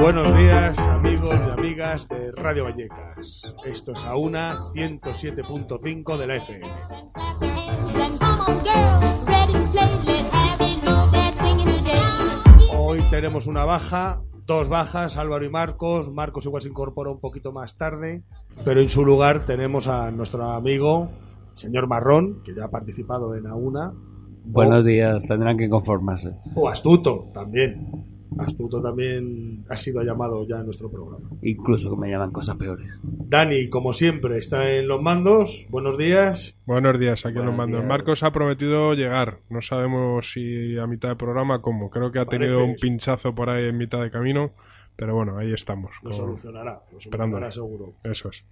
Buenos 0.00 0.34
días, 0.34 0.78
amigos 0.78 1.36
y 1.46 1.50
amigas 1.50 2.08
de 2.08 2.32
Radio 2.32 2.64
Vallecas. 2.64 3.54
Esto 3.66 3.92
es 3.92 4.02
a 4.06 4.16
una 4.16 4.56
107.5 4.72 6.16
de 6.16 6.26
la 6.26 6.36
FM. 6.36 6.66
Hoy 12.78 13.02
tenemos 13.10 13.46
una 13.46 13.66
baja, 13.66 14.22
dos 14.46 14.70
bajas, 14.70 15.18
Álvaro 15.18 15.44
y 15.44 15.50
Marcos. 15.50 16.10
Marcos 16.10 16.46
igual 16.46 16.62
se 16.62 16.70
incorpora 16.70 17.10
un 17.10 17.20
poquito 17.20 17.52
más 17.52 17.76
tarde, 17.76 18.24
pero 18.64 18.80
en 18.80 18.88
su 18.88 19.04
lugar 19.04 19.44
tenemos 19.44 19.86
a 19.86 20.10
nuestro 20.10 20.44
amigo, 20.44 21.10
señor 21.54 21.88
Marrón, 21.88 22.42
que 22.42 22.54
ya 22.54 22.64
ha 22.64 22.70
participado 22.70 23.34
en 23.34 23.44
A1. 23.44 23.92
Buenos 24.46 24.82
días, 24.82 25.22
tendrán 25.28 25.58
que 25.58 25.68
conformarse. 25.68 26.38
O 26.54 26.70
Astuto, 26.70 27.28
también. 27.34 28.19
Astuto 28.38 28.80
también 28.80 29.64
ha 29.68 29.76
sido 29.76 30.02
llamado 30.02 30.46
ya 30.46 30.58
en 30.58 30.64
nuestro 30.66 30.90
programa. 30.90 31.28
Incluso 31.42 31.90
que 31.90 31.96
me 32.00 32.10
llaman 32.10 32.30
cosas 32.30 32.56
peores. 32.56 32.86
Dani, 33.02 33.68
como 33.68 33.92
siempre, 33.92 34.38
está 34.38 34.72
en 34.74 34.86
los 34.88 35.02
mandos. 35.02 35.66
Buenos 35.70 35.98
días. 35.98 36.56
Buenos 36.66 36.98
días, 36.98 37.26
aquí 37.26 37.38
en 37.38 37.46
los 37.46 37.56
mandos. 37.56 37.80
días. 37.80 37.88
Marcos 37.88 38.22
ha 38.22 38.30
prometido 38.32 38.94
llegar. 38.94 39.38
No 39.50 39.60
sabemos 39.62 40.32
si 40.32 40.78
a 40.78 40.86
mitad 40.86 41.08
de 41.10 41.16
programa 41.16 41.60
cómo. 41.60 41.90
Creo 41.90 42.12
que 42.12 42.18
ha 42.20 42.26
tenido 42.26 42.54
Parece 42.56 42.70
un 42.70 42.74
eso. 42.76 42.82
pinchazo 42.82 43.34
por 43.34 43.50
ahí 43.50 43.64
en 43.68 43.76
mitad 43.76 44.00
de 44.00 44.10
camino. 44.10 44.52
Pero 44.96 45.14
bueno, 45.14 45.36
ahí 45.38 45.52
estamos. 45.52 45.92
Lo 46.02 46.10
con- 46.10 46.18
solucionará, 46.18 46.82
lo 46.92 47.00
solucionará 47.00 47.50
seguro. 47.50 47.94
Eso 48.04 48.28
es. 48.28 48.44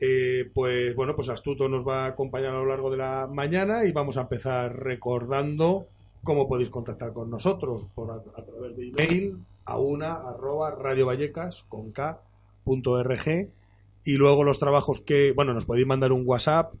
Eh, 0.00 0.50
pues 0.52 0.94
bueno, 0.96 1.14
pues 1.14 1.28
Astuto 1.28 1.68
nos 1.68 1.86
va 1.86 2.04
a 2.04 2.08
acompañar 2.08 2.50
a 2.54 2.58
lo 2.58 2.66
largo 2.66 2.90
de 2.90 2.96
la 2.96 3.28
mañana 3.32 3.84
y 3.84 3.92
vamos 3.92 4.16
a 4.16 4.22
empezar 4.22 4.74
recordando 4.76 5.86
cómo 6.22 6.48
podéis 6.48 6.70
contactar 6.70 7.12
con 7.12 7.30
nosotros 7.30 7.86
por 7.94 8.10
a, 8.10 8.22
través 8.22 8.76
de 8.76 8.88
email 8.88 9.38
a 9.64 9.78
una 9.78 10.14
arroba 10.14 10.70
radiovallecas 10.70 11.64
con 11.68 11.92
k 11.92 12.20
punto 12.64 13.02
rg 13.02 13.50
y 14.04 14.12
luego 14.14 14.44
los 14.44 14.58
trabajos 14.58 15.00
que 15.00 15.32
bueno 15.32 15.54
nos 15.54 15.64
podéis 15.64 15.86
mandar 15.86 16.12
un 16.12 16.22
WhatsApp 16.26 16.74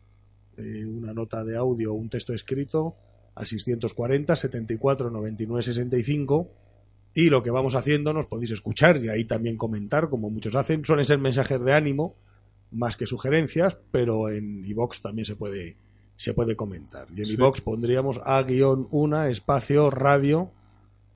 eh, 0.56 0.84
una 0.84 1.14
nota 1.14 1.44
de 1.44 1.56
audio 1.56 1.92
un 1.92 2.08
texto 2.08 2.32
escrito 2.32 2.96
al 3.34 3.46
640 3.46 4.36
74 4.36 5.10
99 5.10 5.62
65 5.62 6.50
y 7.14 7.28
lo 7.28 7.42
que 7.42 7.50
vamos 7.50 7.74
haciendo 7.74 8.12
nos 8.12 8.26
podéis 8.26 8.52
escuchar 8.52 8.96
y 8.98 9.08
ahí 9.08 9.24
también 9.24 9.56
comentar 9.56 10.08
como 10.08 10.30
muchos 10.30 10.54
hacen. 10.54 10.84
Suelen 10.84 11.04
ser 11.04 11.18
mensajes 11.18 11.60
de 11.60 11.72
ánimo 11.72 12.16
más 12.70 12.96
que 12.96 13.06
sugerencias, 13.06 13.78
pero 13.90 14.30
en 14.30 14.64
iBox 14.64 15.02
también 15.02 15.26
se 15.26 15.36
puede 15.36 15.76
se 16.22 16.34
puede 16.34 16.56
comentar. 16.56 17.06
Y 17.14 17.20
en 17.20 17.26
Sí. 17.26 17.32
iBox 17.34 17.60
pondríamos 17.60 18.20
A-1 18.24 19.28
espacio 19.30 19.90
radio 19.90 20.50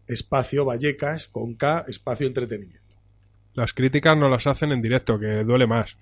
espacio 0.08 0.64
Vallecas 0.64 1.26
con 1.26 1.54
K 1.54 1.84
espacio 1.88 2.26
entretenimiento. 2.26 2.96
Las 3.54 3.72
críticas 3.72 4.16
no 4.16 4.28
las 4.28 4.46
hacen 4.46 4.70
en 4.72 4.82
directo, 4.82 5.18
que 5.18 5.42
duele 5.44 5.66
más. 5.66 5.96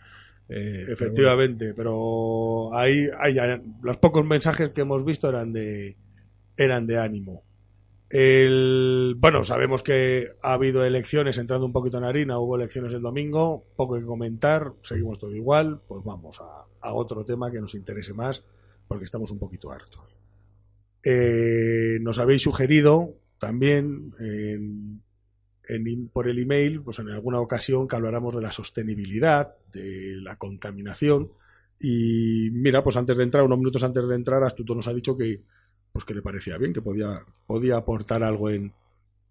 Eh, 0.49 0.85
Efectivamente, 0.89 1.73
pero 1.75 2.75
ahí, 2.77 3.07
ahí 3.19 3.37
los 3.83 3.97
pocos 3.97 4.27
mensajes 4.27 4.71
que 4.71 4.83
hemos 4.83 5.05
visto 5.05 5.29
eran 5.29 5.53
de 5.53 5.97
eran 6.57 6.87
de 6.87 6.99
ánimo. 6.99 7.43
El, 8.11 9.17
bueno, 9.19 9.43
sabemos 9.43 9.83
que 9.83 10.29
ha 10.43 10.53
habido 10.53 10.85
elecciones, 10.85 11.39
entrando 11.39 11.67
un 11.67 11.73
poquito 11.73 11.99
en 11.99 12.05
harina, 12.05 12.39
hubo 12.39 12.57
elecciones 12.57 12.93
el 12.93 13.01
domingo, 13.03 13.65
poco 13.77 13.99
que 13.99 14.05
comentar, 14.05 14.73
seguimos 14.83 15.19
todo 15.19 15.35
igual, 15.35 15.81
pues 15.89 16.05
vamos 16.05 16.41
a, 16.41 16.65
a 16.87 16.93
otro 16.93 17.25
tema 17.25 17.51
que 17.51 17.61
nos 17.61 17.75
interese 17.75 18.13
más, 18.13 18.45
porque 18.89 19.05
estamos 19.05 19.31
un 19.31 19.39
poquito 19.39 19.71
hartos. 19.71 20.19
Eh, 21.03 21.99
nos 22.01 22.19
habéis 22.19 22.43
sugerido 22.43 23.15
también 23.39 24.15
en- 24.19 25.03
en- 25.69 26.09
por 26.09 26.29
el 26.29 26.39
email, 26.39 26.83
pues 26.83 26.99
en 26.99 27.09
alguna 27.11 27.41
ocasión 27.41 27.87
que 27.89 27.97
habláramos 27.97 28.35
de 28.35 28.43
la 28.43 28.53
sostenibilidad, 28.53 29.57
de 29.73 30.17
la 30.17 30.37
contaminación. 30.37 31.31
Y 31.81 32.51
mira, 32.53 32.83
pues 32.83 32.97
antes 32.97 33.17
de 33.17 33.25
entrar, 33.25 33.45
unos 33.45 33.59
minutos 33.59 33.83
antes 33.85 34.07
de 34.09 34.15
entrar, 34.15 34.43
Astuto 34.43 34.75
nos 34.75 34.89
ha 34.89 34.95
dicho 34.95 35.17
que, 35.17 35.43
pues 35.93 36.05
que 36.05 36.15
le 36.15 36.23
parecía 36.23 36.57
bien, 36.59 36.73
que 36.73 36.83
podía, 36.83 37.25
podía 37.47 37.77
aportar 37.77 38.23
algo 38.23 38.49
en, 38.51 38.73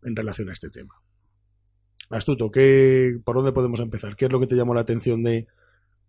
en 0.03 0.15
relación 0.15 0.49
a 0.49 0.53
este 0.53 0.69
tema. 0.69 0.95
Astuto, 2.09 2.51
¿qué, 2.51 3.19
¿por 3.23 3.35
dónde 3.35 3.51
podemos 3.53 3.79
empezar? 3.79 4.15
¿Qué 4.15 4.25
es 4.25 4.31
lo 4.31 4.39
que 4.39 4.47
te 4.47 4.55
llamó 4.55 4.73
la 4.75 4.81
atención 4.81 5.23
de 5.23 5.47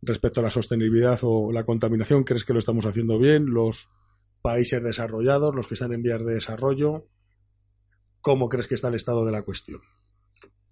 respecto 0.06 0.40
a 0.40 0.44
la 0.44 0.50
sostenibilidad 0.50 1.18
o 1.22 1.52
la 1.52 1.64
contaminación? 1.64 2.24
¿Crees 2.24 2.44
que 2.44 2.52
lo 2.52 2.58
estamos 2.58 2.86
haciendo 2.86 3.18
bien? 3.18 3.46
¿Los 3.46 3.88
países 4.42 4.82
desarrollados, 4.82 5.54
los 5.54 5.66
que 5.66 5.74
están 5.74 5.92
en 5.92 6.02
vías 6.02 6.24
de 6.24 6.34
desarrollo? 6.34 7.06
¿Cómo 8.20 8.48
crees 8.48 8.66
que 8.66 8.74
está 8.74 8.88
el 8.88 8.94
estado 8.94 9.24
de 9.24 9.32
la 9.32 9.42
cuestión? 9.42 9.80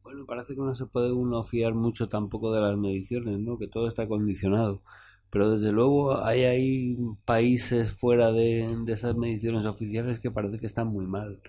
Bueno, 0.03 0.26
parece 0.26 0.54
que 0.54 0.60
no 0.60 0.75
se 0.75 0.87
puede 0.87 1.12
uno 1.12 1.43
fiar 1.43 1.75
mucho 1.75 2.09
tampoco 2.09 2.53
de 2.53 2.60
las 2.60 2.76
mediciones, 2.76 3.38
¿no? 3.38 3.59
Que 3.59 3.69
todo 3.69 3.88
está 3.88 4.06
condicionado. 4.09 4.82
Pero 5.31 5.50
desde 5.56 5.72
luego 5.72 6.22
hay, 6.22 6.99
países 7.25 7.91
fuera 7.93 8.32
de, 8.32 8.76
de 8.84 8.93
esas 8.93 9.16
mediciones 9.16 9.64
oficiales 9.64 10.20
que 10.20 10.31
parece 10.31 10.59
que 10.59 10.66
están 10.66 10.88
muy 10.88 11.06
mal. 11.06 11.41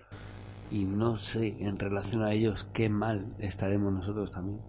Y 0.70 0.84
no 0.84 1.18
sé 1.18 1.56
en 1.60 1.78
relación 1.78 2.22
a 2.22 2.32
ellos 2.32 2.66
qué 2.72 2.88
mal 2.88 3.36
estaremos 3.38 3.92
nosotros 3.92 4.30
también. 4.30 4.60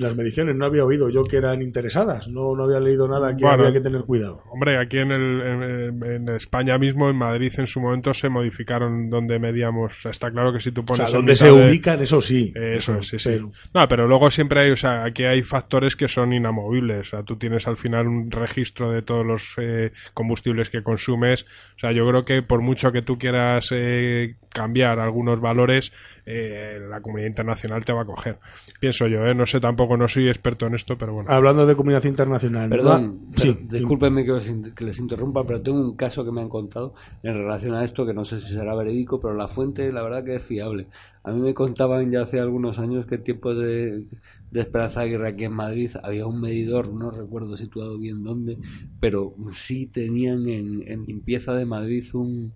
Las 0.00 0.16
mediciones 0.16 0.56
no 0.56 0.64
había 0.64 0.84
oído 0.84 1.10
yo 1.10 1.24
que 1.24 1.36
eran 1.36 1.62
interesadas, 1.62 2.28
no, 2.28 2.56
no 2.56 2.64
había 2.64 2.80
leído 2.80 3.06
nada 3.06 3.36
que 3.36 3.44
Bueno. 3.44 3.64
había 3.64 3.72
que 3.74 3.80
tener 3.80 4.02
cuidado. 4.02 4.42
Hombre, 4.50 4.78
aquí 4.78 4.98
en, 4.98 5.12
el, 5.12 5.40
en, 5.40 6.04
en 6.04 6.28
España 6.34 6.78
mismo, 6.78 7.08
en 7.10 7.16
Madrid, 7.16 7.52
en 7.58 7.66
su 7.66 7.80
momento 7.80 8.14
se 8.14 8.28
modificaron 8.28 9.10
donde 9.10 9.38
medíamos. 9.38 9.92
O 9.92 10.00
sea, 10.00 10.10
está 10.10 10.30
claro 10.30 10.52
que 10.52 10.60
si 10.60 10.72
tú 10.72 10.80
O 10.80 10.84
pones. 10.84 10.98
sea, 10.98 11.06
en 11.08 11.12
donde 11.14 11.36
se 11.36 11.46
de- 11.46 11.52
ubican, 11.52 12.00
eso 12.00 12.20
sí. 12.20 12.52
Eso 12.56 12.98
es, 12.98 13.08
sí, 13.08 13.18
sí. 13.18 13.28
pero- 13.30 13.52
No, 13.74 13.88
pero 13.88 14.06
luego 14.08 14.30
siempre 14.30 14.62
hay, 14.62 14.70
o 14.70 14.76
sea, 14.76 15.04
aquí 15.04 15.24
hay 15.24 15.42
factores 15.42 15.96
que 15.96 16.08
son 16.08 16.32
inamovibles. 16.32 17.08
O 17.08 17.10
sea, 17.10 17.22
tú 17.22 17.36
tienes 17.36 17.66
al 17.68 17.76
final 17.76 18.06
un 18.08 18.30
registro 18.30 18.90
de 18.90 19.02
todos 19.02 19.24
los 19.26 19.54
eh, 19.58 19.92
combustibles 20.14 20.70
que 20.70 20.82
consumes. 20.82 21.44
O 21.76 21.78
sea, 21.80 21.92
yo 21.92 22.06
creo 22.08 22.24
que 22.24 22.42
por 22.42 22.60
mucho 22.62 22.92
que 22.92 23.02
tú 23.02 23.18
quieras 23.18 23.68
eh, 23.72 24.36
cambiar 24.52 24.98
algunos 24.98 25.40
valores, 25.40 25.92
eh, 26.32 26.78
la 26.88 27.00
comunidad 27.00 27.28
internacional 27.28 27.84
te 27.84 27.92
va 27.92 28.02
a 28.02 28.04
coger. 28.04 28.38
Pienso 28.78 29.06
yo, 29.08 29.26
¿eh? 29.26 29.34
No 29.34 29.46
sé, 29.46 29.58
tampoco 29.60 29.96
no 29.96 30.06
soy 30.06 30.28
experto 30.28 30.66
en 30.66 30.74
esto, 30.74 30.96
pero 30.96 31.12
bueno. 31.14 31.30
Hablando 31.30 31.66
de 31.66 31.74
comunidad 31.74 32.04
internacional. 32.04 32.68
Perdón, 32.70 33.26
sí, 33.36 33.56
discúlpenme 33.68 34.24
que, 34.24 34.32
os 34.32 34.46
in- 34.48 34.72
que 34.74 34.84
les 34.84 34.98
interrumpa, 35.00 35.44
pero 35.44 35.60
tengo 35.60 35.80
un 35.80 35.96
caso 35.96 36.24
que 36.24 36.30
me 36.30 36.40
han 36.40 36.48
contado 36.48 36.94
en 37.22 37.34
relación 37.34 37.74
a 37.74 37.84
esto 37.84 38.06
que 38.06 38.14
no 38.14 38.24
sé 38.24 38.40
si 38.40 38.52
será 38.54 38.74
verídico, 38.76 39.20
pero 39.20 39.34
la 39.34 39.48
fuente 39.48 39.92
la 39.92 40.02
verdad 40.02 40.24
que 40.24 40.36
es 40.36 40.42
fiable. 40.42 40.86
A 41.24 41.32
mí 41.32 41.40
me 41.40 41.52
contaban 41.52 42.10
ya 42.10 42.22
hace 42.22 42.40
algunos 42.40 42.78
años 42.78 43.04
que 43.06 43.16
en 43.16 43.24
tiempos 43.24 43.56
de, 43.58 44.04
de 44.50 44.60
Esperanza 44.60 45.00
Aguirre 45.00 45.28
aquí 45.28 45.44
en 45.44 45.52
Madrid 45.52 45.90
había 46.02 46.26
un 46.26 46.40
medidor, 46.40 46.88
no 46.92 47.10
recuerdo 47.10 47.56
situado 47.56 47.98
bien 47.98 48.22
dónde, 48.24 48.56
pero 49.00 49.34
sí 49.52 49.86
tenían 49.86 50.48
en, 50.48 50.82
en 50.86 51.04
limpieza 51.04 51.52
de 51.54 51.66
Madrid 51.66 52.04
un, 52.14 52.52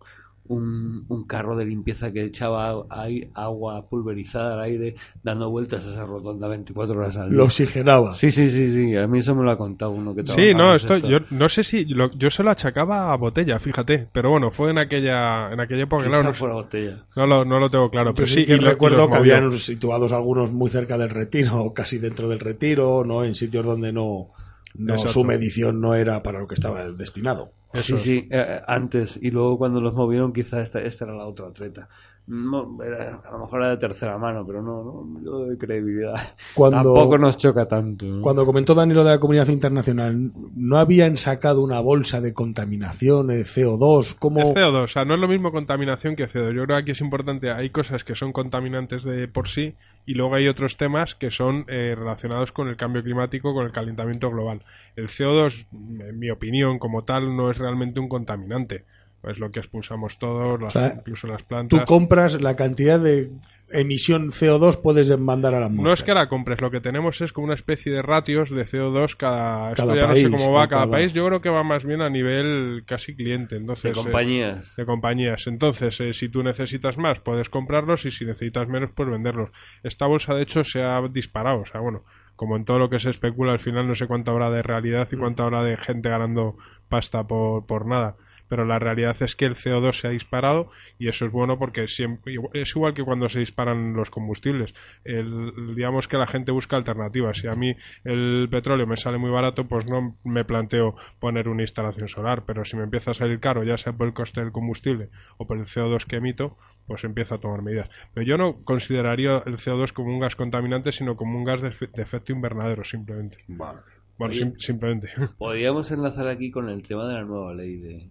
un, 0.46 1.06
un 1.08 1.24
carro 1.26 1.56
de 1.56 1.64
limpieza 1.64 2.12
que 2.12 2.22
echaba 2.24 2.84
ai- 2.90 3.30
agua 3.34 3.88
pulverizada 3.88 4.54
al 4.54 4.60
aire 4.60 4.94
dando 5.22 5.48
vueltas 5.50 5.86
a 5.86 5.90
esa 5.92 6.04
rotonda 6.04 6.48
24 6.48 6.96
horas 6.98 7.16
al 7.16 7.30
día. 7.30 7.38
Lo 7.38 7.44
oxigenaba. 7.44 8.12
Sí, 8.14 8.30
sí, 8.30 8.48
sí, 8.48 8.70
sí, 8.72 8.96
a 8.96 9.06
mí 9.06 9.20
eso 9.20 9.34
me 9.34 9.42
lo 9.42 9.50
ha 9.50 9.56
contado 9.58 9.92
uno 9.92 10.14
que 10.14 10.22
Sí, 10.26 10.52
no, 10.54 10.74
esto, 10.74 10.98
yo 10.98 11.18
no 11.30 11.48
sé 11.48 11.64
si 11.64 11.86
lo- 11.86 12.10
yo 12.12 12.28
se 12.30 12.42
lo 12.42 12.50
achacaba 12.50 13.12
a 13.12 13.16
botella, 13.16 13.58
fíjate, 13.58 14.06
pero 14.12 14.30
bueno, 14.30 14.50
fue 14.50 14.70
en 14.70 14.78
aquella 14.78 15.50
en 15.52 15.60
aquella 15.60 15.84
época, 15.84 16.04
claro, 16.06 16.32
no, 16.38 16.52
botella. 16.54 17.04
no 17.16 17.26
lo, 17.26 17.44
no 17.44 17.58
lo 17.58 17.70
tengo 17.70 17.90
claro, 17.90 18.10
Yo 18.10 18.14
pero 18.16 18.26
sí 18.26 18.34
sí, 18.34 18.44
que 18.44 18.52
y 18.54 18.56
lo- 18.56 18.62
y 18.62 18.70
recuerdo 18.70 19.08
que 19.08 19.16
habían 19.16 19.50
situados 19.52 20.12
algunos 20.12 20.52
muy 20.52 20.68
cerca 20.70 20.98
del 20.98 21.10
retiro, 21.10 21.62
o 21.62 21.72
casi 21.74 21.98
dentro 21.98 22.28
del 22.28 22.40
retiro, 22.40 23.02
no 23.04 23.24
en 23.24 23.34
sitios 23.34 23.64
donde 23.64 23.92
no, 23.92 24.28
no 24.74 24.94
Exacto. 24.94 25.12
su 25.14 25.24
medición 25.24 25.80
no 25.80 25.94
era 25.94 26.22
para 26.22 26.40
lo 26.40 26.46
que 26.46 26.54
estaba 26.54 26.84
destinado. 26.92 27.52
Eso 27.74 27.96
sí, 27.96 27.98
es. 27.98 28.16
sí, 28.20 28.28
eh, 28.30 28.62
antes. 28.66 29.18
Y 29.20 29.30
luego 29.30 29.58
cuando 29.58 29.80
los 29.80 29.94
movieron, 29.94 30.32
quizá 30.32 30.60
esta, 30.62 30.80
esta 30.80 31.04
era 31.04 31.14
la 31.14 31.26
otra 31.26 31.48
atleta. 31.48 31.88
No, 32.26 32.82
era- 32.82 33.20
a 33.22 33.32
lo 33.32 33.40
mejor 33.40 33.60
era 33.60 33.70
de 33.70 33.76
tercera 33.76 34.16
mano, 34.16 34.46
pero 34.46 34.62
no, 34.62 34.82
no, 34.82 35.22
yo 35.22 35.44
de 35.46 35.58
credibilidad. 35.58 36.14
Cuando, 36.54 36.94
Tampoco 36.94 37.18
nos 37.18 37.36
choca 37.36 37.66
tanto. 37.66 38.06
¿no? 38.06 38.22
cuando 38.22 38.46
comentó 38.46 38.74
Dani 38.74 38.94
lo 38.94 39.04
de 39.04 39.10
la 39.10 39.20
comunidad 39.20 39.48
internacional, 39.48 40.32
¿no 40.54 40.78
habían 40.78 41.18
sacado 41.18 41.62
una 41.62 41.80
bolsa 41.80 42.22
de 42.22 42.32
contaminación, 42.32 43.26
de 43.26 43.42
CO2? 43.44 44.16
¿Cómo? 44.18 44.40
Es 44.40 44.48
CO2, 44.48 44.84
o 44.84 44.88
sea, 44.88 45.04
no 45.04 45.14
es 45.14 45.20
lo 45.20 45.28
mismo 45.28 45.52
contaminación 45.52 46.16
que 46.16 46.26
CO2. 46.26 46.54
Yo 46.54 46.64
creo 46.64 46.66
que 46.68 46.74
aquí 46.82 46.90
es 46.92 47.00
importante, 47.02 47.50
hay 47.50 47.68
cosas 47.68 48.04
que 48.04 48.14
son 48.14 48.32
contaminantes 48.32 49.04
de 49.04 49.28
por 49.28 49.48
sí 49.48 49.74
y 50.06 50.14
luego 50.14 50.34
hay 50.34 50.48
otros 50.48 50.78
temas 50.78 51.14
que 51.14 51.30
son 51.30 51.66
eh, 51.68 51.94
relacionados 51.94 52.52
con 52.52 52.68
el 52.68 52.76
cambio 52.76 53.02
climático, 53.02 53.52
con 53.52 53.66
el 53.66 53.72
calentamiento 53.72 54.30
global. 54.30 54.62
El 54.96 55.08
CO2, 55.08 55.66
en 55.72 56.18
mi 56.18 56.30
opinión, 56.30 56.78
como 56.78 57.04
tal, 57.04 57.36
no 57.36 57.50
es 57.50 57.58
realmente 57.58 58.00
un 58.00 58.08
contaminante. 58.08 58.84
Es 59.28 59.38
lo 59.38 59.50
que 59.50 59.60
expulsamos 59.60 60.18
todos, 60.18 60.60
las- 60.60 60.74
O 60.76 60.78
sea, 60.78 60.94
incluso 60.96 61.26
las 61.26 61.42
Tú 61.42 61.48
plantas. 61.48 61.84
compras 61.86 62.40
la 62.40 62.56
cantidad 62.56 62.98
de 63.00 63.30
emisión 63.72 64.30
CO2 64.30 64.76
puedes 64.80 65.16
mandar 65.18 65.54
a 65.54 65.60
la 65.60 65.66
atmósfera. 65.66 65.88
No 65.88 65.94
es 65.94 66.02
que 66.04 66.14
la 66.14 66.28
compres, 66.28 66.60
lo 66.60 66.70
que 66.70 66.80
tenemos 66.80 67.20
es 67.22 67.32
como 67.32 67.46
una 67.46 67.54
especie 67.54 67.90
de 67.90 68.02
ratios 68.02 68.50
de 68.50 68.64
CO2 68.66 69.16
cada... 69.16 69.70
esto 69.72 69.82
Cada 69.86 70.00
ya 70.00 70.06
país, 70.06 70.30
no 70.30 70.36
sé 70.38 70.44
cómo 70.44 70.52
va 70.54 70.68
cada, 70.68 70.82
cada- 70.82 70.92
país, 70.92 71.12
yo 71.12 71.26
creo 71.26 71.40
que 71.40 71.48
va 71.48 71.62
más 71.64 71.84
bien 71.84 72.00
a 72.02 72.10
nivel 72.10 72.84
casi 72.86 73.16
cliente. 73.16 73.56
Entonces, 73.56 73.84
De 73.84 73.90
eh, 74.00 74.02
compañías. 74.04 74.76
de 74.76 74.84
compañías. 74.86 75.46
Entonces, 75.46 75.98
eh, 76.00 76.12
si 76.12 76.28
tú 76.28 76.42
necesitas 76.42 76.98
más, 76.98 77.18
puedes 77.20 77.48
comprarlos 77.48 78.04
y 78.04 78.10
si 78.10 78.24
necesitas 78.24 78.68
menos, 78.68 78.90
puedes 78.94 79.12
venderlos. 79.12 79.50
Esta 79.82 80.06
bolsa, 80.06 80.34
de 80.34 80.42
hecho, 80.42 80.62
se 80.62 80.82
ha 80.82 81.00
disparado. 81.08 81.60
O 81.62 81.66
sea, 81.66 81.80
bueno, 81.80 82.04
como 82.36 82.56
en 82.56 82.64
todo 82.64 82.78
lo 82.78 82.90
que 82.90 83.00
se 83.00 83.10
especula, 83.10 83.52
al 83.52 83.60
final 83.60 83.88
no 83.88 83.94
sé 83.94 84.06
cuánta 84.06 84.32
hora 84.32 84.50
de 84.50 84.62
realidad 84.62 85.08
y 85.10 85.16
cuánta 85.16 85.44
hora 85.46 85.62
de 85.62 85.76
gente 85.78 86.08
ganando 86.10 86.56
pasta 86.88 87.26
por, 87.26 87.66
por 87.66 87.86
nada. 87.86 88.16
Pero 88.48 88.64
la 88.64 88.78
realidad 88.78 89.16
es 89.22 89.36
que 89.36 89.46
el 89.46 89.54
CO2 89.56 89.92
se 89.92 90.06
ha 90.06 90.10
disparado 90.10 90.70
y 90.98 91.08
eso 91.08 91.24
es 91.26 91.32
bueno 91.32 91.58
porque 91.58 91.88
siempre, 91.88 92.36
es 92.52 92.70
igual 92.76 92.94
que 92.94 93.02
cuando 93.04 93.28
se 93.28 93.40
disparan 93.40 93.94
los 93.94 94.10
combustibles. 94.10 94.74
El- 95.04 95.74
digamos 95.74 96.08
que 96.08 96.16
la 96.18 96.26
gente 96.26 96.52
busca 96.52 96.76
alternativas. 96.76 97.38
Si 97.38 97.46
a 97.48 97.52
mí 97.52 97.74
el 98.04 98.48
petróleo 98.50 98.86
me 98.86 98.96
sale 98.96 99.18
muy 99.18 99.30
barato, 99.30 99.66
pues 99.66 99.88
no 99.88 100.16
me 100.24 100.44
planteo 100.44 100.94
poner 101.20 101.48
una 101.48 101.62
instalación 101.62 102.08
solar. 102.08 102.44
Pero 102.46 102.64
si 102.64 102.76
me 102.76 102.84
empieza 102.84 103.10
a 103.12 103.14
salir 103.14 103.40
caro, 103.40 103.64
ya 103.64 103.76
sea 103.78 103.92
por 103.92 104.06
el 104.06 104.12
coste 104.14 104.40
del 104.40 104.52
combustible 104.52 105.08
o 105.38 105.46
por 105.46 105.56
el 105.58 105.64
CO2 105.64 106.04
que 106.06 106.16
emito, 106.16 106.56
pues 106.86 107.02
empiezo 107.04 107.34
a 107.36 107.38
tomar 107.40 107.62
medidas. 107.62 107.88
Pero 108.12 108.26
yo 108.26 108.36
no 108.36 108.62
consideraría 108.64 109.42
el 109.46 109.54
CO2 109.56 109.92
como 109.92 110.10
un 110.12 110.20
gas 110.20 110.36
contaminante, 110.36 110.92
sino 110.92 111.16
como 111.16 111.38
un 111.38 111.44
gas 111.44 111.62
de, 111.62 111.70
efe- 111.70 111.90
de 111.90 112.02
efecto 112.02 112.32
invernadero, 112.32 112.84
simplemente. 112.84 113.38
Vale. 113.48 113.80
Bueno, 114.18 114.32
Oye. 114.32 114.40
sim- 114.44 114.54
simplemente. 114.58 115.08
Podríamos 115.38 115.90
enlazar 115.90 116.28
aquí 116.28 116.50
con 116.50 116.68
el 116.68 116.82
tema 116.82 117.06
de 117.08 117.14
la 117.14 117.22
nueva 117.24 117.54
ley 117.54 117.76
de 117.76 118.10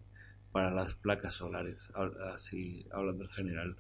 para 0.54 0.72
las 0.72 0.94
placas 0.94 1.34
solares, 1.34 1.90
así 2.34 2.86
hablando 2.94 3.26
en 3.26 3.30
general. 3.32 3.76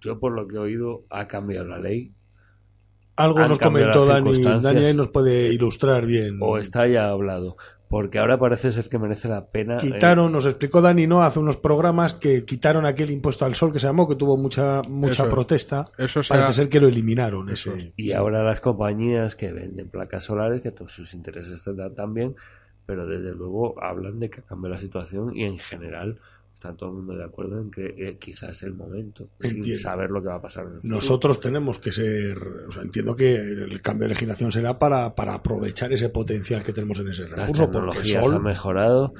Yo 0.00 0.18
por 0.18 0.32
lo 0.32 0.48
que 0.48 0.56
he 0.56 0.58
oído 0.58 1.04
ha 1.10 1.28
cambiado 1.28 1.66
la 1.66 1.78
ley 1.78 2.12
Algo 3.16 3.40
Han 3.40 3.50
nos 3.50 3.58
comentó 3.58 4.06
Dani. 4.06 4.42
Dani 4.42 4.84
ahí 4.86 4.94
nos 4.94 5.08
puede 5.08 5.52
ilustrar 5.52 6.06
bien. 6.06 6.38
o 6.40 6.56
está 6.56 6.86
ya 6.86 7.10
hablado, 7.10 7.56
porque 7.88 8.18
ahora 8.18 8.38
parece 8.38 8.72
ser 8.72 8.88
que 8.88 8.98
merece 8.98 9.28
la 9.28 9.46
pena. 9.50 9.76
eh, 9.76 9.80
Quitaron, 9.80 10.32
nos 10.32 10.46
explicó 10.46 10.80
Dani, 10.80 11.06
¿no? 11.06 11.22
Hace 11.22 11.38
unos 11.40 11.56
programas 11.58 12.14
que 12.14 12.44
quitaron 12.44 12.86
aquel 12.86 13.10
impuesto 13.10 13.44
al 13.44 13.54
sol 13.54 13.72
que 13.72 13.78
se 13.78 13.86
llamó, 13.86 14.08
que 14.08 14.16
tuvo 14.16 14.36
mucha 14.36 14.80
mucha 14.88 15.24
Eso 15.24 15.30
protesta. 15.30 15.82
Eso 15.98 16.22
Parece 16.26 16.52
ser 16.54 16.68
que 16.70 16.80
lo 16.80 16.88
eliminaron. 16.88 17.50
Eso 17.50 17.74
Ese. 17.74 17.92
y 17.96 18.12
ahora 18.12 18.42
las 18.42 18.60
compañías 18.60 19.36
que 19.36 19.52
venden 19.52 19.90
placas 19.90 20.24
solares, 20.24 20.60
que 20.62 20.70
todos 20.72 20.90
sus 20.92 21.12
intereses 21.14 21.62
tendrán 21.62 21.94
también, 21.94 22.34
pero 22.86 23.06
desde 23.06 23.34
luego 23.34 23.82
hablan 23.82 24.20
de 24.20 24.30
que 24.30 24.40
ha 24.40 24.44
cambiado 24.44 24.74
la 24.74 24.80
situación 24.80 25.36
y 25.36 25.44
en 25.44 25.58
general 25.58 26.18
está 26.54 26.72
todo 26.72 26.90
el 26.90 26.96
mundo 26.96 27.16
de 27.16 27.24
acuerdo 27.24 27.60
en 27.60 27.70
que 27.70 27.86
eh, 27.98 28.16
quizás 28.18 28.50
es 28.50 28.62
el 28.62 28.74
momento, 28.74 29.28
sin 29.40 29.56
Entiendo. 29.56 29.80
saber 29.82 30.10
lo 30.10 30.22
que 30.22 30.28
va 30.28 30.36
a 30.36 30.40
pasar 30.40 30.64
en 30.64 30.70
el 30.70 30.76
futuro. 30.76 30.94
Nosotros 30.94 31.40
tenemos 31.40 31.78
que 31.78 31.92
ser, 31.92 32.38
o 32.68 32.72
sea, 32.72 32.82
entiendo 32.82 33.14
que 33.16 33.34
el 33.34 33.82
cambio 33.82 34.04
de 34.04 34.14
legislación 34.14 34.52
será 34.52 34.78
para, 34.78 35.14
para 35.14 35.34
aprovechar 35.34 35.92
ese 35.92 36.08
potencial 36.08 36.62
que 36.62 36.72
tenemos 36.72 36.98
en 37.00 37.08
ese 37.08 37.28
Las 37.28 37.48
recurso, 37.48 37.70
porque 37.70 37.88
tecnologías 37.88 38.24
sol, 38.24 38.34
han 38.36 38.42
mejorado. 38.42 39.14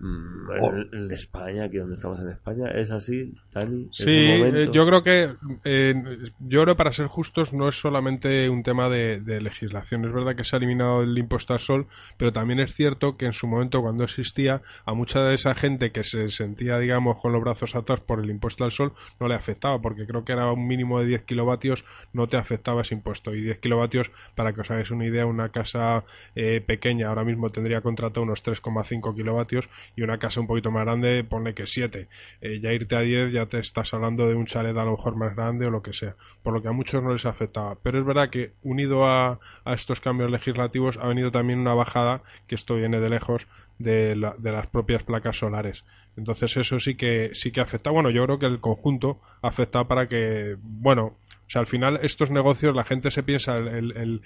Mm, 0.00 0.38
Oh. 0.60 0.72
en, 0.92 1.10
España, 1.10 1.64
aquí 1.64 1.76
donde 1.76 1.94
estamos 1.94 2.18
en 2.20 2.30
España, 2.30 2.68
es 2.70 2.90
así, 2.90 3.34
Dani. 3.52 3.88
¿Es 3.90 3.96
Sí, 3.98 4.06
eh, 4.08 4.68
yo 4.72 4.86
creo 4.86 5.02
que 5.02 5.34
eh, 5.64 5.94
yo 6.38 6.62
creo 6.62 6.76
para 6.76 6.92
ser 6.92 7.06
justos 7.06 7.52
no 7.52 7.68
es 7.68 7.78
solamente 7.78 8.48
un 8.48 8.62
tema 8.62 8.88
de, 8.88 9.20
de 9.20 9.40
legislación. 9.40 10.04
Es 10.04 10.12
verdad 10.12 10.36
que 10.36 10.44
se 10.44 10.56
ha 10.56 10.58
eliminado 10.58 11.02
el 11.02 11.16
impuesto 11.18 11.52
al 11.52 11.60
sol, 11.60 11.86
pero 12.16 12.32
también 12.32 12.60
es 12.60 12.74
cierto 12.74 13.16
que 13.16 13.26
en 13.26 13.32
su 13.32 13.46
momento 13.46 13.82
cuando 13.82 14.04
existía 14.04 14.62
a 14.84 14.94
mucha 14.94 15.22
de 15.24 15.34
esa 15.34 15.54
gente 15.54 15.92
que 15.92 16.04
se 16.04 16.28
sentía, 16.30 16.78
digamos, 16.78 17.20
con 17.20 17.32
los 17.32 17.42
brazos 17.42 17.74
atados 17.74 18.00
por 18.00 18.20
el 18.20 18.30
impuesto 18.30 18.64
al 18.64 18.72
sol 18.72 18.92
no 19.20 19.28
le 19.28 19.34
afectaba, 19.34 19.80
porque 19.80 20.06
creo 20.06 20.24
que 20.24 20.32
era 20.32 20.50
un 20.52 20.66
mínimo 20.66 21.00
de 21.00 21.06
10 21.06 21.24
kilovatios 21.24 21.84
no 22.12 22.28
te 22.28 22.36
afectaba 22.36 22.82
ese 22.82 22.94
impuesto 22.94 23.34
y 23.34 23.42
10 23.42 23.58
kilovatios 23.58 24.10
para 24.34 24.52
que 24.52 24.60
os 24.60 24.70
hagáis 24.70 24.90
una 24.90 25.06
idea 25.06 25.26
una 25.26 25.50
casa 25.50 26.04
eh, 26.34 26.62
pequeña 26.64 27.08
ahora 27.08 27.24
mismo 27.24 27.50
tendría 27.50 27.80
contratado 27.80 28.22
unos 28.22 28.44
3,5 28.44 29.14
kilovatios 29.14 29.68
y 29.96 30.02
una 30.02 30.18
casa 30.18 30.40
un 30.40 30.46
poquito 30.46 30.70
más 30.70 30.84
grande 30.84 31.24
pone 31.24 31.54
que 31.54 31.66
7 31.66 32.08
Eh, 32.40 32.60
ya 32.60 32.72
irte 32.72 32.96
a 32.96 33.00
10 33.00 33.32
ya 33.32 33.46
te 33.46 33.58
estás 33.58 33.92
hablando 33.94 34.26
de 34.28 34.34
un 34.34 34.46
chalet 34.46 34.76
a 34.76 34.84
lo 34.84 34.92
mejor 34.92 35.16
más 35.16 35.34
grande 35.36 35.66
o 35.66 35.70
lo 35.70 35.82
que 35.82 35.92
sea 35.92 36.14
por 36.42 36.52
lo 36.54 36.62
que 36.62 36.68
a 36.68 36.72
muchos 36.72 37.02
no 37.02 37.12
les 37.12 37.26
afectaba. 37.26 37.76
Pero 37.82 37.98
es 37.98 38.04
verdad 38.04 38.30
que 38.30 38.52
unido 38.62 39.06
a, 39.06 39.38
a 39.64 39.74
estos 39.74 40.00
cambios 40.00 40.30
legislativos 40.30 40.98
ha 41.00 41.08
venido 41.08 41.30
también 41.30 41.58
una 41.58 41.74
bajada 41.74 42.22
que 42.46 42.54
esto 42.54 42.76
viene 42.76 43.00
de 43.00 43.10
lejos 43.10 43.46
de, 43.78 44.16
la- 44.16 44.34
de 44.38 44.52
las 44.52 44.66
propias 44.66 45.02
placas 45.02 45.38
solares. 45.38 45.84
Entonces 46.16 46.56
eso 46.56 46.80
sí 46.80 46.96
que 46.96 47.30
sí 47.34 47.52
que 47.52 47.60
afecta. 47.60 47.90
Bueno 47.90 48.10
yo 48.10 48.24
creo 48.24 48.38
que 48.38 48.46
el 48.46 48.60
conjunto 48.60 49.20
afecta 49.42 49.84
para 49.84 50.08
que 50.08 50.56
bueno 50.62 51.16
o 51.48 51.50
sea, 51.50 51.60
al 51.60 51.66
final 51.66 51.98
estos 52.02 52.30
negocios 52.30 52.76
la 52.76 52.84
gente 52.84 53.10
se 53.10 53.22
piensa, 53.22 53.56
el, 53.56 53.96
el- 53.96 54.22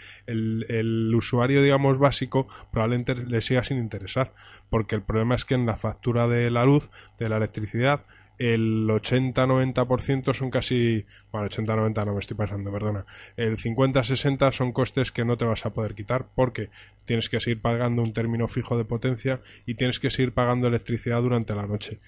el- 0.68 1.14
usuario, 1.14 1.62
digamos, 1.62 1.98
básico, 1.98 2.48
probablemente 2.72 3.14
le 3.14 3.40
siga 3.40 3.62
sin 3.64 3.78
interesar, 3.78 4.32
porque 4.70 4.94
el 4.96 5.02
problema 5.02 5.34
es 5.36 5.44
que 5.44 5.54
en 5.54 5.66
la 5.66 5.76
factura 5.76 6.26
de 6.26 6.50
la 6.50 6.64
luz, 6.64 6.90
de 7.18 7.28
la 7.28 7.36
electricidad, 7.36 8.04
el 8.38 8.88
80-90% 8.90 10.34
son 10.34 10.50
casi, 10.50 11.04
bueno, 11.30 11.46
80-90 11.46 12.04
no 12.04 12.14
me 12.14 12.18
estoy 12.20 12.36
pasando, 12.36 12.72
perdona, 12.72 13.04
el 13.36 13.56
50-60 13.56 14.50
son 14.52 14.72
costes 14.72 15.12
que 15.12 15.24
no 15.24 15.36
te 15.36 15.44
vas 15.44 15.64
a 15.64 15.72
poder 15.72 15.94
quitar 15.94 16.26
porque 16.34 16.70
tienes 17.04 17.28
que 17.28 17.40
seguir 17.40 17.60
pagando 17.60 18.02
un 18.02 18.12
término 18.12 18.48
fijo 18.48 18.76
de 18.76 18.84
potencia 18.84 19.40
y 19.66 19.74
tienes 19.74 20.00
que 20.00 20.10
seguir 20.10 20.32
pagando 20.32 20.66
electricidad 20.66 21.20
durante 21.22 21.54
la 21.54 21.66
noche. 21.66 22.00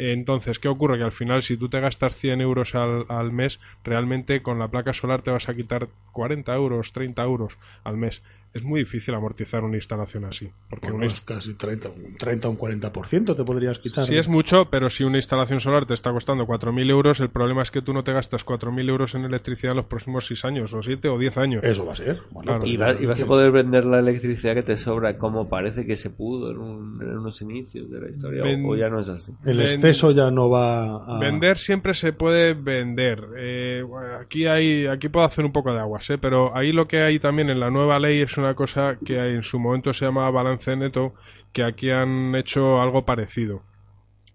Entonces, 0.00 0.58
¿qué 0.58 0.68
ocurre? 0.68 0.96
Que 0.98 1.04
al 1.04 1.12
final, 1.12 1.42
si 1.42 1.56
tú 1.56 1.68
te 1.68 1.78
gastas 1.80 2.14
100 2.16 2.40
euros 2.40 2.74
al, 2.74 3.04
al 3.08 3.32
mes, 3.32 3.60
realmente 3.84 4.42
con 4.42 4.58
la 4.58 4.68
placa 4.68 4.92
solar 4.92 5.22
te 5.22 5.30
vas 5.30 5.48
a 5.48 5.54
quitar 5.54 5.88
40 6.12 6.54
euros, 6.54 6.92
30 6.92 7.22
euros 7.22 7.58
al 7.84 7.96
mes. 7.96 8.22
Es 8.52 8.64
muy 8.64 8.80
difícil 8.80 9.14
amortizar 9.14 9.62
una 9.62 9.76
instalación 9.76 10.24
así. 10.24 10.50
Porque 10.68 10.88
bueno, 10.90 11.04
una 11.04 11.12
es 11.14 11.20
casi 11.20 11.54
30, 11.54 11.90
un 11.90 12.16
30 12.16 12.48
o 12.48 12.50
un 12.50 12.58
40% 12.58 13.36
te 13.36 13.44
podrías 13.44 13.78
quitar. 13.78 14.06
Sí 14.06 14.16
es 14.16 14.26
mucho, 14.26 14.64
pero 14.70 14.90
si 14.90 15.04
una 15.04 15.18
instalación 15.18 15.60
solar 15.60 15.86
te 15.86 15.94
está 15.94 16.10
costando 16.10 16.46
4.000 16.48 16.90
euros, 16.90 17.20
el 17.20 17.28
problema 17.30 17.62
es 17.62 17.70
que 17.70 17.80
tú 17.80 17.92
no 17.92 18.02
te 18.02 18.12
gastas 18.12 18.44
4.000 18.44 18.88
euros 18.88 19.14
en 19.14 19.24
electricidad 19.24 19.70
en 19.72 19.76
los 19.76 19.86
próximos 19.86 20.26
6 20.26 20.44
años, 20.46 20.74
o 20.74 20.82
7 20.82 21.08
o 21.08 21.16
10 21.16 21.38
años. 21.38 21.62
Eso 21.62 21.86
va 21.86 21.92
a 21.92 21.96
ser. 21.96 22.22
Bueno, 22.32 22.46
Claro. 22.46 22.60
pues 22.60 22.70
Y, 22.72 22.76
ya- 22.76 22.86
va- 22.86 23.00
y 23.00 23.06
vas 23.06 23.22
a 23.22 23.26
poder 23.26 23.52
vender 23.52 23.84
la 23.84 24.00
electricidad 24.00 24.54
que 24.54 24.64
te 24.64 24.76
sobra 24.76 25.16
como 25.16 25.48
parece 25.48 25.86
que 25.86 25.94
se 25.94 26.10
pudo 26.10 26.50
en, 26.50 26.58
un- 26.58 27.00
en 27.02 27.18
unos 27.18 27.40
inicios 27.42 27.88
de 27.88 28.00
la 28.00 28.10
historia, 28.10 28.42
Ven- 28.42 28.64
o, 28.66 28.74
ya 28.74 28.88
no 28.90 28.98
es 28.98 29.08
así. 29.10 29.30
El 29.44 29.58
Ven- 29.58 29.66
exceso 29.90 30.12
ya 30.12 30.30
no 30.30 30.48
va 30.50 30.96
a... 31.16 31.18
Vender 31.20 31.58
siempre 31.58 31.94
se 31.94 32.12
puede 32.12 32.54
vender. 32.54 33.24
Eh, 33.38 33.84
aquí 34.20 34.46
hay, 34.46 34.86
aquí 34.86 35.08
puedo 35.08 35.26
hacer 35.26 35.44
un 35.44 35.52
poco 35.52 35.72
de 35.72 35.80
aguas, 35.80 36.08
¿eh? 36.10 36.18
pero 36.18 36.56
ahí 36.56 36.72
lo 36.72 36.88
que 36.88 37.02
hay 37.02 37.18
también 37.18 37.50
en 37.50 37.60
la 37.60 37.70
nueva 37.70 37.98
ley 37.98 38.20
es 38.20 38.36
una 38.38 38.54
cosa 38.54 38.98
que 39.04 39.18
en 39.18 39.42
su 39.42 39.58
momento 39.58 39.92
se 39.92 40.04
llama 40.06 40.30
balance 40.30 40.74
neto, 40.76 41.14
que 41.52 41.62
aquí 41.62 41.90
han 41.90 42.34
hecho 42.34 42.80
algo 42.80 43.04
parecido. 43.04 43.62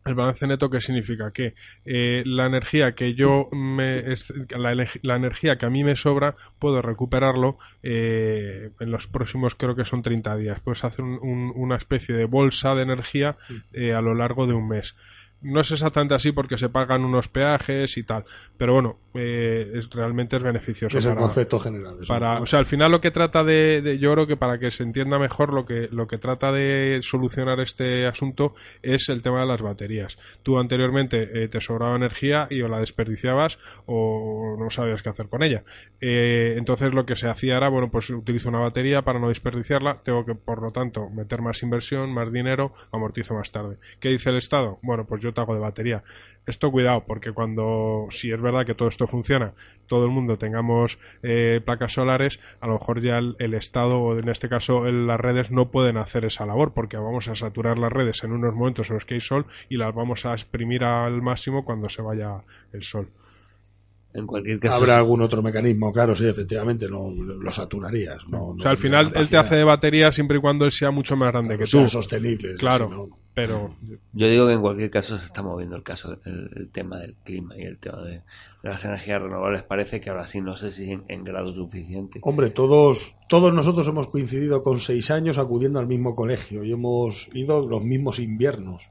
El 0.07 0.13
balance 0.13 0.46
neto, 0.46 0.69
¿qué 0.69 0.81
significa? 0.81 1.31
Que 1.31 1.56
eh, 1.84 2.22
la 2.28 2.46
energía 2.46 2.94
que 2.94 3.16
yo 3.16 3.50
me. 3.51 4.03
La, 5.01 5.15
energía 5.15 5.58
que 5.58 5.65
a 5.65 5.72
mí 5.72 5.84
me 5.84 5.96
sobra, 5.96 6.36
puedo 6.60 6.80
recuperarlo 6.84 7.58
eh, 7.82 8.70
en 8.80 8.91
los 8.91 9.08
próximos, 9.08 9.56
creo 9.56 9.75
que 9.75 9.84
son 9.84 10.03
30 10.03 10.36
días. 10.38 10.60
Puedes 10.60 10.84
hacer 10.84 11.03
un- 11.03 11.18
un- 11.24 11.51
una 11.56 11.75
especie 11.77 12.13
de 12.13 12.25
bolsa 12.25 12.75
de 12.75 12.84
energía 12.84 13.38
eh, 13.74 13.94
a 13.96 14.01
lo 14.01 14.13
largo 14.13 14.46
de 14.46 14.53
un 14.53 14.68
mes. 14.68 14.96
No 15.46 15.62
es 15.62 15.72
exactamente 15.72 16.14
así 16.16 16.32
porque 16.32 16.58
se 16.58 16.70
pagan 16.70 17.04
unos 17.06 17.28
peajes 17.28 17.98
y 17.98 18.04
tal, 18.04 18.25
pero 18.58 18.74
bueno, 18.74 18.98
eh, 19.14 19.72
es, 19.75 19.90
realmente 19.90 20.36
es 20.38 20.44
beneficioso. 20.44 20.98
es 20.98 21.06
el 21.06 21.14
para- 21.14 21.22
concepto 21.25 21.60
general. 21.60 21.98
para, 22.08 22.42
o 22.42 22.46
sea, 22.46 22.60
al 22.60 22.66
final 22.66 22.92
lo 22.92 23.00
que 23.02 23.12
trata 23.12 23.44
de, 23.44 23.82
de- 23.82 23.98
yo 24.00 24.12
creo 24.14 24.28
que 24.28 24.38
para 24.38 24.60
que 24.60 24.72
se 24.72 24.84
entienda 24.84 25.20
mejor 25.20 25.54
lo 25.54 25.66
que 25.66 25.88
lo 25.92 26.08
que 26.08 26.18
trata 26.18 26.52
de 26.52 27.00
solucionar 27.04 27.60
este 27.60 28.08
asunto 28.08 28.56
es 28.82 29.08
el 29.10 29.22
tema 29.22 29.40
de 29.42 29.48
las 29.48 29.62
baterías. 29.62 30.18
Tú 30.44 30.58
anteriormente 30.60 31.44
eh, 31.44 31.48
te 31.48 31.62
sobraba 31.62 31.96
energía 31.96 32.48
y 32.50 32.62
o 32.62 32.68
la 32.68 32.80
desperdiciabas 32.80 33.60
o 33.86 34.56
no 34.60 34.70
sabías 34.70 35.02
qué 35.02 35.10
hacer 35.10 35.30
con 35.30 35.44
ella. 35.44 35.64
Eh, 36.02 36.56
entonces 36.58 36.94
lo 36.94 37.06
que 37.06 37.16
se 37.16 37.28
hacía 37.30 37.58
era, 37.58 37.70
bueno, 37.70 37.90
pues 37.90 38.10
utilizo 38.10 38.50
una 38.50 38.60
batería 38.60 39.04
para 39.04 39.20
no 39.20 39.30
desperdiciarla, 39.30 40.02
tengo 40.04 40.25
que 40.25 40.36
por 40.36 40.62
lo 40.62 40.72
tanto 40.72 41.10
meter 41.10 41.42
más 41.42 41.62
inversión, 41.64 42.14
más 42.14 42.32
dinero, 42.32 42.74
amortizo 42.92 43.34
más 43.34 43.52
tarde. 43.52 43.78
¿Qué 44.00 44.10
dice 44.10 44.30
el 44.32 44.38
Estado? 44.38 44.80
Bueno, 44.82 45.06
pues 45.06 45.22
yo 45.22 45.34
de 45.36 45.60
batería. 45.60 46.04
Esto 46.48 46.72
cuidado, 46.72 47.04
porque 47.08 47.32
cuando, 47.32 48.06
si 48.12 48.32
es 48.32 48.39
verdad 48.39 48.65
que 48.68 48.75
todo 48.75 48.88
esto 48.88 49.08
funciona, 49.08 49.54
todo 49.88 50.04
el 50.06 50.12
mundo 50.12 50.38
tengamos 50.38 51.00
eh, 51.24 51.60
placas 51.65 51.94
solares, 51.94 52.39
a 52.62 52.68
lo 52.68 52.74
mejor 52.74 53.01
ya 53.01 53.18
el, 53.18 53.36
el 53.39 53.56
Estado, 53.56 53.98
o 54.00 54.18
en 54.18 54.30
este 54.30 54.48
caso 54.48 54.86
el- 54.86 55.08
las 55.08 55.20
redes, 55.20 55.50
no 55.50 55.72
pueden 55.72 55.98
hacer 55.98 56.24
esa 56.24 56.46
labor, 56.46 56.74
porque 56.74 56.98
vamos 56.98 57.27
a 57.30 57.36
saturar 57.36 57.80
las 57.80 57.92
redes 57.92 58.24
en 58.24 58.32
unos 58.32 58.54
momentos 58.54 58.89
en 58.89 58.96
los 58.96 59.06
que 59.06 59.15
hay 59.15 59.22
sol 59.22 59.48
y 59.70 59.77
las 59.77 59.94
vamos 59.94 60.25
a 60.27 60.34
exprimir 60.34 60.84
al 60.84 61.22
máximo 61.24 61.65
cuando 61.65 61.89
se 61.89 62.04
vaya 62.04 62.44
el 62.74 62.84
sol. 62.84 63.10
En 64.15 64.25
cualquier 64.25 64.60
caso. 64.60 64.75
Habrá 64.75 64.95
algún 64.98 65.22
otro 65.22 65.41
mecanismo, 65.43 65.91
claro, 65.91 66.15
sí, 66.15 66.25
efectivamente, 66.27 66.88
no 66.89 67.12
lo 67.12 67.51
saturarías. 67.51 68.27
No, 68.29 68.48
o 68.50 68.60
sea, 68.60 68.72
al 68.72 68.77
final 68.77 69.12
él 69.13 69.27
te 69.29 69.38
hace 69.38 69.55
de 69.55 69.63
batería 69.65 70.12
siempre 70.12 70.38
y 70.38 70.41
cuando 70.41 70.63
él 70.65 70.72
sea 70.72 70.89
mucho 70.91 71.15
más 71.17 71.31
grande 71.34 71.57
que 71.57 71.67
sea 71.67 71.84
tú. 71.84 71.89
sostenible. 71.89 72.55
Claro, 72.55 72.88
si 72.88 72.93
no- 72.93 73.10
pero 73.34 73.75
Yo 74.13 74.29
digo 74.29 74.48
que 74.48 74.53
en 74.53 74.62
cualquier 74.62 74.89
caso 74.89 75.17
se 75.17 75.25
está 75.25 75.43
moviendo 75.43 75.75
el 75.75 75.84
caso, 75.84 76.17
el, 76.24 76.50
el 76.55 76.69
tema 76.69 77.00
del 77.00 77.15
clima 77.25 77.57
y 77.57 77.63
el 77.63 77.77
tema 77.77 78.01
de, 78.03 78.12
de 78.13 78.24
las 78.69 78.86
energías 78.86 79.22
renovables. 79.22 79.63
Parece 79.63 80.00
que 80.00 80.10
ahora 80.10 80.25
sí, 80.25 80.39
no 80.39 80.55
sé 80.55 80.72
si 80.72 80.89
en, 80.89 81.03
en 81.10 81.25
grado 81.25 81.53
suficiente. 81.53 82.19
Hombre, 82.24 82.50
todos, 82.51 83.17
todos 83.27 83.53
nosotros 83.53 83.86
hemos 83.89 84.07
coincidido 84.07 84.63
con 84.63 84.79
seis 84.79 85.12
años 85.12 85.38
acudiendo 85.38 85.79
al 85.79 85.88
mismo 85.88 86.15
colegio 86.15 86.63
y 86.63 86.72
hemos 86.72 87.27
ido 87.34 87.67
los 87.67 87.84
mismos 87.84 88.19
inviernos 88.19 88.89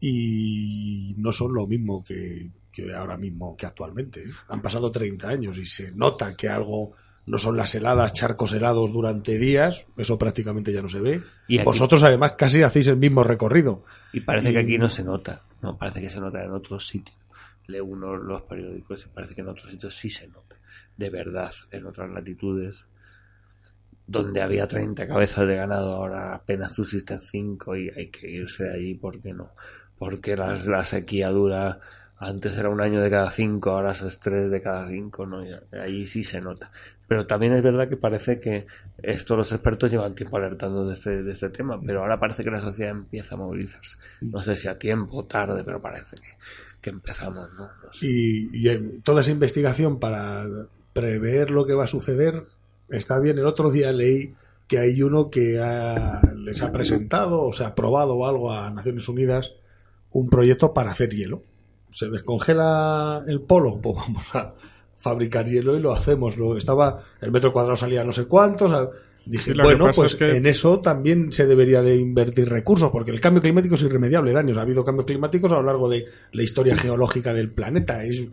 y 0.00 1.14
no 1.18 1.32
son 1.32 1.54
lo 1.54 1.66
mismo 1.66 2.02
que, 2.04 2.50
que 2.72 2.94
ahora 2.94 3.16
mismo, 3.16 3.56
que 3.56 3.66
actualmente. 3.66 4.20
¿eh? 4.20 4.30
Han 4.48 4.62
pasado 4.62 4.90
30 4.90 5.28
años 5.28 5.58
y 5.58 5.66
se 5.66 5.92
nota 5.92 6.36
que 6.36 6.48
algo 6.48 6.92
no 7.26 7.36
son 7.38 7.56
las 7.56 7.74
heladas, 7.74 8.14
charcos 8.14 8.52
helados 8.54 8.90
durante 8.92 9.36
días, 9.38 9.84
eso 9.98 10.16
prácticamente 10.18 10.72
ya 10.72 10.80
no 10.80 10.88
se 10.88 11.00
ve. 11.00 11.22
Y 11.46 11.58
aquí- 11.58 11.64
Vosotros 11.66 12.02
además 12.02 12.32
casi 12.38 12.62
hacéis 12.62 12.86
el 12.88 12.96
mismo 12.96 13.22
recorrido. 13.22 13.84
Y 14.12 14.20
parece 14.20 14.52
que 14.52 14.58
aquí 14.60 14.78
no 14.78 14.88
se 14.88 15.04
nota. 15.04 15.42
No, 15.60 15.76
parece 15.76 16.00
que 16.00 16.08
se 16.08 16.20
nota 16.20 16.42
en 16.42 16.52
otros 16.52 16.86
sitios. 16.86 17.16
Lee 17.66 17.80
uno 17.80 18.16
los 18.16 18.42
periódicos 18.42 19.04
y 19.04 19.08
parece 19.14 19.34
que 19.34 19.42
en 19.42 19.48
otros 19.48 19.70
sitios 19.70 19.94
sí 19.94 20.08
se 20.08 20.26
nota. 20.28 20.56
De 20.96 21.10
verdad, 21.10 21.52
en 21.70 21.84
otras 21.84 22.08
latitudes, 22.10 22.84
donde 24.06 24.40
había 24.40 24.66
30 24.66 25.06
cabezas 25.06 25.46
de 25.46 25.56
ganado, 25.56 25.92
ahora 25.96 26.34
apenas 26.34 26.72
subsisten 26.72 27.20
5 27.20 27.76
y 27.76 27.90
hay 27.90 28.06
que 28.08 28.30
irse 28.30 28.64
de 28.64 28.72
allí 28.74 28.94
porque 28.94 29.34
no. 29.34 29.50
Porque 29.98 30.36
la, 30.36 30.54
la 30.56 30.84
sequía 30.84 31.28
dura. 31.30 31.80
Antes 32.20 32.58
era 32.58 32.68
un 32.68 32.80
año 32.80 33.00
de 33.00 33.10
cada 33.10 33.30
5, 33.30 33.70
ahora 33.70 33.92
es 33.92 34.18
3 34.18 34.50
de 34.50 34.60
cada 34.60 34.88
5, 34.88 35.24
¿no? 35.26 35.44
Ya- 35.44 35.62
Ahí 35.80 36.06
sí 36.08 36.24
se 36.24 36.40
nota. 36.40 36.72
Pero 37.06 37.26
también 37.28 37.52
es 37.54 37.62
verdad 37.62 37.88
que 37.88 37.96
parece 37.96 38.40
que 38.40 38.66
esto 39.02 39.36
los 39.36 39.52
expertos 39.52 39.90
llevan 39.90 40.16
tiempo 40.16 40.36
alertando 40.36 40.86
de 40.88 40.94
este, 40.94 41.22
de 41.22 41.32
este 41.32 41.48
tema, 41.48 41.80
pero 41.80 42.00
ahora 42.02 42.18
parece 42.18 42.42
que 42.42 42.50
la 42.50 42.60
sociedad 42.60 42.90
empieza 42.90 43.36
a 43.36 43.38
movilizarse. 43.38 43.98
No 44.20 44.42
sé 44.42 44.56
si 44.56 44.66
a 44.66 44.78
tiempo 44.80 45.18
o 45.18 45.24
tarde, 45.26 45.62
pero 45.64 45.80
parece 45.80 46.16
que, 46.80 46.90
empezamos, 46.90 47.48
¿no? 47.54 47.68
Y, 48.02 48.48
y, 48.64 48.68
eh, 48.68 48.82
toda 49.04 49.20
esa 49.20 49.30
investigación 49.30 50.00
para 50.00 50.44
prever 50.92 51.50
lo 51.52 51.66
que 51.66 51.74
va 51.74 51.84
a 51.84 51.88
suceder 51.88 52.44
está 52.88 53.20
bien. 53.20 53.38
El 53.38 53.46
otro 53.46 53.70
día 53.70 53.92
leí 53.92 54.34
que 54.66 54.78
hay 54.78 55.02
uno 55.02 55.30
que 55.30 55.60
ha- 55.60 56.20
les 56.34 56.62
ha 56.62 56.72
presentado 56.72 57.42
o 57.42 57.52
se 57.52 57.62
ha 57.64 57.68
aprobado 57.68 58.26
algo 58.26 58.52
a 58.52 58.70
Naciones 58.70 59.08
Unidas 59.08 59.54
un 60.12 60.28
proyecto 60.28 60.72
para 60.74 60.90
hacer 60.90 61.10
hielo. 61.10 61.42
Se 61.90 62.08
descongela 62.10 63.24
el 63.26 63.40
polo, 63.40 63.78
pues 63.80 63.96
vamos 63.96 64.24
a 64.34 64.54
fabricar 64.98 65.46
hielo 65.46 65.76
y 65.76 65.80
lo 65.80 65.92
hacemos. 65.92 66.36
Lo, 66.36 66.56
estaba 66.56 67.02
el 67.20 67.30
metro 67.30 67.52
cuadrado 67.52 67.76
salía 67.76 68.04
no 68.04 68.12
sé 68.12 68.26
cuántos. 68.26 68.88
Dije, 69.26 69.52
Sí, 69.52 69.58
bueno, 69.62 69.90
pues 69.94 70.12
es 70.12 70.18
que- 70.18 70.36
en 70.36 70.46
eso 70.46 70.80
también 70.80 71.32
se 71.32 71.46
debería 71.46 71.82
de 71.82 71.96
invertir 71.96 72.48
recursos, 72.48 72.90
porque 72.90 73.10
el 73.10 73.20
cambio 73.20 73.42
climático 73.42 73.74
es 73.74 73.82
irremediable, 73.82 74.32
daños. 74.32 74.56
Ha 74.56 74.62
habido 74.62 74.84
cambios 74.84 75.06
climáticos 75.06 75.52
a 75.52 75.56
lo 75.56 75.62
largo 75.64 75.88
de 75.88 76.06
la 76.32 76.42
historia 76.42 76.76
geológica 76.76 77.34
del 77.34 77.50
planeta. 77.50 78.04
Es, 78.04 78.24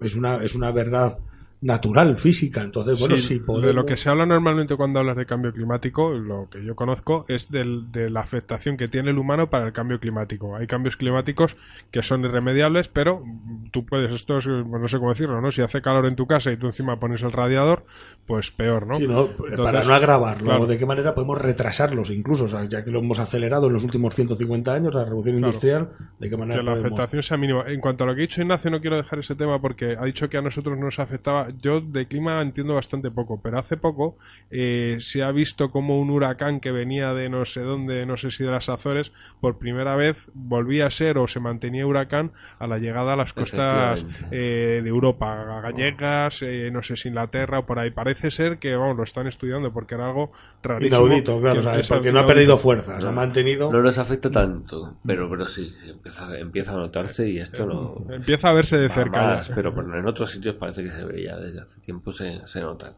es, 0.00 0.14
una, 0.14 0.36
es 0.44 0.54
una 0.54 0.70
verdad 0.70 1.18
natural, 1.64 2.18
física. 2.18 2.62
Entonces, 2.62 2.98
bueno, 3.00 3.16
Sí, 3.16 3.22
si 3.34 3.40
podemos... 3.40 3.66
de 3.66 3.72
lo 3.72 3.86
que 3.86 3.96
se 3.96 4.10
habla 4.10 4.26
normalmente 4.26 4.76
cuando 4.76 5.00
hablas 5.00 5.16
de 5.16 5.24
cambio 5.24 5.52
climático, 5.52 6.12
lo 6.12 6.48
que 6.50 6.62
yo 6.64 6.76
conozco 6.76 7.24
es 7.26 7.50
del- 7.50 7.90
de 7.90 8.10
la 8.10 8.20
afectación 8.20 8.76
que 8.76 8.86
tiene 8.88 9.10
el 9.10 9.18
humano 9.18 9.48
para 9.48 9.66
el 9.66 9.72
cambio 9.72 9.98
climático. 9.98 10.54
Hay 10.56 10.66
cambios 10.66 10.96
climáticos 10.98 11.56
que 11.90 12.02
son 12.02 12.22
irremediables, 12.24 12.88
pero 12.88 13.24
tú 13.72 13.86
puedes, 13.86 14.12
esto 14.12 14.36
es, 14.38 14.46
no 14.46 14.86
sé 14.88 14.98
cómo 14.98 15.08
decirlo, 15.10 15.40
¿no? 15.40 15.50
Si 15.50 15.62
hace 15.62 15.80
calor 15.80 16.06
en 16.06 16.16
tu 16.16 16.26
casa 16.26 16.52
y 16.52 16.56
tú 16.58 16.66
encima 16.66 17.00
pones 17.00 17.22
el 17.22 17.32
radiador, 17.32 17.84
pues 18.26 18.50
peor, 18.50 18.86
¿no? 18.86 18.96
Sí, 18.96 19.06
¿no? 19.08 19.22
Entonces, 19.26 19.60
para 19.60 19.84
no 19.84 19.94
agravarlo, 19.94 20.44
claro. 20.50 20.66
¿de 20.66 20.76
qué 20.78 20.84
manera 20.86 21.14
podemos 21.14 21.40
retrasarlos 21.40 22.10
incluso? 22.10 22.44
O 22.44 22.48
sea, 22.48 22.64
ya 22.68 22.84
que 22.84 22.90
lo 22.90 22.98
hemos 22.98 23.18
acelerado 23.18 23.68
en 23.68 23.72
los 23.72 23.84
últimos 23.84 24.14
150 24.14 24.74
años, 24.74 24.94
la 24.94 25.04
revolución 25.04 25.36
Claro. 25.38 25.48
industrial, 25.48 25.88
¿de 26.18 26.28
qué 26.28 26.36
manera 26.36 26.60
que 26.60 26.64
la 26.64 26.72
podemos...? 26.72 26.92
afectación 26.92 27.22
sea 27.22 27.36
mínima. 27.38 27.64
En 27.68 27.80
cuanto 27.80 28.04
a 28.04 28.06
lo 28.06 28.14
que 28.14 28.20
ha 28.20 28.26
dicho 28.26 28.42
Ignacio, 28.42 28.70
no 28.70 28.80
quiero 28.80 28.96
dejar 28.96 29.18
ese 29.20 29.34
tema 29.34 29.58
porque 29.60 29.96
ha 29.98 30.04
dicho 30.04 30.28
que 30.28 30.36
a 30.36 30.42
nosotros 30.42 30.78
nos 30.78 30.98
afectaba. 30.98 31.48
Yo 31.60 31.80
de 31.80 32.06
clima 32.06 32.40
entiendo 32.40 32.74
bastante 32.74 33.10
poco, 33.10 33.40
pero 33.42 33.58
hace 33.58 33.76
poco 33.76 34.16
eh, 34.50 34.98
se 35.00 35.22
ha 35.22 35.30
visto 35.32 35.70
como 35.70 36.00
un 36.00 36.10
huracán 36.10 36.60
que 36.60 36.70
venía 36.70 37.12
de 37.12 37.28
no 37.28 37.44
sé 37.44 37.60
dónde, 37.60 38.06
no 38.06 38.16
sé 38.16 38.30
si 38.30 38.44
de 38.44 38.50
las 38.50 38.68
Azores, 38.68 39.12
por 39.40 39.58
primera 39.58 39.96
vez 39.96 40.16
volvía 40.32 40.86
a 40.86 40.90
ser 40.90 41.18
o 41.18 41.26
se 41.28 41.40
mantenía 41.40 41.86
huracán 41.86 42.32
a 42.58 42.66
la 42.66 42.78
llegada 42.78 43.14
a 43.14 43.16
las 43.16 43.32
costas 43.32 44.04
eh, 44.30 44.80
de 44.82 44.88
Europa, 44.88 45.60
gallegas, 45.62 46.42
eh, 46.42 46.70
no 46.72 46.82
sé 46.82 46.96
si 46.96 47.08
Inglaterra 47.08 47.60
o 47.60 47.66
por 47.66 47.78
ahí. 47.78 47.90
Parece 47.90 48.30
ser 48.30 48.58
que 48.58 48.74
vamos, 48.76 48.96
lo 48.96 49.02
están 49.04 49.26
estudiando 49.26 49.72
porque 49.72 49.94
era 49.94 50.06
algo 50.06 50.32
rarísimo. 50.62 51.06
Inaudito, 51.06 51.40
claro, 51.40 51.60
porque 51.88 52.12
no 52.12 52.20
ha 52.20 52.26
perdido 52.26 52.56
fuerza, 52.56 53.00
se 53.00 53.06
ha 53.06 53.12
mantenido... 53.12 53.72
No 53.72 53.82
nos 53.82 53.98
afecta 53.98 54.30
tanto, 54.30 54.96
pero, 55.04 55.28
pero 55.28 55.48
sí, 55.48 55.74
empieza, 55.86 56.38
empieza 56.38 56.72
a 56.72 56.76
notarse 56.76 57.28
y 57.28 57.38
esto 57.38 57.66
no. 57.66 58.14
Empieza 58.14 58.48
a 58.48 58.52
verse 58.52 58.78
de 58.78 58.88
cerca. 58.88 59.22
más, 59.22 59.48
pero 59.54 59.74
en 59.96 60.06
otros 60.06 60.30
sitios 60.30 60.54
parece 60.56 60.84
que 60.84 60.90
se 60.90 61.04
ve 61.04 61.24
ya 61.24 61.36
desde 61.44 61.60
hace 61.60 61.80
tiempo, 61.80 62.12
se, 62.12 62.40
se 62.46 62.60
nota. 62.60 62.94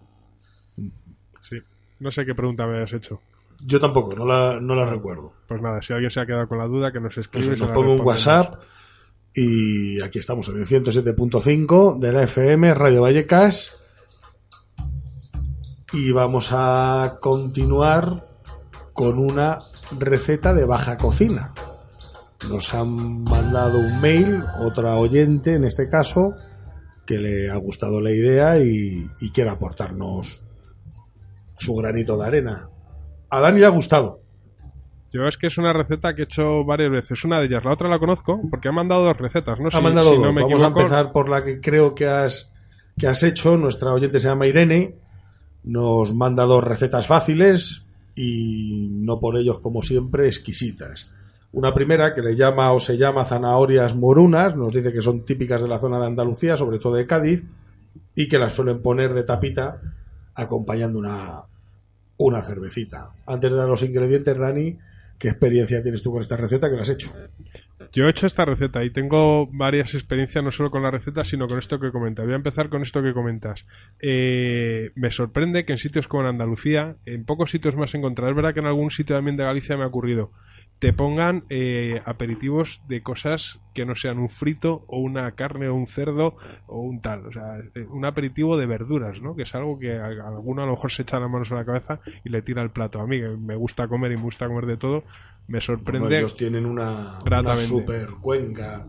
Sí. 1.42 1.58
No 2.00 2.10
sé 2.10 2.24
qué 2.24 2.34
pregunta 2.34 2.66
me 2.66 2.82
has 2.82 2.92
hecho. 2.92 3.20
Yo 3.60 3.80
tampoco, 3.80 4.14
no 4.14 4.26
la, 4.26 4.60
no 4.60 4.74
la 4.74 4.86
recuerdo. 4.86 5.32
Pues 5.46 5.62
nada, 5.62 5.80
si 5.80 5.92
alguien 5.92 6.10
se 6.10 6.20
ha 6.20 6.26
quedado 6.26 6.48
con 6.48 6.58
la 6.58 6.66
duda, 6.66 6.92
que 6.92 7.00
nos 7.00 7.16
y 7.16 7.22
se 7.22 7.50
nos 7.50 7.60
la 7.60 7.72
pongo 7.72 7.94
un. 7.94 8.00
WhatsApp 8.00 8.62
y 9.34 10.00
aquí 10.02 10.18
estamos 10.18 10.48
en 10.48 10.58
el 10.58 10.66
107.5 10.66 11.98
de 11.98 12.12
la 12.12 12.22
FM 12.22 12.72
Radio 12.74 13.02
Vallecas 13.02 13.76
y 15.92 16.10
vamos 16.10 16.50
a 16.52 17.18
continuar 17.20 18.24
con 18.92 19.18
una 19.18 19.60
receta 19.98 20.54
de 20.54 20.64
baja 20.64 20.96
cocina. 20.96 21.52
Nos 22.48 22.74
han 22.74 23.24
mandado 23.24 23.78
un 23.78 24.00
mail, 24.00 24.42
otra 24.60 24.96
oyente 24.96 25.54
en 25.54 25.64
este 25.64 25.88
caso, 25.88 26.34
que 27.06 27.18
le 27.18 27.48
ha 27.50 27.56
gustado 27.56 28.00
la 28.00 28.10
idea 28.12 28.58
y, 28.58 29.06
y 29.20 29.30
quiere 29.30 29.50
aportarnos 29.50 30.42
su 31.56 31.74
granito 31.74 32.18
de 32.18 32.26
arena. 32.26 32.68
A 33.30 33.40
Dani 33.40 33.60
le 33.60 33.66
ha 33.66 33.70
gustado. 33.70 34.20
Yo 35.12 35.26
es 35.26 35.38
que 35.38 35.46
es 35.46 35.56
una 35.56 35.72
receta 35.72 36.14
que 36.14 36.22
he 36.22 36.24
hecho 36.24 36.64
varias 36.64 36.90
veces. 36.90 37.24
Una 37.24 37.40
de 37.40 37.46
ellas, 37.46 37.64
la 37.64 37.72
otra 37.72 37.88
la 37.88 37.98
conozco 37.98 38.40
porque 38.50 38.68
ha 38.68 38.72
mandado 38.72 39.04
dos 39.04 39.16
recetas. 39.16 39.58
No 39.58 39.68
ha 39.68 39.70
Si- 39.70 39.80
mandado 39.80 40.10
si 40.10 40.16
dos. 40.16 40.24
no 40.26 40.32
me 40.32 40.42
Vamos 40.42 40.62
a 40.62 40.66
empezar 40.66 41.12
por 41.12 41.28
la 41.30 41.42
que 41.42 41.60
creo 41.60 41.94
que 41.94 42.06
has, 42.06 42.52
que 42.98 43.06
has 43.06 43.22
hecho. 43.22 43.56
Nuestra 43.56 43.92
oyente 43.92 44.18
se 44.18 44.28
llama 44.28 44.46
Irene. 44.46 44.96
Nos 45.64 46.12
manda 46.14 46.44
dos 46.44 46.62
recetas 46.62 47.06
fáciles 47.06 47.86
y 48.14 48.88
no 48.90 49.18
por 49.18 49.36
ellos, 49.38 49.60
como 49.60 49.82
siempre, 49.82 50.26
exquisitas. 50.26 51.10
Una 51.56 51.72
primera 51.72 52.12
que 52.12 52.20
le 52.20 52.36
llama 52.36 52.70
o 52.74 52.78
se 52.78 52.98
llama 52.98 53.24
zanahorias 53.24 53.96
morunas. 53.96 54.54
Nos 54.54 54.74
dice 54.74 54.92
que 54.92 55.00
son 55.00 55.24
típicas 55.24 55.62
de 55.62 55.66
la 55.66 55.78
zona 55.78 55.98
de 55.98 56.04
Andalucía, 56.04 56.54
sobre 56.54 56.78
todo 56.78 56.96
de 56.96 57.06
Cádiz, 57.06 57.44
y 58.14 58.28
que 58.28 58.38
las 58.38 58.52
suelen 58.52 58.82
poner 58.82 59.14
de 59.14 59.24
tapita 59.24 59.80
acompañando 60.34 60.98
una, 60.98 61.44
una 62.18 62.42
cervecita. 62.42 63.08
Antes 63.24 63.50
de 63.50 63.56
dar 63.56 63.68
los 63.70 63.82
ingredientes, 63.82 64.36
Dani, 64.36 64.76
¿qué 65.18 65.28
experiencia 65.28 65.82
tienes 65.82 66.02
tú 66.02 66.12
con 66.12 66.20
esta 66.20 66.36
receta 66.36 66.68
que 66.68 66.76
la 66.76 66.82
has 66.82 66.90
hecho? 66.90 67.10
Yo 67.90 68.04
he 68.04 68.10
hecho 68.10 68.26
esta 68.26 68.44
receta 68.44 68.84
y 68.84 68.90
tengo 68.90 69.46
varias 69.46 69.94
experiencias 69.94 70.44
no 70.44 70.52
solo 70.52 70.70
con 70.70 70.82
la 70.82 70.90
receta, 70.90 71.24
sino 71.24 71.48
con 71.48 71.58
esto 71.58 71.80
que 71.80 71.90
comentas. 71.90 72.26
Voy 72.26 72.34
a 72.34 72.36
empezar 72.36 72.68
con 72.68 72.82
esto 72.82 73.02
que 73.02 73.14
comentas. 73.14 73.64
Eh, 74.00 74.90
me 74.94 75.10
sorprende 75.10 75.64
que 75.64 75.72
en 75.72 75.78
sitios 75.78 76.06
como 76.06 76.24
en 76.24 76.28
Andalucía, 76.28 76.96
en 77.06 77.24
pocos 77.24 77.50
sitios 77.50 77.76
más 77.76 77.94
encontrar, 77.94 78.28
es 78.28 78.36
verdad 78.36 78.52
que 78.52 78.60
en 78.60 78.66
algún 78.66 78.90
sitio 78.90 79.16
también 79.16 79.38
de 79.38 79.44
Galicia 79.44 79.78
me 79.78 79.84
ha 79.84 79.86
ocurrido, 79.86 80.32
te 80.78 80.92
pongan 80.92 81.44
eh, 81.48 82.02
aperitivos 82.04 82.82
de 82.86 83.02
cosas 83.02 83.60
que 83.72 83.86
no 83.86 83.94
sean 83.94 84.18
un 84.18 84.28
frito 84.28 84.84
o 84.88 84.98
una 84.98 85.32
carne 85.32 85.68
o 85.68 85.74
un 85.74 85.86
cerdo 85.86 86.36
o 86.66 86.80
un 86.80 87.00
tal. 87.00 87.26
O 87.26 87.32
sea, 87.32 87.58
eh, 87.74 87.86
un 87.90 88.04
aperitivo 88.04 88.58
de 88.58 88.66
verduras, 88.66 89.22
¿no? 89.22 89.34
Que 89.34 89.44
es 89.44 89.54
algo 89.54 89.78
que 89.78 89.96
a- 89.96 90.06
alguno 90.06 90.62
a 90.62 90.66
lo 90.66 90.72
mejor 90.72 90.92
se 90.92 91.02
echa 91.02 91.18
las 91.18 91.30
manos 91.30 91.50
a 91.50 91.54
la 91.56 91.64
cabeza 91.64 92.00
y 92.24 92.28
le 92.28 92.42
tira 92.42 92.62
el 92.62 92.70
plato. 92.70 93.00
A 93.00 93.06
mí, 93.06 93.18
que 93.20 93.28
me 93.28 93.56
gusta 93.56 93.88
comer 93.88 94.12
y 94.12 94.16
me 94.16 94.22
gusta 94.22 94.48
comer 94.48 94.66
de 94.66 94.76
todo, 94.76 95.04
me 95.48 95.60
sorprende. 95.60 96.00
Bueno, 96.00 96.16
ellos 96.18 96.36
tienen 96.36 96.66
una, 96.66 97.20
super 97.56 98.10
cuenca 98.20 98.86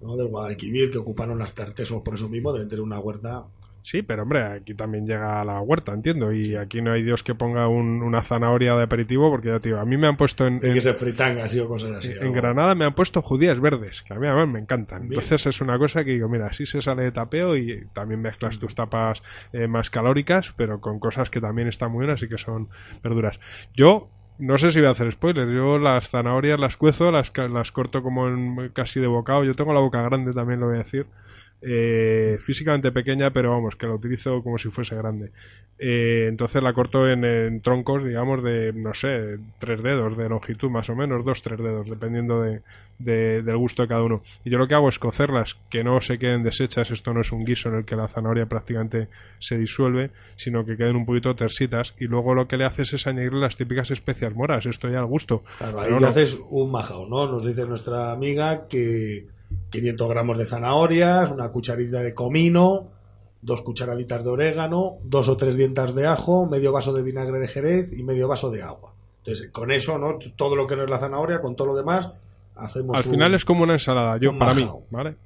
¿no? 0.00 0.16
del 0.16 0.28
Guadalquivir 0.28 0.90
que 0.90 0.98
ocuparon 0.98 1.38
las 1.38 1.54
Tartesos 1.54 2.02
por 2.02 2.14
eso 2.14 2.28
mismo, 2.28 2.52
deben 2.52 2.68
tener 2.68 2.82
una 2.82 2.98
huerta. 2.98 3.44
Sí, 3.82 4.02
pero 4.02 4.22
hombre, 4.22 4.44
aquí 4.44 4.74
también 4.74 5.06
llega 5.06 5.40
a 5.40 5.44
la 5.44 5.60
huerta, 5.60 5.92
entiendo. 5.92 6.32
Y 6.32 6.54
aquí 6.54 6.80
no 6.80 6.92
hay 6.92 7.02
Dios 7.02 7.22
que 7.24 7.34
ponga 7.34 7.66
un- 7.66 8.02
una 8.02 8.22
zanahoria 8.22 8.74
de 8.76 8.84
aperitivo, 8.84 9.28
porque 9.30 9.48
ya, 9.48 9.58
tío, 9.58 9.80
a 9.80 9.84
mí 9.84 9.96
me 9.96 10.06
han 10.06 10.16
puesto 10.16 10.46
en, 10.46 10.60
en, 10.62 10.74
que 10.74 10.80
se 10.80 10.94
fritangas 10.94 11.52
y 11.54 11.60
o 11.60 11.66
cosas 11.66 11.90
así. 11.92 12.12
en. 12.20 12.32
Granada, 12.32 12.74
me 12.76 12.84
han 12.84 12.94
puesto 12.94 13.22
judías 13.22 13.58
verdes, 13.60 14.02
que 14.02 14.14
a 14.14 14.18
mí 14.18 14.26
además 14.26 14.48
me 14.48 14.60
encantan. 14.60 15.02
Bien. 15.08 15.14
Entonces 15.14 15.46
es 15.46 15.60
una 15.60 15.78
cosa 15.78 16.04
que 16.04 16.12
digo, 16.12 16.28
mira, 16.28 16.46
así 16.46 16.64
se 16.64 16.80
sale 16.80 17.02
de 17.02 17.12
tapeo 17.12 17.56
y 17.56 17.86
también 17.92 18.22
mezclas 18.22 18.58
tus 18.58 18.74
tapas 18.74 19.22
eh, 19.52 19.66
más 19.66 19.90
calóricas, 19.90 20.52
pero 20.56 20.80
con 20.80 21.00
cosas 21.00 21.28
que 21.28 21.40
también 21.40 21.66
están 21.68 21.90
muy 21.90 22.04
buenas 22.06 22.22
y 22.22 22.28
que 22.28 22.38
son 22.38 22.68
verduras. 23.02 23.40
Yo. 23.74 24.08
No 24.38 24.58
sé 24.58 24.70
si 24.72 24.80
voy 24.80 24.88
a 24.88 24.92
hacer 24.92 25.12
spoilers. 25.12 25.52
Yo 25.52 25.78
las 25.78 26.08
zanahorias 26.08 26.58
las 26.58 26.76
cuezo, 26.76 27.12
las, 27.12 27.30
las 27.36 27.70
corto 27.70 28.02
como 28.02 28.26
en, 28.28 28.70
casi 28.72 28.98
de 28.98 29.06
bocado. 29.06 29.44
Yo 29.44 29.54
tengo 29.54 29.72
la 29.74 29.78
boca 29.80 30.02
grande, 30.02 30.32
también 30.32 30.58
lo 30.58 30.66
voy 30.66 30.76
a 30.76 30.78
decir. 30.82 31.06
Eh, 31.64 32.38
físicamente 32.40 32.90
pequeña, 32.90 33.30
pero 33.30 33.50
vamos, 33.50 33.76
que 33.76 33.86
la 33.86 33.94
utilizo 33.94 34.42
como 34.42 34.58
si 34.58 34.68
fuese 34.68 34.96
grande. 34.96 35.30
Eh, 35.78 36.26
entonces 36.28 36.62
la 36.62 36.72
corto 36.72 37.08
en, 37.08 37.60
troncos, 37.60 38.04
digamos, 38.04 38.42
de, 38.42 38.72
no 38.72 38.94
sé, 38.94 39.38
tres 39.58 39.82
dedos 39.82 40.16
de 40.16 40.28
longitud 40.28 40.70
más 40.70 40.90
o 40.90 40.96
menos, 40.96 41.24
dos, 41.24 41.42
tres 41.42 41.58
dedos, 41.58 41.88
dependiendo 41.88 42.42
de, 42.42 42.62
del 42.98 43.56
gusto 43.56 43.82
de 43.82 43.88
cada 43.88 44.02
uno. 44.02 44.22
Y 44.44 44.50
yo 44.50 44.58
lo 44.58 44.66
que 44.66 44.74
hago 44.74 44.88
es 44.88 44.98
cocerlas, 44.98 45.56
que 45.70 45.84
no 45.84 46.00
se 46.00 46.18
queden 46.18 46.42
deshechas, 46.42 46.90
esto 46.90 47.14
no 47.14 47.20
es 47.20 47.30
un 47.32 47.44
guiso 47.44 47.68
en 47.68 47.76
el 47.76 47.84
que 47.84 47.96
la 47.96 48.08
zanahoria 48.08 48.46
prácticamente 48.46 49.08
se 49.38 49.56
disuelve, 49.56 50.10
sino 50.36 50.64
que 50.64 50.76
queden 50.76 50.96
un 50.96 51.06
poquito 51.06 51.34
tersitas, 51.34 51.94
y 51.98 52.06
luego 52.06 52.34
lo 52.34 52.48
que 52.48 52.56
le 52.56 52.64
haces 52.64 52.92
es 52.94 53.06
añadirle 53.06 53.40
las 53.40 53.56
típicas 53.56 53.90
especias 53.90 54.34
moras, 54.34 54.66
esto 54.66 54.88
ya 54.88 54.98
al 54.98 55.06
gusto. 55.06 55.42
Claro, 55.58 55.80
ahí 55.80 56.00
le 56.00 56.06
haces 56.06 56.40
un 56.50 56.70
majao, 56.70 57.08
¿no? 57.08 57.26
Nos 57.30 57.44
dice 57.44 57.66
nuestra 57.66 58.12
amiga 58.12 58.66
que 58.68 59.26
500 59.70 60.08
gramos 60.08 60.38
de 60.38 60.46
zanahorias, 60.46 61.30
una 61.30 61.50
cucharita 61.50 62.00
de 62.00 62.14
comino, 62.14 62.90
dos 63.40 63.62
cucharaditas 63.62 64.24
de 64.24 64.30
orégano, 64.30 64.98
dos 65.02 65.28
o 65.28 65.36
tres 65.36 65.56
dientes 65.56 65.94
de 65.94 66.06
ajo, 66.06 66.46
medio 66.46 66.72
vaso 66.72 66.92
de 66.92 67.02
vinagre 67.02 67.38
de 67.38 67.48
jerez 67.48 67.92
y 67.92 68.02
medio 68.04 68.28
vaso 68.28 68.50
de 68.50 68.62
agua. 68.62 68.94
Entonces, 69.18 69.50
con 69.50 69.70
eso, 69.70 69.98
¿no? 69.98 70.18
Todo 70.36 70.56
lo 70.56 70.66
que 70.66 70.76
no 70.76 70.84
es 70.84 70.90
la 70.90 70.98
zanahoria, 70.98 71.40
con 71.40 71.54
todo 71.54 71.68
lo 71.68 71.76
demás, 71.76 72.10
hacemos. 72.56 72.96
Al 72.96 73.04
final 73.04 73.34
es 73.34 73.44
como 73.44 73.62
una 73.62 73.74
ensalada, 73.74 74.18
yo, 74.18 74.36
para 74.38 74.54
mí, 74.54 74.68
¿vale? 74.90 75.16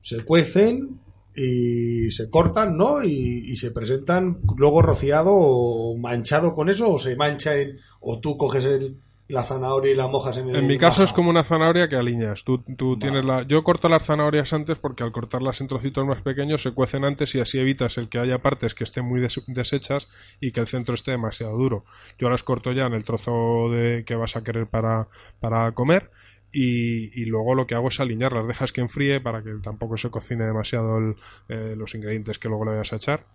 Se 0.00 0.24
cuecen 0.24 1.00
y 1.34 2.10
se 2.10 2.28
cortan, 2.28 2.76
¿no? 2.76 3.04
Y, 3.04 3.52
y, 3.52 3.56
se 3.56 3.70
presentan 3.70 4.40
luego 4.56 4.82
rociado 4.82 5.30
o 5.32 5.96
manchado 5.96 6.54
con 6.54 6.68
eso, 6.68 6.92
o 6.92 6.98
se 6.98 7.14
mancha 7.14 7.56
en. 7.56 7.78
O 8.00 8.18
tú 8.18 8.36
coges 8.36 8.64
el, 8.64 8.98
la 9.28 9.42
zanahoria 9.42 9.92
y 9.92 9.94
la 9.94 10.08
mojas 10.08 10.36
en 10.38 10.50
el 10.50 10.56
En 10.56 10.66
mi 10.66 10.76
caso 10.76 11.04
es 11.04 11.12
como 11.12 11.30
una 11.30 11.44
zanahoria 11.44 11.88
que 11.88 11.96
aliñas. 11.96 12.44
Tú, 12.44 12.58
tú 12.76 12.98
tienes 12.98 13.24
la... 13.24 13.42
Yo 13.42 13.62
corto 13.64 13.88
las 13.88 14.04
zanahorias 14.04 14.52
antes 14.52 14.78
porque 14.78 15.04
al 15.04 15.12
cortarlas 15.12 15.60
en 15.60 15.68
trocitos 15.68 16.06
más 16.06 16.22
pequeños 16.22 16.62
se 16.62 16.72
cuecen 16.72 17.04
antes 17.04 17.34
y 17.34 17.40
así 17.40 17.58
evitas 17.58 17.96
el 17.98 18.08
que 18.08 18.18
haya 18.18 18.38
partes 18.38 18.74
que 18.74 18.84
estén 18.84 19.04
muy 19.04 19.20
deshechas 19.46 20.08
y 20.40 20.52
que 20.52 20.60
el 20.60 20.68
centro 20.68 20.94
esté 20.94 21.12
demasiado 21.12 21.56
duro. 21.56 21.84
Yo 22.18 22.28
las 22.28 22.42
corto 22.42 22.72
ya 22.72 22.86
en 22.86 22.94
el 22.94 23.04
trozo 23.04 23.70
de 23.70 24.04
que 24.04 24.14
vas 24.14 24.36
a 24.36 24.42
querer 24.42 24.66
para, 24.66 25.08
para 25.40 25.72
comer 25.72 26.10
y, 26.52 27.24
luego 27.24 27.54
lo 27.54 27.66
que 27.66 27.74
hago 27.74 27.88
es 27.88 27.98
aliñarlas. 27.98 28.46
Dejas 28.46 28.72
que 28.72 28.82
enfríe 28.82 29.20
para 29.20 29.42
que 29.42 29.54
tampoco 29.62 29.96
se 29.96 30.10
cocine 30.10 30.44
demasiado 30.44 31.14
eh, 31.48 31.74
los 31.76 31.94
ingredientes 31.94 32.38
que 32.38 32.48
luego 32.48 32.66
le 32.66 32.72
vayas 32.72 32.92
a 32.92 32.96
echar. 32.96 33.26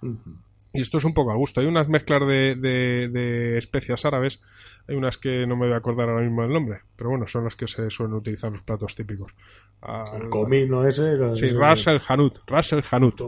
Y 0.74 0.82
esto 0.82 1.00
es 1.00 1.06
un 1.06 1.14
poco 1.14 1.32
a 1.32 1.36
gusto. 1.36 1.60
Hay 1.60 1.68
unas 1.68 1.90
mezclas 1.90 2.22
de, 2.28 2.56
de, 2.56 3.58
especias 3.58 4.06
árabes. 4.06 4.40
Hay 4.88 4.96
unas 4.96 5.18
que 5.18 5.46
no 5.46 5.56
me 5.56 5.66
voy 5.66 5.74
a 5.74 5.78
acordar 5.78 6.10
ahora 6.10 6.24
mismo 6.24 6.44
el 6.44 6.54
nombre. 6.54 6.80
Pero 6.96 7.12
bueno, 7.12 7.28
son 7.28 7.44
las 7.44 7.56
que 7.56 7.68
se 7.68 7.90
suelen 7.90 8.16
utilizar 8.16 8.52
los 8.52 8.62
platos 8.64 8.96
típicos. 8.96 9.32
el 10.16 10.30
comino 10.30 10.86
ese. 10.88 11.18
Sí, 11.36 11.50
Ras 11.50 11.86
el 11.88 12.02
Hanut. 12.08 12.40
Ras 12.48 12.74
el 12.74 12.84
Hanut. 12.90 13.22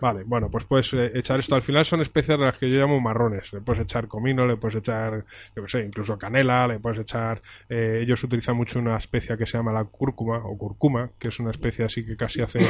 Vale, 0.00 0.22
bueno, 0.24 0.50
pues 0.50 0.64
puedes 0.64 0.94
eh, 0.94 1.10
echar 1.14 1.38
esto. 1.40 1.54
Al 1.54 1.62
final 1.62 1.84
son 1.84 2.00
especias 2.00 2.38
de 2.38 2.44
las 2.44 2.56
que 2.56 2.70
yo 2.70 2.76
llamo 2.78 3.00
marrones. 3.00 3.52
Le 3.52 3.60
puedes 3.60 3.82
echar 3.82 4.08
comino, 4.08 4.46
le 4.46 4.56
puedes 4.56 4.76
echar, 4.76 5.24
yo 5.54 5.62
qué 5.62 5.68
sé, 5.68 5.84
incluso 5.84 6.16
canela, 6.16 6.66
le 6.68 6.78
puedes 6.78 7.00
echar. 7.00 7.42
Eh, 7.68 8.00
ellos 8.02 8.22
utilizan 8.24 8.56
mucho 8.56 8.78
una 8.78 8.96
especia 8.96 9.36
que 9.36 9.44
se 9.44 9.58
llama 9.58 9.72
la 9.72 9.84
cúrcuma 9.84 10.38
o 10.38 10.56
curcuma, 10.56 11.10
que 11.18 11.28
es 11.28 11.38
una 11.40 11.50
especie 11.50 11.84
así 11.84 12.06
que 12.06 12.16
casi 12.16 12.40
hace 12.40 12.60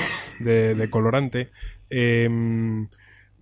de, 0.40 0.74
de 0.74 0.90
colorante. 0.90 1.50
Eh, 1.88 2.28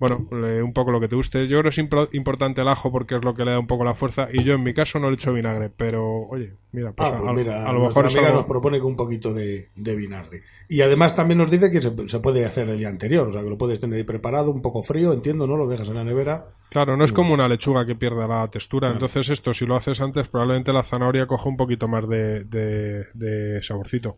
bueno, 0.01 0.27
un 0.31 0.73
poco 0.73 0.91
lo 0.93 0.99
que 0.99 1.09
te 1.09 1.15
guste. 1.15 1.47
Yo 1.47 1.61
creo 1.61 1.71
que 1.71 1.81
es 1.81 2.15
importante 2.15 2.63
el 2.63 2.69
ajo 2.69 2.91
porque 2.91 3.17
es 3.17 3.25
lo 3.25 3.35
que 3.35 3.45
le 3.45 3.51
da 3.51 3.59
un 3.59 3.67
poco 3.67 3.85
la 3.85 3.95
fuerza. 3.95 4.29
Y 4.33 4.43
yo 4.45 4.55
en 4.55 4.63
mi 4.63 4.73
caso 4.73 4.99
no 4.99 5.11
le 5.11 5.17
echo 5.17 5.31
vinagre, 5.35 5.71
pero 5.77 6.23
oye, 6.23 6.55
mira, 6.73 6.93
pues, 6.93 7.07
ah, 7.07 7.19
pues 7.19 7.49
a, 7.49 7.73
lo 7.73 7.87
mejor 7.87 8.07
amiga 8.07 8.33
nos 8.33 8.47
propone 8.47 8.79
con 8.81 8.93
un 8.93 8.97
poquito 8.97 9.35
de, 9.35 9.69
vinagre. 9.77 10.43
Y 10.71 10.81
además 10.81 11.15
también 11.15 11.37
nos 11.37 11.51
dice 11.51 11.71
que 11.71 11.83
se, 11.83 12.21
puede 12.21 12.47
hacer 12.47 12.71
el 12.71 12.79
día 12.79 12.89
anterior, 12.89 13.29
o 13.29 13.31
sea 13.31 13.43
que 13.43 13.51
lo 13.51 13.59
puedes 13.59 13.79
tener 13.79 13.99
ahí 13.99 14.05
preparado, 14.05 14.51
un 14.51 14.63
poco 14.63 14.83
frío, 14.83 15.13
entiendo, 15.13 15.47
¿no? 15.47 15.59
Lo 15.59 15.69
dejas 15.69 15.91
en 15.91 15.97
la 15.97 16.05
nevera. 16.05 16.47
Claro, 16.71 16.97
no 16.97 17.05
es 17.05 17.13
como 17.13 17.35
una 17.35 17.47
lechuga 17.47 17.85
que 17.85 17.95
pierda 17.95 18.27
la 18.27 18.49
textura. 18.49 18.91
Entonces, 18.91 19.29
esto, 19.29 19.53
si 19.53 19.67
lo 19.67 19.77
haces 19.77 20.01
antes, 20.01 20.29
probablemente 20.29 20.73
la 20.73 20.83
zanahoria 20.83 21.27
coja 21.27 21.47
un 21.47 21.59
poquito 21.59 21.89
más 21.89 22.09
de, 22.09 22.45
de, 22.45 23.05
de 23.13 23.63
saborcito. 23.63 24.17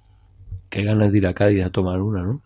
Qué 0.71 0.85
ganas 0.85 1.11
de 1.11 1.19
ir 1.19 1.27
a 1.27 1.35
Cádiz 1.35 1.65
a 1.65 1.71
tomar 1.71 2.01
una, 2.01 2.23
¿no? 2.23 2.41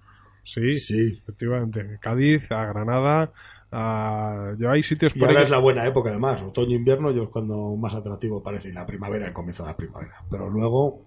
Sí, 0.46 0.74
sí. 0.74 1.18
efectivamente. 1.22 1.98
Cádiz, 2.00 2.50
a 2.50 2.66
Granada, 2.66 3.32
a... 3.72 4.54
yo 4.58 4.70
hay 4.70 4.82
sitios 4.82 5.12
por 5.12 5.22
y 5.22 5.24
ahora 5.26 5.42
es 5.42 5.50
la 5.50 5.58
buena 5.58 5.84
época 5.86 6.10
además, 6.10 6.40
otoño 6.42 6.76
invierno 6.76 7.10
yo 7.10 7.24
es 7.24 7.28
cuando 7.30 7.74
más 7.76 7.94
atractivo 7.94 8.42
parece 8.42 8.72
la 8.72 8.86
primavera, 8.86 9.26
el 9.26 9.34
comienzo 9.34 9.64
de 9.64 9.70
la 9.70 9.76
primavera, 9.76 10.14
pero 10.30 10.48
luego 10.48 11.02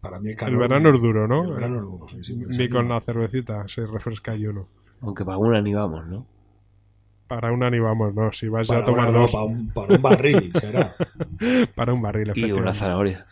para 0.00 0.20
mí 0.20 0.30
el, 0.30 0.48
el 0.48 0.56
verano 0.56 0.94
es 0.94 1.02
duro, 1.02 1.26
¿no? 1.26 1.44
El 1.44 1.54
verano 1.54 1.76
es 1.76 1.82
duro, 1.82 2.06
sí, 2.22 2.36
Ni 2.36 2.68
con 2.68 2.88
la 2.88 3.00
cervecita 3.00 3.66
se 3.68 3.84
refresca 3.84 4.36
y 4.36 4.46
uno. 4.46 4.68
Aunque 5.00 5.24
para 5.24 5.38
una 5.38 5.60
ni 5.60 5.74
vamos, 5.74 6.06
¿no? 6.06 6.26
Para 7.26 7.52
una 7.52 7.68
ni 7.68 7.80
vamos, 7.80 8.14
no, 8.14 8.32
si 8.32 8.48
vas 8.48 8.70
a 8.70 8.84
tomar 8.84 9.12
dos. 9.12 9.32
para, 9.32 9.44
un, 9.44 9.68
para 9.70 9.94
un 9.94 10.02
barril 10.02 10.52
será. 10.54 10.94
para 11.74 11.92
un 11.92 12.02
barril, 12.02 12.32
Y 12.34 12.52
una 12.52 12.74
zanahoria. 12.74 13.26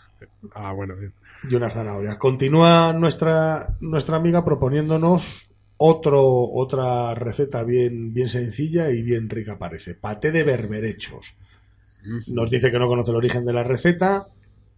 Ah, 0.55 0.73
bueno, 0.73 0.97
bien 0.97 1.13
y 1.49 1.55
unas 1.55 1.75
zanahorias. 1.75 2.17
Continúa 2.17 2.93
nuestra, 2.93 3.77
nuestra 3.81 4.17
amiga 4.17 4.45
proponiéndonos 4.45 5.49
otro, 5.77 6.23
otra 6.53 7.15
receta 7.15 7.63
bien, 7.63 8.13
bien 8.13 8.29
sencilla 8.29 8.91
y 8.91 9.03
bien 9.03 9.29
rica 9.29 9.59
parece. 9.59 9.95
Paté 9.95 10.33
de 10.33 10.45
berberechos. 10.45 11.37
Nos 12.29 12.51
dice 12.51 12.71
que 12.71 12.79
no 12.79 12.89
conoce 12.89 13.11
el 13.11 13.17
origen 13.17 13.45
de 13.45 13.53
la 13.53 13.65
receta, 13.65 14.29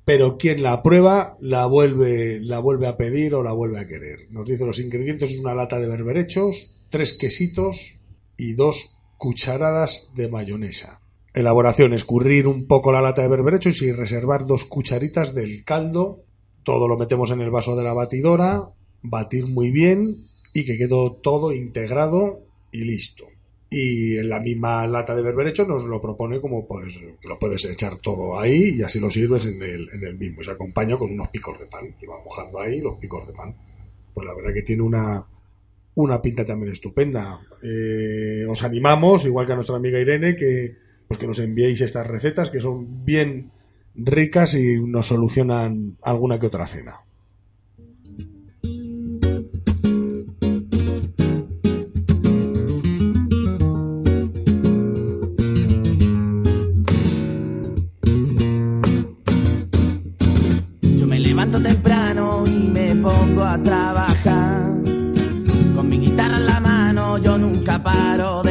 pero 0.05 0.37
quien 0.37 0.63
la 0.63 0.83
prueba 0.83 1.37
la 1.41 1.67
vuelve, 1.67 2.41
la 2.41 2.59
vuelve 2.59 2.87
a 2.87 2.97
pedir 2.97 3.35
o 3.35 3.43
la 3.43 3.53
vuelve 3.53 3.79
a 3.79 3.87
querer. 3.87 4.27
Nos 4.31 4.47
dice 4.47 4.67
los 4.67 4.79
ingredientes 4.79 5.31
es 5.31 5.39
una 5.39 5.55
lata 5.55 5.79
de 5.79 5.89
berberechos, 5.89 6.75
tres 6.91 7.13
quesitos 7.13 7.99
y 8.37 8.55
dos 8.55 8.97
cucharadas 9.17 10.11
de 10.15 10.29
mayonesa. 10.29 11.00
Elaboración, 11.35 11.93
escurrir 11.95 12.47
un 12.47 12.67
poco 12.67 12.93
la 12.93 13.01
lata 13.01 13.23
de 13.23 13.29
berberechos 13.29 13.83
y 13.83 13.93
reservar 13.93 14.47
dos 14.47 14.65
cucharitas 14.65 15.35
del 15.35 15.65
caldo 15.65 16.25
todo 16.63 16.89
lo 16.89 16.99
metemos 16.99 17.31
en 17.31 17.41
el 17.41 17.51
vaso 17.51 17.77
de 17.77 17.85
la 17.85 17.95
batidora, 17.95 18.71
batir 19.03 19.47
muy 19.47 19.71
bien 19.71 20.29
y 20.53 20.65
que 20.65 20.77
quede 20.77 20.89
todo 21.23 21.53
integrado 21.53 22.41
y 22.71 22.85
listo. 22.85 23.27
Y 23.71 24.19
en 24.19 24.29
la 24.29 24.41
misma 24.41 24.87
lata 24.87 25.15
de 25.15 25.23
berberecho 25.23 25.65
nos 25.65 25.85
lo 25.85 26.01
propone 26.01 26.41
como 26.41 26.67
pues 26.67 26.99
lo 27.25 27.39
puedes 27.39 27.65
echar 27.65 27.99
todo 27.99 28.39
ahí 28.39 28.77
y 28.77 28.83
así 28.83 28.99
lo 28.99 29.11
sirves 29.11 29.47
en 29.47 29.63
el, 29.63 29.89
en 29.93 30.05
el 30.05 30.19
mismo. 30.19 30.43
Se 30.43 30.51
acompaña 30.51 30.97
con 30.97 31.13
unos 31.13 31.29
picos 31.29 31.59
de 31.59 31.67
pan. 31.67 31.95
Y 32.01 32.07
va 32.07 32.23
mojando 32.25 32.61
ahí 32.61 32.81
los 32.81 32.99
picos 32.99 33.27
de 33.27 33.33
pan. 33.33 33.55
Pues 34.13 34.27
la 34.27 34.35
verdad 34.35 34.53
que 34.53 34.63
tiene 34.63 34.83
una, 34.83 35.25
una 35.95 36.21
pinta 36.21 36.45
también 36.45 36.73
estupenda. 36.73 37.41
Eh, 37.63 38.45
os 38.49 38.63
animamos, 38.65 39.25
igual 39.25 39.47
que 39.47 39.53
a 39.53 39.57
nuestra 39.57 39.77
amiga 39.77 40.01
Irene, 40.01 40.35
que, 40.35 40.75
pues 41.11 41.19
que 41.19 41.27
nos 41.27 41.41
enviéis 41.41 41.81
estas 41.81 42.07
recetas 42.07 42.51
que 42.51 42.61
son 42.61 43.05
bien 43.05 43.51
ricas 43.97 44.55
y 44.55 44.79
nos 44.79 45.09
solucionan 45.09 45.97
alguna 46.03 46.39
que 46.39 46.47
otra 46.47 46.69
cena. 46.69 47.01
Yo 60.97 61.07
me 61.09 61.19
levanto 61.19 61.61
temprano 61.61 62.45
y 62.47 62.71
me 62.71 62.95
pongo 62.95 63.43
a 63.43 63.61
trabajar. 63.61 64.71
Con 65.75 65.89
mi 65.89 65.99
guitarra 65.99 66.37
en 66.37 66.47
la 66.47 66.61
mano 66.61 67.19
yo 67.19 67.37
nunca 67.37 67.83
paro 67.83 68.45
de 68.45 68.50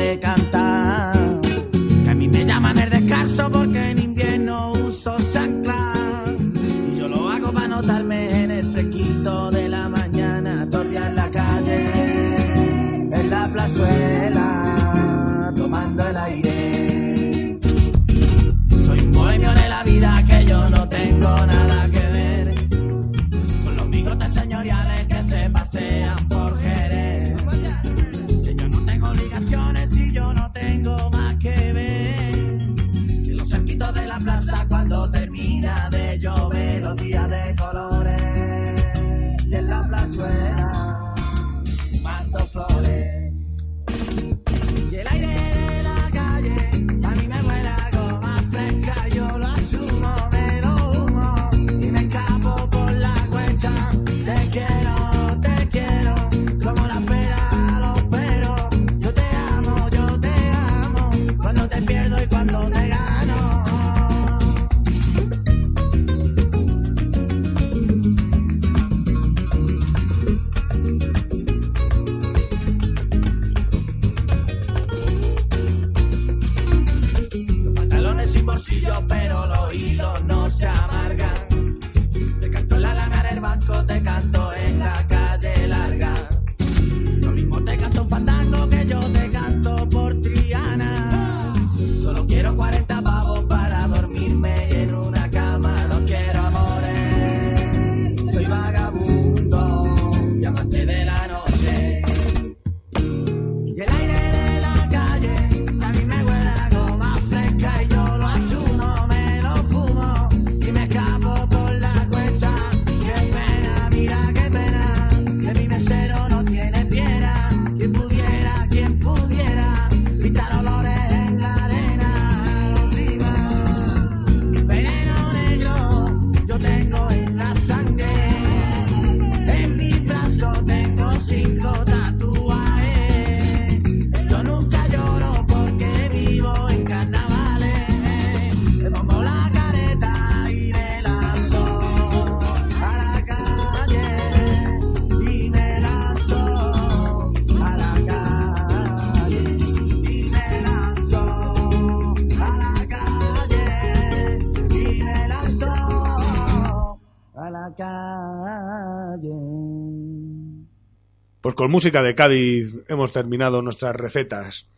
Pues 161.49 161.55
con 161.55 161.71
música 161.71 162.03
de 162.03 162.13
Cádiz 162.13 162.85
hemos 162.89 163.11
terminado 163.11 163.63
nuestras 163.63 163.95
recetas. 163.95 164.69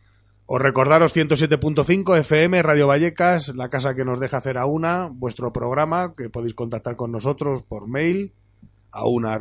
Os 0.46 0.58
recordaros 0.58 1.14
107.5 1.14 2.16
FM 2.20 2.62
Radio 2.62 2.86
Vallecas, 2.86 3.54
la 3.54 3.68
casa 3.68 3.94
que 3.94 4.06
nos 4.06 4.18
deja 4.18 4.38
hacer 4.38 4.56
a 4.56 4.64
una, 4.64 5.10
vuestro 5.12 5.52
programa, 5.52 6.14
que 6.16 6.30
podéis 6.30 6.54
contactar 6.54 6.96
con 6.96 7.12
nosotros 7.12 7.62
por 7.62 7.88
mail, 7.88 8.32
a 8.90 9.06
una 9.06 9.38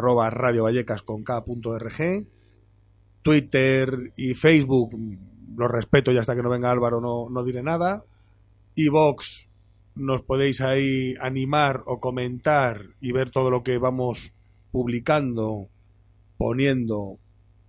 con 1.05 1.23
Twitter 3.21 4.11
y 4.17 4.33
Facebook, 4.33 4.93
los 5.55 5.71
respeto 5.71 6.11
y 6.11 6.17
hasta 6.17 6.35
que 6.35 6.43
no 6.43 6.49
venga 6.49 6.69
Álvaro 6.69 6.99
no, 6.99 7.29
no 7.29 7.45
diré 7.45 7.63
nada, 7.63 8.03
y 8.75 8.89
Vox, 8.89 9.47
nos 9.95 10.21
podéis 10.21 10.59
ahí 10.59 11.15
animar 11.21 11.81
o 11.85 12.01
comentar 12.01 12.87
y 12.99 13.13
ver 13.13 13.29
todo 13.29 13.49
lo 13.49 13.63
que 13.63 13.77
vamos 13.77 14.33
publicando, 14.73 15.69
poniendo 16.37 17.20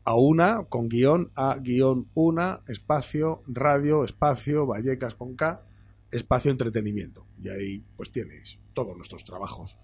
a 0.05 0.15
una, 0.17 0.65
con 0.65 0.89
guion, 0.89 1.31
a 1.35 1.57
guion 1.59 2.09
una, 2.15 2.61
espacio, 2.67 3.43
radio, 3.47 4.05
espacio, 4.05 4.67
Vallecas 4.67 5.15
con 5.15 5.35
K, 5.37 5.63
espacio 6.11 6.51
entretenimiento. 6.51 7.27
Y 7.43 7.49
ahí 7.49 7.85
pues 7.97 8.11
tienes 8.11 8.59
todos 8.75 8.97
nuestros 8.97 9.25
trabajos. 9.25 9.77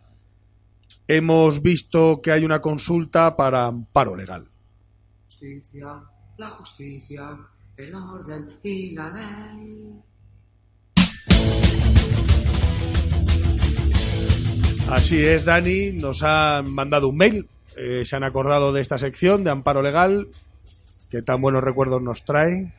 Hemos 1.07 1.63
visto 1.63 2.21
que 2.23 2.33
hay 2.33 2.45
una 2.45 2.61
consulta 2.61 3.37
para 3.37 3.67
amparo 3.67 4.17
legal. 4.17 4.47
Justicia, 5.27 6.03
la 6.37 6.49
justicia, 6.51 7.39
el 7.77 7.95
orden 7.95 8.59
y 8.63 8.95
la 8.95 9.11
ley. 9.11 10.03
Así 14.91 15.19
es, 15.19 15.45
Dani, 15.45 15.93
nos 15.93 16.23
han 16.23 16.73
mandado 16.73 17.09
un 17.09 17.17
mail, 17.17 17.47
eh, 17.77 18.05
se 18.05 18.17
han 18.17 18.25
acordado 18.25 18.73
de 18.73 18.81
esta 18.81 18.99
sección 18.99 19.45
de 19.45 19.51
amparo 19.51 19.83
legal, 19.83 20.29
que 21.11 21.23
tan 21.23 21.41
buenos 21.41 21.63
recuerdos 21.63 22.03
nos 22.03 22.25
trae, 22.25 22.73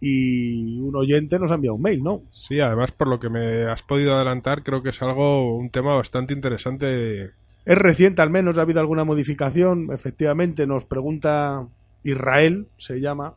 y 0.00 0.80
un 0.80 0.94
oyente 0.96 1.38
nos 1.38 1.50
ha 1.50 1.54
enviado 1.54 1.76
un 1.76 1.82
mail, 1.82 2.02
¿no? 2.02 2.22
Sí, 2.32 2.60
además 2.60 2.92
por 2.92 3.08
lo 3.08 3.18
que 3.18 3.30
me 3.30 3.70
has 3.70 3.82
podido 3.82 4.14
adelantar, 4.14 4.62
creo 4.62 4.82
que 4.82 4.90
es 4.90 5.02
algo, 5.02 5.56
un 5.56 5.70
tema 5.70 5.94
bastante 5.94 6.34
interesante. 6.34 7.30
Es 7.64 7.78
reciente, 7.78 8.20
al 8.20 8.30
menos 8.30 8.58
ha 8.58 8.62
habido 8.62 8.80
alguna 8.80 9.04
modificación, 9.04 9.88
efectivamente 9.92 10.66
nos 10.66 10.84
pregunta 10.84 11.66
Israel, 12.02 12.68
se 12.76 13.00
llama, 13.00 13.36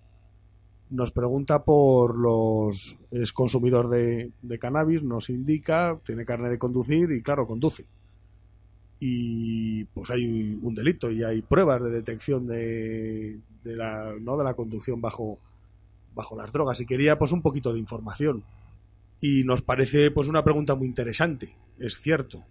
nos 0.89 1.11
pregunta 1.11 1.63
por 1.63 2.17
los 2.17 2.97
es 3.11 3.31
consumidor 3.31 3.89
de, 3.89 4.31
de 4.41 4.59
cannabis, 4.59 5.03
nos 5.03 5.29
indica, 5.29 5.97
tiene 6.05 6.25
carne 6.25 6.49
de 6.49 6.59
conducir 6.59 7.11
y 7.11 7.21
claro, 7.21 7.47
conduce 7.47 7.85
y 8.99 9.83
pues 9.85 10.09
hay 10.09 10.57
un 10.61 10.73
delito 10.73 11.11
y 11.11 11.23
hay 11.23 11.41
pruebas 11.41 11.83
de 11.83 11.91
detección 11.91 12.47
de, 12.47 13.39
de 13.63 13.75
la 13.75 14.15
no 14.19 14.37
de 14.37 14.43
la 14.43 14.55
conducción 14.55 15.01
bajo 15.01 15.39
bajo 16.13 16.35
las 16.35 16.51
drogas. 16.51 16.81
Y 16.81 16.85
quería 16.85 17.17
pues 17.19 17.31
un 17.31 17.41
poquito 17.41 17.73
de 17.73 17.79
información. 17.79 18.43
Y 19.21 19.43
nos 19.43 19.61
parece 19.61 20.11
pues 20.11 20.27
una 20.27 20.43
pregunta 20.43 20.75
muy 20.75 20.87
interesante 20.87 21.57
es 21.79 21.99
cierto. 21.99 22.45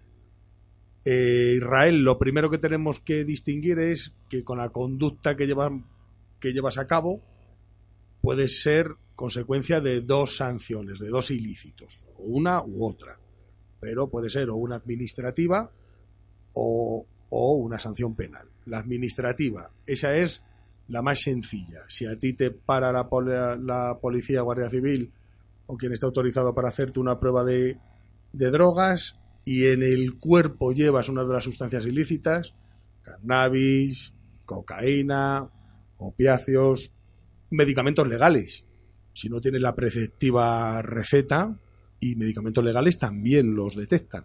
Eh, 1.04 1.54
Israel 1.58 2.02
lo 2.02 2.18
primero 2.18 2.50
que 2.50 2.58
tenemos 2.58 3.00
que 3.00 3.24
distinguir 3.24 3.78
es 3.78 4.14
que 4.28 4.42
con 4.42 4.58
la 4.58 4.70
conducta 4.70 5.36
que 5.36 5.46
llevan 5.46 5.86
que 6.40 6.52
llevas 6.52 6.78
a 6.78 6.86
cabo 6.86 7.22
puede 8.20 8.48
ser 8.48 8.96
consecuencia 9.14 9.80
de 9.80 10.00
dos 10.00 10.36
sanciones 10.36 10.98
de 10.98 11.08
dos 11.08 11.30
ilícitos 11.30 12.04
una 12.18 12.62
u 12.62 12.84
otra. 12.84 13.18
Pero 13.80 14.08
puede 14.08 14.30
ser 14.30 14.50
o 14.50 14.56
una 14.56 14.76
administrativa 14.76 15.70
o, 16.56 17.06
una 17.30 17.78
sanción 17.78 18.14
penal. 18.14 18.48
La 18.64 18.78
administrativa, 18.78 19.70
esa 19.86 20.16
es 20.16 20.42
la 20.88 21.02
más 21.02 21.20
sencilla. 21.20 21.82
Si 21.88 22.06
a 22.06 22.18
ti 22.18 22.32
te 22.32 22.50
para 22.50 22.92
la, 22.92 23.06
la 23.56 23.98
policía, 24.00 24.40
guardia 24.40 24.70
civil 24.70 25.12
o 25.66 25.76
quien 25.76 25.92
está 25.92 26.06
autorizado 26.06 26.54
para 26.54 26.68
hacerte 26.68 27.00
una 27.00 27.18
prueba 27.18 27.44
de, 27.44 27.78
de 28.32 28.50
drogas 28.50 29.18
y 29.44 29.66
en 29.66 29.82
el 29.82 30.18
cuerpo 30.18 30.72
llevas 30.72 31.08
una 31.08 31.24
de 31.24 31.34
las 31.34 31.44
sustancias 31.44 31.84
ilícitas, 31.86 32.54
cannabis, 33.02 34.14
cocaína, 34.44 35.48
opiáceos, 35.98 36.92
medicamentos 37.50 38.08
legales. 38.08 38.64
Si 39.12 39.28
no 39.28 39.40
tienes 39.40 39.60
la 39.60 39.74
preceptiva 39.74 40.80
receta 40.82 41.58
y 42.00 42.16
medicamentos 42.16 42.64
legales 42.64 42.98
también 42.98 43.54
los 43.54 43.76
detectan 43.76 44.24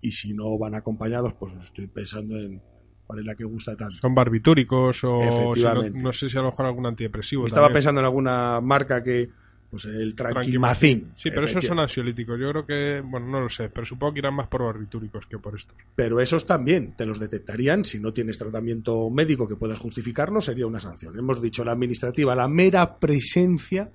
y 0.00 0.12
si 0.12 0.34
no 0.34 0.56
van 0.58 0.74
acompañados, 0.74 1.34
pues 1.34 1.52
estoy 1.60 1.86
pensando 1.86 2.36
en 2.36 2.60
cuál 3.06 3.20
es 3.20 3.24
la 3.24 3.34
que 3.34 3.44
gusta 3.44 3.76
tanto. 3.76 3.96
Son 4.00 4.14
barbitúricos 4.14 5.04
o 5.04 5.54
si 5.54 5.62
no, 5.94 6.12
sé 6.12 6.28
si 6.28 6.36
a 6.36 6.42
lo 6.42 6.50
mejor 6.50 6.66
algún 6.66 6.86
antidepresivo. 6.86 7.46
Estaba 7.46 7.66
también. 7.66 7.76
pensando 7.76 8.00
en 8.00 8.04
alguna 8.04 8.60
marca 8.60 9.02
que, 9.02 9.28
pues 9.70 9.84
el 9.86 10.14
tranquimacín. 10.14 11.12
Sí, 11.16 11.30
pero 11.30 11.46
esos 11.46 11.64
son 11.64 11.78
ansiolíticos. 11.78 12.38
Yo 12.38 12.50
creo 12.50 12.66
que, 12.66 13.02
bueno, 13.04 13.26
no 13.26 13.40
lo 13.40 13.48
sé, 13.48 13.68
pero 13.68 13.86
supongo 13.86 14.14
que 14.14 14.18
irán 14.20 14.34
más 14.34 14.48
por 14.48 14.62
barbitúricos 14.62 15.26
que 15.26 15.38
por 15.38 15.56
estos. 15.56 15.76
Pero 15.94 16.20
esos 16.20 16.46
también 16.46 16.94
te 16.96 17.06
los 17.06 17.18
detectarían 17.18 17.84
si 17.84 17.98
no 17.98 18.12
tienes 18.12 18.38
tratamiento 18.38 19.08
médico 19.10 19.48
que 19.48 19.56
puedas 19.56 19.78
justificarlo, 19.78 20.40
sería 20.40 20.66
una 20.66 20.80
sanción. 20.80 21.18
Hemos 21.18 21.40
dicho 21.40 21.64
la 21.64 21.72
administrativa, 21.72 22.34
la 22.34 22.48
mera 22.48 22.98
presencia 22.98 23.90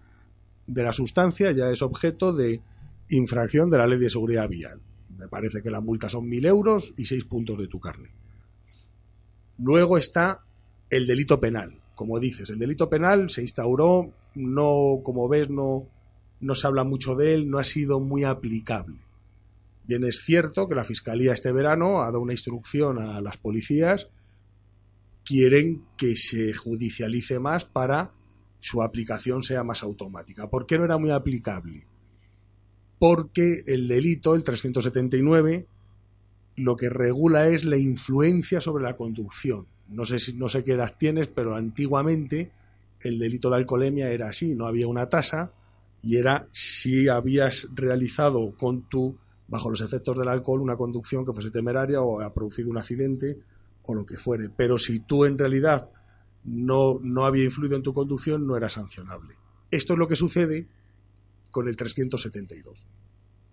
de 0.67 0.83
la 0.83 0.93
sustancia 0.93 1.51
ya 1.51 1.69
es 1.69 1.81
objeto 1.81 2.33
de 2.33 2.61
infracción 3.09 3.69
de 3.69 3.77
la 3.77 3.87
ley 3.87 3.99
de 3.99 4.09
seguridad 4.09 4.47
vial. 4.47 4.79
Me 5.21 5.27
parece 5.27 5.61
que 5.61 5.69
la 5.69 5.81
multa 5.81 6.09
son 6.09 6.27
mil 6.27 6.43
euros 6.45 6.95
y 6.97 7.05
seis 7.05 7.25
puntos 7.25 7.59
de 7.59 7.67
tu 7.67 7.79
carne. 7.79 8.09
Luego 9.59 9.99
está 9.99 10.43
el 10.89 11.05
delito 11.05 11.39
penal. 11.39 11.79
Como 11.93 12.19
dices, 12.19 12.49
el 12.49 12.57
delito 12.57 12.89
penal 12.89 13.29
se 13.29 13.43
instauró, 13.43 14.11
no, 14.33 15.01
como 15.03 15.29
ves, 15.29 15.51
no, 15.51 15.87
no 16.39 16.55
se 16.55 16.65
habla 16.65 16.83
mucho 16.83 17.13
de 17.13 17.35
él, 17.35 17.51
no 17.51 17.59
ha 17.59 17.63
sido 17.63 17.99
muy 17.99 18.23
aplicable. 18.23 18.97
Bien 19.83 20.03
es 20.05 20.23
cierto 20.25 20.67
que 20.67 20.73
la 20.73 20.83
Fiscalía 20.83 21.33
este 21.33 21.51
verano 21.51 22.01
ha 22.01 22.05
dado 22.05 22.21
una 22.21 22.33
instrucción 22.33 22.97
a 22.97 23.21
las 23.21 23.37
policías, 23.37 24.07
quieren 25.23 25.85
que 25.97 26.15
se 26.15 26.51
judicialice 26.53 27.39
más 27.39 27.65
para 27.65 28.15
su 28.59 28.81
aplicación 28.81 29.43
sea 29.43 29.63
más 29.63 29.83
automática. 29.83 30.49
¿Por 30.49 30.65
qué 30.65 30.79
no 30.79 30.85
era 30.85 30.97
muy 30.97 31.11
aplicable? 31.11 31.90
Porque 33.01 33.63
el 33.65 33.87
delito, 33.87 34.35
el 34.35 34.43
379, 34.43 35.65
lo 36.57 36.75
que 36.75 36.87
regula 36.87 37.47
es 37.47 37.65
la 37.65 37.77
influencia 37.77 38.61
sobre 38.61 38.83
la 38.83 38.95
conducción. 38.95 39.65
No 39.89 40.05
sé, 40.05 40.19
si, 40.19 40.33
no 40.33 40.47
sé 40.49 40.63
qué 40.63 40.73
edad 40.73 40.93
tienes, 40.99 41.27
pero 41.27 41.55
antiguamente 41.55 42.51
el 42.99 43.17
delito 43.17 43.49
de 43.49 43.55
alcoholemia 43.55 44.11
era 44.11 44.29
así, 44.29 44.53
no 44.53 44.67
había 44.67 44.87
una 44.87 45.09
tasa 45.09 45.51
y 46.03 46.17
era 46.17 46.47
si 46.51 47.07
habías 47.07 47.67
realizado 47.73 48.55
con 48.55 48.83
tu 48.83 49.17
bajo 49.47 49.71
los 49.71 49.81
efectos 49.81 50.15
del 50.15 50.27
alcohol 50.27 50.61
una 50.61 50.77
conducción 50.77 51.25
que 51.25 51.33
fuese 51.33 51.49
temeraria 51.49 52.01
o 52.03 52.21
ha 52.21 52.31
producido 52.31 52.69
un 52.69 52.77
accidente 52.77 53.39
o 53.81 53.95
lo 53.95 54.05
que 54.05 54.17
fuere. 54.17 54.51
Pero 54.55 54.77
si 54.77 54.99
tú 54.99 55.25
en 55.25 55.39
realidad 55.39 55.89
no, 56.43 56.99
no 57.01 57.25
había 57.25 57.45
influido 57.45 57.77
en 57.77 57.81
tu 57.81 57.95
conducción, 57.95 58.45
no 58.45 58.55
era 58.55 58.69
sancionable. 58.69 59.37
Esto 59.71 59.93
es 59.93 59.99
lo 59.99 60.07
que 60.07 60.15
sucede 60.15 60.67
con 61.51 61.67
el 61.67 61.75
372. 61.75 62.87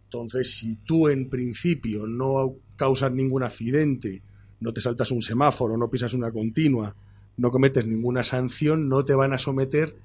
Entonces, 0.05 0.57
si 0.57 0.77
tú 0.77 1.09
en 1.09 1.29
principio 1.29 2.07
no 2.07 2.57
causas 2.77 3.13
ningún 3.13 3.43
accidente, 3.43 4.23
no 4.61 4.73
te 4.73 4.81
saltas 4.81 5.11
un 5.11 5.21
semáforo, 5.21 5.77
no 5.77 5.91
pisas 5.91 6.15
una 6.15 6.33
continua, 6.33 6.97
no 7.37 7.51
cometes 7.51 7.87
ninguna 7.87 8.25
sanción, 8.25 8.89
no 8.89 9.05
te 9.05 9.15
van 9.15 9.33
a 9.33 9.39
someter 9.39 9.97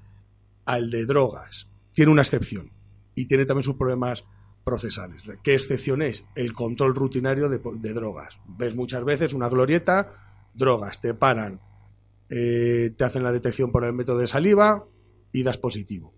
al 0.66 0.90
de 0.90 1.06
drogas. 1.06 1.68
Tiene 1.94 2.12
una 2.12 2.22
excepción 2.22 2.70
y 3.14 3.26
tiene 3.26 3.46
también 3.46 3.64
sus 3.64 3.76
problemas 3.76 4.24
procesales. 4.64 5.22
¿Qué 5.42 5.54
excepción 5.54 6.02
es? 6.02 6.24
El 6.34 6.52
control 6.52 6.94
rutinario 6.94 7.48
de, 7.48 7.58
drogas. 7.92 8.40
Ves 8.46 8.74
muchas 8.74 9.04
veces 9.04 9.34
una 9.34 9.48
glorieta, 9.48 10.12
drogas, 10.54 11.00
te 11.00 11.14
paran, 11.14 11.60
eh, 12.30 12.92
te 12.96 13.04
hacen 13.04 13.22
la 13.22 13.32
detección 13.32 13.70
por 13.70 13.84
el 13.84 13.92
método 13.92 14.18
de 14.18 14.26
saliva 14.26 14.86
y 15.32 15.42
das 15.42 15.58
positivo. 15.58 16.14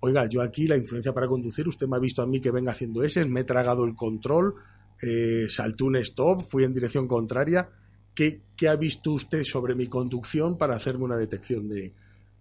Oiga, 0.00 0.28
yo 0.28 0.42
aquí 0.42 0.66
la 0.66 0.76
influencia 0.76 1.14
para 1.14 1.26
conducir, 1.26 1.66
usted 1.66 1.86
me 1.86 1.96
ha 1.96 2.00
visto 2.00 2.22
a 2.22 2.26
mí 2.26 2.40
que 2.40 2.50
venga 2.50 2.72
haciendo 2.72 3.02
ese, 3.02 3.24
me 3.24 3.40
he 3.40 3.44
tragado 3.44 3.84
el 3.84 3.94
control, 3.94 4.54
eh, 5.02 5.46
salté 5.48 5.84
un 5.84 5.96
stop, 5.96 6.42
fui 6.42 6.64
en 6.64 6.72
dirección 6.72 7.08
contraria. 7.08 7.68
¿Qué, 8.14 8.42
¿Qué, 8.56 8.68
ha 8.68 8.76
visto 8.76 9.12
usted 9.12 9.42
sobre 9.44 9.74
mi 9.74 9.88
conducción 9.88 10.56
para 10.56 10.74
hacerme 10.74 11.04
una 11.04 11.16
detección 11.16 11.68
de, 11.68 11.92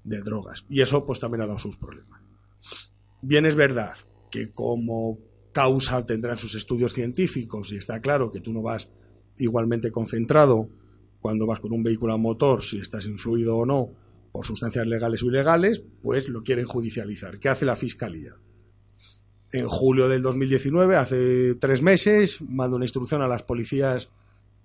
de 0.04 0.22
drogas? 0.22 0.66
Y 0.70 0.82
eso 0.82 1.06
pues 1.06 1.20
también 1.20 1.42
ha 1.42 1.48
dado 1.48 1.60
sus 1.60 1.76
problemas. 1.76 2.22
Bien 3.22 3.46
es 3.46 3.56
verdad 3.56 3.96
que 4.32 4.52
como 4.52 5.18
causa 5.52 6.06
tendrán 6.06 6.38
sus 6.38 6.56
estudios 6.56 6.94
científicos 6.94 7.72
y 7.72 7.78
está 7.78 8.00
claro 8.00 8.32
que 8.32 8.42
tú 8.42 8.54
no 8.54 8.62
vas 8.62 8.90
igualmente 9.38 9.92
concentrado 9.92 10.70
cuando 11.20 11.46
vas 11.46 11.60
con 11.60 11.74
un 11.74 11.84
vehículo 11.84 12.14
a 12.14 12.18
motor, 12.18 12.64
si 12.64 12.78
estás 12.78 13.06
influido 13.06 13.58
o 13.58 13.66
no 13.66 14.05
por 14.36 14.46
sustancias 14.46 14.86
legales 14.86 15.24
o 15.24 15.28
ilegales, 15.28 15.82
pues 16.02 16.28
lo 16.28 16.44
quieren 16.44 16.66
judicializar. 16.66 17.40
¿Qué 17.40 17.48
hace 17.48 17.64
la 17.64 17.78
Fiscalía? 17.78 18.34
En 19.54 19.70
julio 19.70 20.10
del 20.10 20.24
2019, 20.24 20.98
hace 20.98 21.56
tres 21.56 21.82
meses, 21.82 22.42
manda 22.42 22.76
una 22.76 22.84
instrucción 22.84 23.22
a 23.22 23.30
las 23.30 23.44
policías 23.44 24.10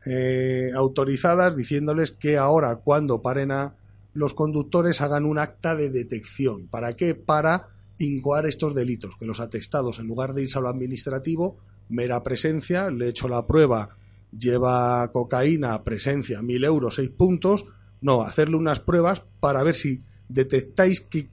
eh, 0.06 0.72
autorizadas 0.74 1.54
diciéndoles 1.54 2.10
que 2.10 2.36
ahora 2.36 2.80
cuando 2.82 3.22
paren 3.22 3.52
a 3.52 3.76
los 4.12 4.34
conductores 4.34 5.00
hagan 5.02 5.24
un 5.24 5.38
acta 5.38 5.76
de 5.76 5.90
detección. 5.90 6.66
¿Para 6.66 6.94
qué? 6.94 7.14
Para 7.14 7.68
incoar 8.00 8.46
estos 8.46 8.74
delitos, 8.74 9.14
que 9.20 9.26
los 9.26 9.38
atestados, 9.38 10.00
en 10.00 10.08
lugar 10.08 10.34
de 10.34 10.42
irse 10.42 10.58
a 10.58 10.62
lo 10.62 10.68
administrativo, 10.68 11.58
mera 11.88 12.24
presencia, 12.24 12.90
le 12.90 13.08
echo 13.08 13.28
la 13.28 13.46
prueba, 13.46 13.90
lleva 14.36 15.12
cocaína, 15.12 15.84
presencia, 15.84 16.42
mil 16.42 16.64
euros, 16.64 16.96
seis 16.96 17.10
puntos. 17.10 17.66
No, 18.00 18.22
hacerle 18.22 18.56
unas 18.56 18.80
pruebas 18.80 19.22
para 19.40 19.62
ver 19.62 19.74
si 19.74 20.02
detectáis 20.28 21.00
que 21.00 21.28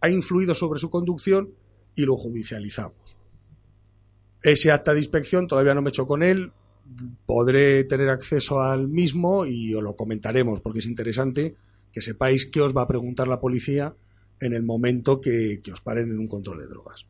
ha 0.00 0.08
influido 0.08 0.54
sobre 0.54 0.80
su 0.80 0.90
conducción 0.90 1.50
y 1.94 2.02
lo 2.02 2.16
judicializamos. 2.16 3.16
Ese 4.42 4.72
acta 4.72 4.92
de 4.92 5.00
inspección 5.00 5.46
todavía 5.46 5.74
no 5.74 5.82
me 5.82 5.88
he 5.88 5.90
hecho 5.90 6.06
con 6.06 6.22
él, 6.22 6.52
podré 7.26 7.84
tener 7.84 8.08
acceso 8.08 8.60
al 8.60 8.88
mismo 8.88 9.46
y 9.46 9.74
os 9.74 9.82
lo 9.82 9.94
comentaremos 9.94 10.60
porque 10.60 10.80
es 10.80 10.86
interesante 10.86 11.54
que 11.92 12.02
sepáis 12.02 12.46
qué 12.46 12.60
os 12.60 12.74
va 12.76 12.82
a 12.82 12.88
preguntar 12.88 13.28
la 13.28 13.40
policía 13.40 13.94
en 14.40 14.54
el 14.54 14.62
momento 14.62 15.20
que, 15.20 15.60
que 15.62 15.72
os 15.72 15.80
paren 15.80 16.10
en 16.10 16.18
un 16.18 16.26
control 16.26 16.58
de 16.58 16.66
drogas. 16.66 17.06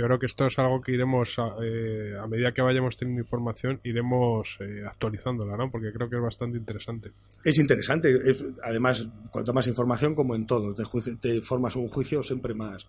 Yo 0.00 0.06
creo 0.06 0.18
que 0.18 0.24
esto 0.24 0.46
es 0.46 0.58
algo 0.58 0.80
que 0.80 0.92
iremos, 0.92 1.38
a, 1.38 1.56
eh, 1.62 2.16
a 2.18 2.26
medida 2.26 2.52
que 2.52 2.62
vayamos 2.62 2.96
teniendo 2.96 3.20
información, 3.20 3.80
iremos 3.84 4.56
eh, 4.60 4.82
actualizándola, 4.88 5.58
¿no? 5.58 5.70
Porque 5.70 5.92
creo 5.92 6.08
que 6.08 6.16
es 6.16 6.22
bastante 6.22 6.56
interesante. 6.56 7.12
Es 7.44 7.58
interesante, 7.58 8.18
es- 8.24 8.42
además, 8.62 9.06
cuanto 9.30 9.52
más 9.52 9.66
información, 9.66 10.14
como 10.14 10.34
en 10.34 10.46
todo, 10.46 10.74
te, 10.74 10.84
te 11.20 11.42
formas 11.42 11.76
un 11.76 11.88
juicio 11.88 12.22
siempre 12.22 12.54
más, 12.54 12.86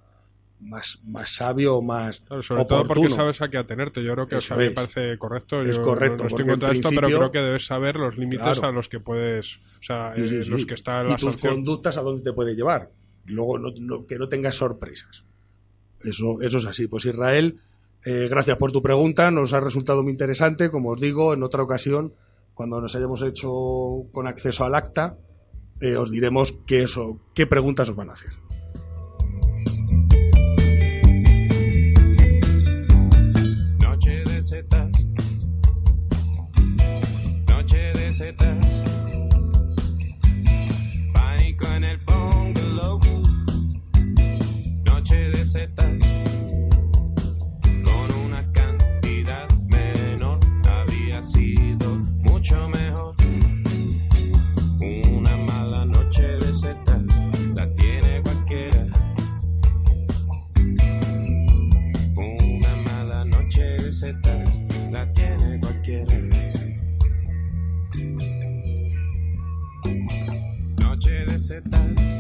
más, 0.62 1.02
más 1.04 1.30
sabio, 1.36 1.82
más 1.82 2.22
Claro, 2.22 2.44
sobre 2.44 2.62
oportuno. 2.62 2.88
todo 2.88 3.02
porque 3.02 3.14
sabes 3.14 3.42
a 3.42 3.50
qué 3.50 3.58
atenerte. 3.58 4.02
Yo 4.04 4.14
creo 4.14 4.28
que 4.28 4.36
o 4.36 4.38
Eso 4.38 4.48
sea, 4.48 4.58
me 4.58 4.72
parece 4.72 5.18
correcto. 5.18 5.62
Es 5.64 5.76
Yo 5.76 5.84
correcto, 5.84 6.16
No, 6.18 6.24
no 6.24 6.28
estoy 6.28 6.42
en 6.44 6.48
contra 6.50 6.70
de 6.70 6.76
esto, 6.76 6.90
pero 6.96 7.08
creo 7.08 7.32
que 7.32 7.40
debes 7.40 7.66
saber 7.66 7.96
los 7.98 8.18
límites 8.18 8.46
Claro. 8.46 8.68
a 8.70 8.72
los 8.72 8.88
que 8.88 9.02
puedes. 9.02 9.58
O 9.58 9.84
sea, 9.84 10.14
Sí, 10.16 10.28
sí, 10.30 10.36
eh, 10.38 10.44
sí. 10.46 10.52
los 10.52 10.66
que 10.66 10.76
está 10.76 11.04
y 11.04 11.08
tus 11.16 11.34
sanción. 11.34 11.56
conductas 11.56 11.98
a 11.98 12.02
dónde 12.04 12.24
te 12.24 12.32
puede 12.32 12.56
llevar. 12.56 12.90
Luego, 13.26 13.58
no- 13.60 13.72
no- 13.80 14.06
que 14.08 14.18
no 14.18 14.30
tengas 14.30 14.56
sorpresas. 14.56 15.26
Eso, 16.04 16.42
eso 16.42 16.58
es 16.58 16.66
así. 16.66 16.88
Pues 16.88 17.06
Israel, 17.06 17.60
eh, 18.06 18.28
gracias 18.30 18.58
por 18.58 18.72
tu 18.72 18.82
pregunta. 18.82 19.32
Nos 19.32 19.54
ha 19.54 19.60
resultado 19.60 20.04
muy 20.04 20.12
interesante. 20.12 20.70
Como 20.70 20.90
os 20.90 21.02
digo, 21.02 21.34
en 21.34 21.44
otra 21.44 21.64
ocasión, 21.64 22.14
cuando 22.54 22.82
nos 22.82 22.96
hayamos 22.96 23.22
hecho 23.22 23.50
con 24.12 24.28
acceso 24.28 24.66
al 24.66 24.76
acta, 24.76 25.18
eh, 25.80 25.96
os 25.96 26.12
diremos 26.12 26.54
qué, 26.66 26.84
eso, 26.84 27.20
qué 27.34 27.48
preguntas 27.48 27.90
os 27.90 27.96
van 27.96 28.10
a 28.10 28.14
hacer. 28.14 28.32
Noche 33.80 34.24
de 34.26 34.44
setas. 34.44 34.92
Noche 37.48 37.78
de 37.94 38.14
setas. 38.14 38.91
Noche 71.52 71.70
de 71.70 72.11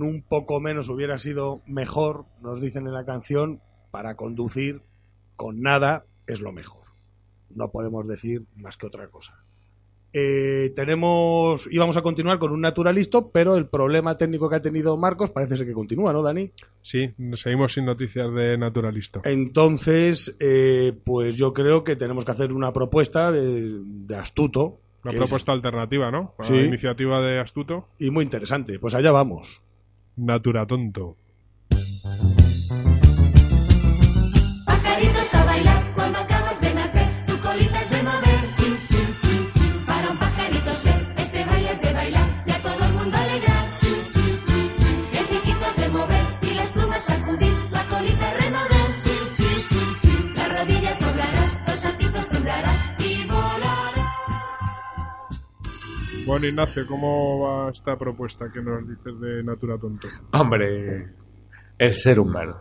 Con 0.00 0.08
un 0.08 0.22
poco 0.22 0.60
menos 0.60 0.88
hubiera 0.88 1.18
sido 1.18 1.60
mejor, 1.66 2.24
nos 2.40 2.58
dicen 2.62 2.86
en 2.86 2.94
la 2.94 3.04
canción, 3.04 3.60
para 3.90 4.16
conducir 4.16 4.80
con 5.36 5.60
nada 5.60 6.06
es 6.26 6.40
lo 6.40 6.52
mejor. 6.52 6.88
No 7.54 7.70
podemos 7.70 8.08
decir 8.08 8.44
más 8.56 8.78
que 8.78 8.86
otra 8.86 9.08
cosa. 9.08 9.44
Eh, 10.14 10.72
tenemos, 10.74 11.68
íbamos 11.70 11.98
a 11.98 12.02
continuar 12.02 12.38
con 12.38 12.50
un 12.50 12.62
naturalisto, 12.62 13.30
pero 13.30 13.56
el 13.58 13.66
problema 13.66 14.16
técnico 14.16 14.48
que 14.48 14.56
ha 14.56 14.62
tenido 14.62 14.96
Marcos 14.96 15.28
parece 15.30 15.58
ser 15.58 15.66
que 15.66 15.74
continúa, 15.74 16.14
¿no, 16.14 16.22
Dani? 16.22 16.50
Sí, 16.80 17.12
seguimos 17.34 17.74
sin 17.74 17.84
noticias 17.84 18.32
de 18.32 18.56
Naturalisto. 18.56 19.20
Entonces, 19.24 20.34
eh, 20.40 20.94
pues 21.04 21.36
yo 21.36 21.52
creo 21.52 21.84
que 21.84 21.94
tenemos 21.96 22.24
que 22.24 22.30
hacer 22.30 22.54
una 22.54 22.72
propuesta 22.72 23.30
de, 23.30 23.80
de 23.84 24.16
astuto. 24.16 24.80
Una 25.04 25.12
es- 25.12 25.18
propuesta 25.18 25.52
alternativa, 25.52 26.10
¿no? 26.10 26.34
A 26.38 26.44
Sí. 26.44 26.54
la 26.56 26.62
iniciativa 26.62 27.20
de 27.20 27.38
Astuto. 27.38 27.88
y 27.98 28.10
muy 28.10 28.24
interesante. 28.24 28.78
Pues 28.78 28.94
allá 28.94 29.12
vamos. 29.12 29.62
Natura 30.20 30.66
Tonto. 30.66 31.16
Pajaritos 34.66 35.34
a 35.34 35.44
bailar 35.46 35.89
Bueno, 56.26 56.46
Ignacio, 56.46 56.86
¿cómo 56.86 57.40
va 57.40 57.70
esta 57.70 57.96
propuesta 57.96 58.46
que 58.52 58.60
nos 58.60 58.86
dices 58.88 59.20
de 59.20 59.42
Natura 59.42 59.78
Tonto? 59.78 60.08
Hombre, 60.32 61.08
el 61.78 61.92
ser 61.92 62.20
humano. 62.20 62.60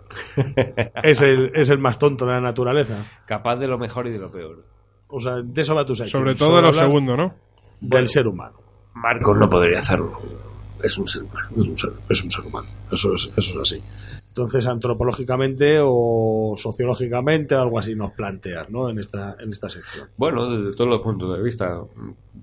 Es 1.03 1.21
el, 1.21 1.51
es 1.53 1.69
el 1.69 1.77
más 1.77 1.99
tonto 1.99 2.25
de 2.25 2.33
la 2.33 2.41
naturaleza. 2.41 3.05
Capaz 3.25 3.57
de 3.57 3.67
lo 3.67 3.77
mejor 3.77 4.07
y 4.07 4.11
de 4.11 4.19
lo 4.19 4.31
peor. 4.31 4.63
O 5.07 5.19
sea, 5.19 5.41
de 5.41 5.61
eso 5.61 5.75
va 5.75 5.85
tu 5.85 5.95
sección. 5.95 6.21
Sobre 6.21 6.35
todo 6.35 6.61
lo 6.61 6.67
hablar 6.67 6.85
segundo, 6.85 7.17
¿no? 7.17 7.33
Del 7.81 8.07
ser 8.07 8.27
humano. 8.27 8.59
Marcos 8.93 9.37
no 9.37 9.49
podría 9.49 9.79
hacerlo. 9.79 10.19
Es 10.81 10.97
un 10.97 11.07
ser 11.07 11.23
humano. 11.23 11.47
Es 11.51 11.67
un 11.67 11.77
ser, 11.77 11.91
es 12.09 12.23
un 12.23 12.31
ser 12.31 12.45
humano. 12.45 12.67
Eso 12.91 13.13
es, 13.13 13.29
eso 13.35 13.61
es 13.61 13.73
así. 13.73 13.83
Entonces, 14.29 14.67
antropológicamente 14.67 15.79
o 15.81 16.53
sociológicamente, 16.55 17.55
algo 17.55 17.77
así 17.77 17.95
nos 17.95 18.13
planteas, 18.13 18.69
¿no? 18.69 18.89
En 18.89 18.99
esta, 18.99 19.35
en 19.39 19.49
esta 19.49 19.69
sección. 19.69 20.07
Bueno, 20.17 20.49
desde 20.49 20.75
todos 20.77 20.89
los 20.89 21.01
puntos 21.01 21.35
de 21.35 21.43
vista, 21.43 21.81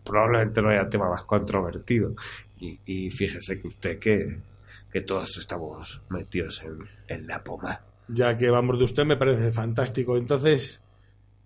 probablemente 0.05 0.61
no 0.61 0.69
haya 0.69 0.89
tema 0.89 1.09
más 1.09 1.23
controvertido. 1.23 2.15
Y, 2.61 2.79
y 2.85 3.11
fíjese 3.11 3.61
que 3.61 3.69
usted 3.69 3.99
que, 3.99 4.39
que 4.93 5.01
todos 5.03 5.39
estamos 5.39 6.01
metidos 6.11 6.63
en, 6.63 6.79
en 7.09 7.27
la 7.27 7.43
poma. 7.43 7.81
Ya 8.09 8.37
que 8.37 8.51
vamos 8.51 8.79
de 8.79 8.85
usted, 8.85 9.05
me 9.05 9.17
parece 9.17 9.51
fantástico. 9.53 10.17
Entonces, 10.17 10.83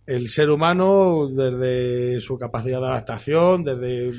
el 0.06 0.28
ser 0.28 0.50
humano, 0.50 1.28
desde 1.28 2.20
su 2.20 2.38
capacidad 2.38 2.80
de 2.80 2.86
adaptación, 2.86 3.62
desde 3.62 4.12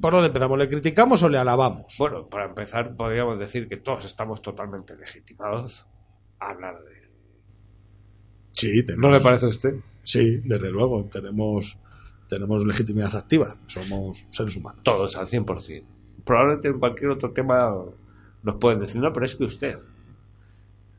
¿Por 0.00 0.12
dónde 0.12 0.28
empezamos? 0.28 0.58
¿Le 0.58 0.68
criticamos 0.68 1.22
o 1.22 1.28
le 1.28 1.38
alabamos? 1.38 1.94
Bueno, 1.98 2.28
para 2.28 2.46
empezar, 2.46 2.94
podríamos 2.96 3.38
decir 3.38 3.68
que 3.68 3.76
todos 3.76 4.04
estamos 4.04 4.42
totalmente 4.42 4.96
legitimados 4.96 5.86
a 6.38 6.50
hablar 6.50 6.82
de... 6.82 7.06
Sí, 8.52 8.78
¿No 8.78 8.84
tenemos, 8.86 9.12
le 9.12 9.20
parece 9.20 9.46
a 9.46 9.48
usted? 9.50 9.74
Sí, 10.02 10.40
desde 10.44 10.70
luego. 10.70 11.04
Tenemos, 11.04 11.78
tenemos 12.28 12.64
legitimidad 12.64 13.14
activa. 13.14 13.56
Somos 13.66 14.26
seres 14.30 14.56
humanos. 14.56 14.82
Todos, 14.82 15.16
al 15.16 15.28
100%. 15.28 15.84
Probablemente 16.24 16.68
en 16.68 16.78
cualquier 16.78 17.10
otro 17.10 17.32
tema 17.32 17.72
nos 18.42 18.56
pueden 18.56 18.80
decir, 18.80 19.00
no, 19.00 19.12
pero 19.12 19.26
es 19.26 19.36
que 19.36 19.44
usted. 19.44 19.76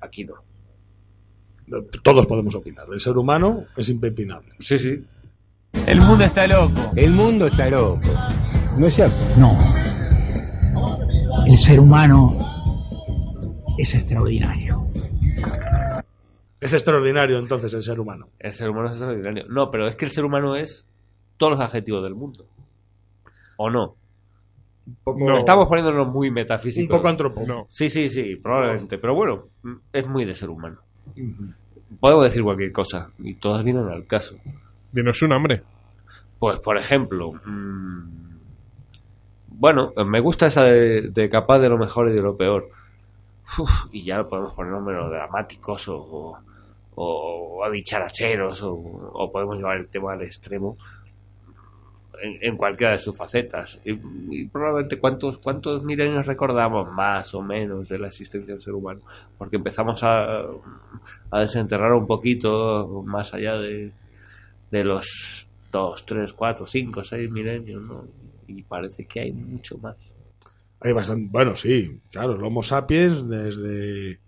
Aquí 0.01 0.23
no. 0.23 0.35
Todos 2.03 2.27
podemos 2.27 2.55
opinar. 2.55 2.85
El 2.91 3.01
ser 3.01 3.17
humano 3.17 3.65
es 3.75 3.89
impepinable. 3.89 4.53
Sí, 4.59 4.79
sí. 4.79 5.03
El 5.85 6.01
mundo 6.01 6.23
está 6.23 6.47
loco. 6.47 6.91
El 6.95 7.11
mundo 7.11 7.47
está 7.47 7.69
loco. 7.69 8.01
¿No 8.77 8.87
es 8.87 8.95
cierto? 8.95 9.15
No. 9.39 9.57
El 11.47 11.57
ser 11.57 11.79
humano 11.79 12.29
es 13.77 13.93
extraordinario. 13.95 14.85
Es 16.59 16.73
extraordinario 16.73 17.37
entonces 17.39 17.73
el 17.73 17.83
ser 17.83 17.99
humano. 17.99 18.27
El 18.39 18.51
ser 18.51 18.69
humano 18.69 18.87
es 18.87 18.93
extraordinario. 18.93 19.45
No, 19.49 19.71
pero 19.71 19.87
es 19.87 19.95
que 19.95 20.05
el 20.05 20.11
ser 20.11 20.25
humano 20.25 20.55
es 20.55 20.85
todos 21.37 21.53
los 21.53 21.61
adjetivos 21.61 22.03
del 22.03 22.15
mundo. 22.15 22.45
¿O 23.57 23.69
no? 23.69 23.95
poco- 25.03 25.37
Estamos 25.37 25.67
poniéndonos 25.67 26.07
muy 26.07 26.29
metafísicos. 26.31 26.93
Un 26.95 26.97
poco 26.97 27.07
antropo. 27.09 27.43
No. 27.47 27.67
Sí, 27.69 27.89
sí, 27.89 28.09
sí, 28.09 28.35
probablemente. 28.35 28.97
Pero 28.97 29.15
bueno, 29.15 29.45
es 29.93 30.07
muy 30.07 30.25
de 30.25 30.35
ser 30.35 30.49
humano. 30.49 30.77
Podemos 31.99 32.25
decir 32.25 32.43
cualquier 32.43 32.71
cosa 32.71 33.09
y 33.19 33.35
todas 33.35 33.63
vienen 33.63 33.87
al 33.87 34.05
caso. 34.05 34.35
Dinos 34.91 35.21
un 35.21 35.33
hambre. 35.33 35.63
Pues, 36.39 36.59
por 36.59 36.77
ejemplo, 36.77 37.31
mm, 37.45 38.36
bueno, 39.59 39.91
me 40.05 40.19
gusta 40.19 40.47
esa 40.47 40.63
de, 40.63 41.29
capaz 41.31 41.59
de 41.59 41.69
lo 41.69 41.77
mejor 41.77 42.09
y 42.09 42.13
de 42.13 42.21
lo 42.21 42.37
peor. 42.37 42.69
Y 43.91 44.03
ya 44.03 44.23
podemos 44.23 44.53
ponernos 44.53 44.83
menos 44.83 45.09
dramáticos 45.09 45.87
o, 45.87 46.37
o, 46.95 47.63
o, 47.63 47.71
dicharacheros 47.71 48.61
o, 48.61 49.31
podemos 49.31 49.57
llevar 49.57 49.77
el 49.77 49.87
tema 49.87 50.13
al 50.13 50.21
extremo 50.21 50.77
en, 52.21 52.57
cualquiera 52.57 52.93
de 52.93 52.99
sus 52.99 53.17
facetas. 53.17 53.81
Y, 53.85 54.45
probablemente 54.47 54.99
cuántos, 54.99 55.37
cuántos 55.37 55.83
milenios 55.83 56.25
recordamos 56.25 56.91
más 56.91 57.33
o 57.33 57.41
menos 57.41 57.87
de 57.87 57.97
la 57.97 58.07
existencia 58.07 58.53
del 58.53 58.61
ser 58.61 58.73
humano. 58.73 59.01
Porque 59.37 59.55
empezamos 59.55 60.03
a, 60.03 60.41
a 61.31 61.39
desenterrar 61.39 61.93
un 61.93 62.05
poquito 62.05 63.03
más 63.05 63.33
allá 63.33 63.55
de, 63.55 63.91
de 64.69 64.83
los 64.83 65.47
dos, 65.71 66.05
tres, 66.05 66.33
cuatro, 66.33 66.67
cinco, 66.67 67.03
seis 67.03 67.31
milenios, 67.31 67.81
¿no? 67.81 68.26
Y 68.47 68.63
parece 68.63 69.05
que 69.05 69.19
hay 69.19 69.31
mucho 69.31 69.77
más. 69.77 69.95
Hay 70.79 70.93
bastante. 70.93 71.27
Bueno, 71.31 71.55
sí, 71.55 71.99
claro, 72.11 72.35
el 72.35 72.43
Homo 72.43 72.63
sapiens 72.63 73.27
desde. 73.27 74.19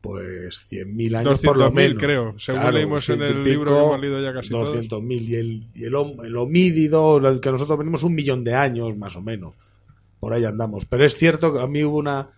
Pues 0.00 0.68
100.000 0.68 1.16
años 1.16 1.40
por 1.40 1.56
lo 1.56 1.70
200.000 1.70 1.74
menos. 1.74 2.02
creo. 2.02 2.38
Según 2.38 2.60
Claro, 2.60 2.76
leímos 2.76 3.08
en 3.08 3.22
el 3.22 3.44
libro 3.44 3.70
pico, 3.70 3.78
que 3.78 3.86
hemos 3.86 4.00
leído 4.00 4.20
ya 4.20 4.32
casi 4.32 4.50
todos. 4.50 4.76
200.000 4.76 5.20
y 5.20 5.34
el, 5.36 5.68
y 5.74 5.84
el, 5.84 5.94
el 6.24 6.36
homídido, 6.36 7.18
el 7.18 7.40
que 7.40 7.52
nosotros 7.52 7.78
venimos 7.78 8.02
un 8.02 8.14
millón 8.14 8.42
de 8.42 8.54
años 8.54 8.96
más 8.96 9.14
o 9.14 9.22
menos. 9.22 9.54
Por 10.18 10.32
ahí 10.32 10.44
andamos. 10.44 10.86
Pero 10.86 11.04
es 11.04 11.14
cierto 11.14 11.52
que 11.52 11.60
a 11.60 11.68
mí 11.68 11.84
hubo 11.84 11.98
una, 11.98 12.30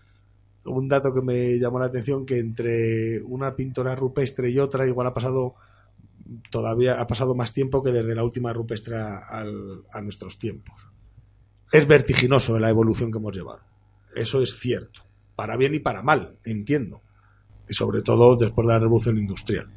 un 0.66 0.88
dato 0.88 1.14
que 1.14 1.22
me 1.22 1.58
llamó 1.58 1.78
la 1.78 1.86
atención 1.86 2.26
que 2.26 2.38
entre 2.38 3.22
una 3.22 3.54
pintora 3.56 3.94
rupestre 3.94 4.50
y 4.50 4.58
otra 4.58 4.86
igual 4.86 5.06
ha 5.06 5.14
pasado 5.14 5.54
todavía 6.50 7.00
ha 7.00 7.06
pasado 7.06 7.34
más 7.34 7.52
tiempo 7.52 7.82
que 7.82 7.92
desde 7.92 8.14
la 8.14 8.24
última 8.24 8.52
rupestre 8.52 8.96
al- 8.96 9.82
a 9.92 10.00
nuestros 10.00 10.38
tiempos. 10.38 10.88
Es 11.72 11.86
vertiginoso 11.86 12.58
la 12.58 12.70
evolución 12.70 13.10
que 13.10 13.18
hemos 13.18 13.34
llevado. 13.36 13.62
Eso 14.14 14.42
es 14.42 14.58
cierto. 14.58 15.02
Para 15.36 15.56
bien 15.56 15.74
y 15.74 15.80
para 15.80 16.02
mal, 16.02 16.36
entiendo. 16.44 17.00
Y 17.68 17.74
sobre 17.74 18.02
todo 18.02 18.36
después 18.36 18.66
de 18.66 18.72
la 18.74 18.78
revolución 18.78 19.18
industrial. 19.18 19.68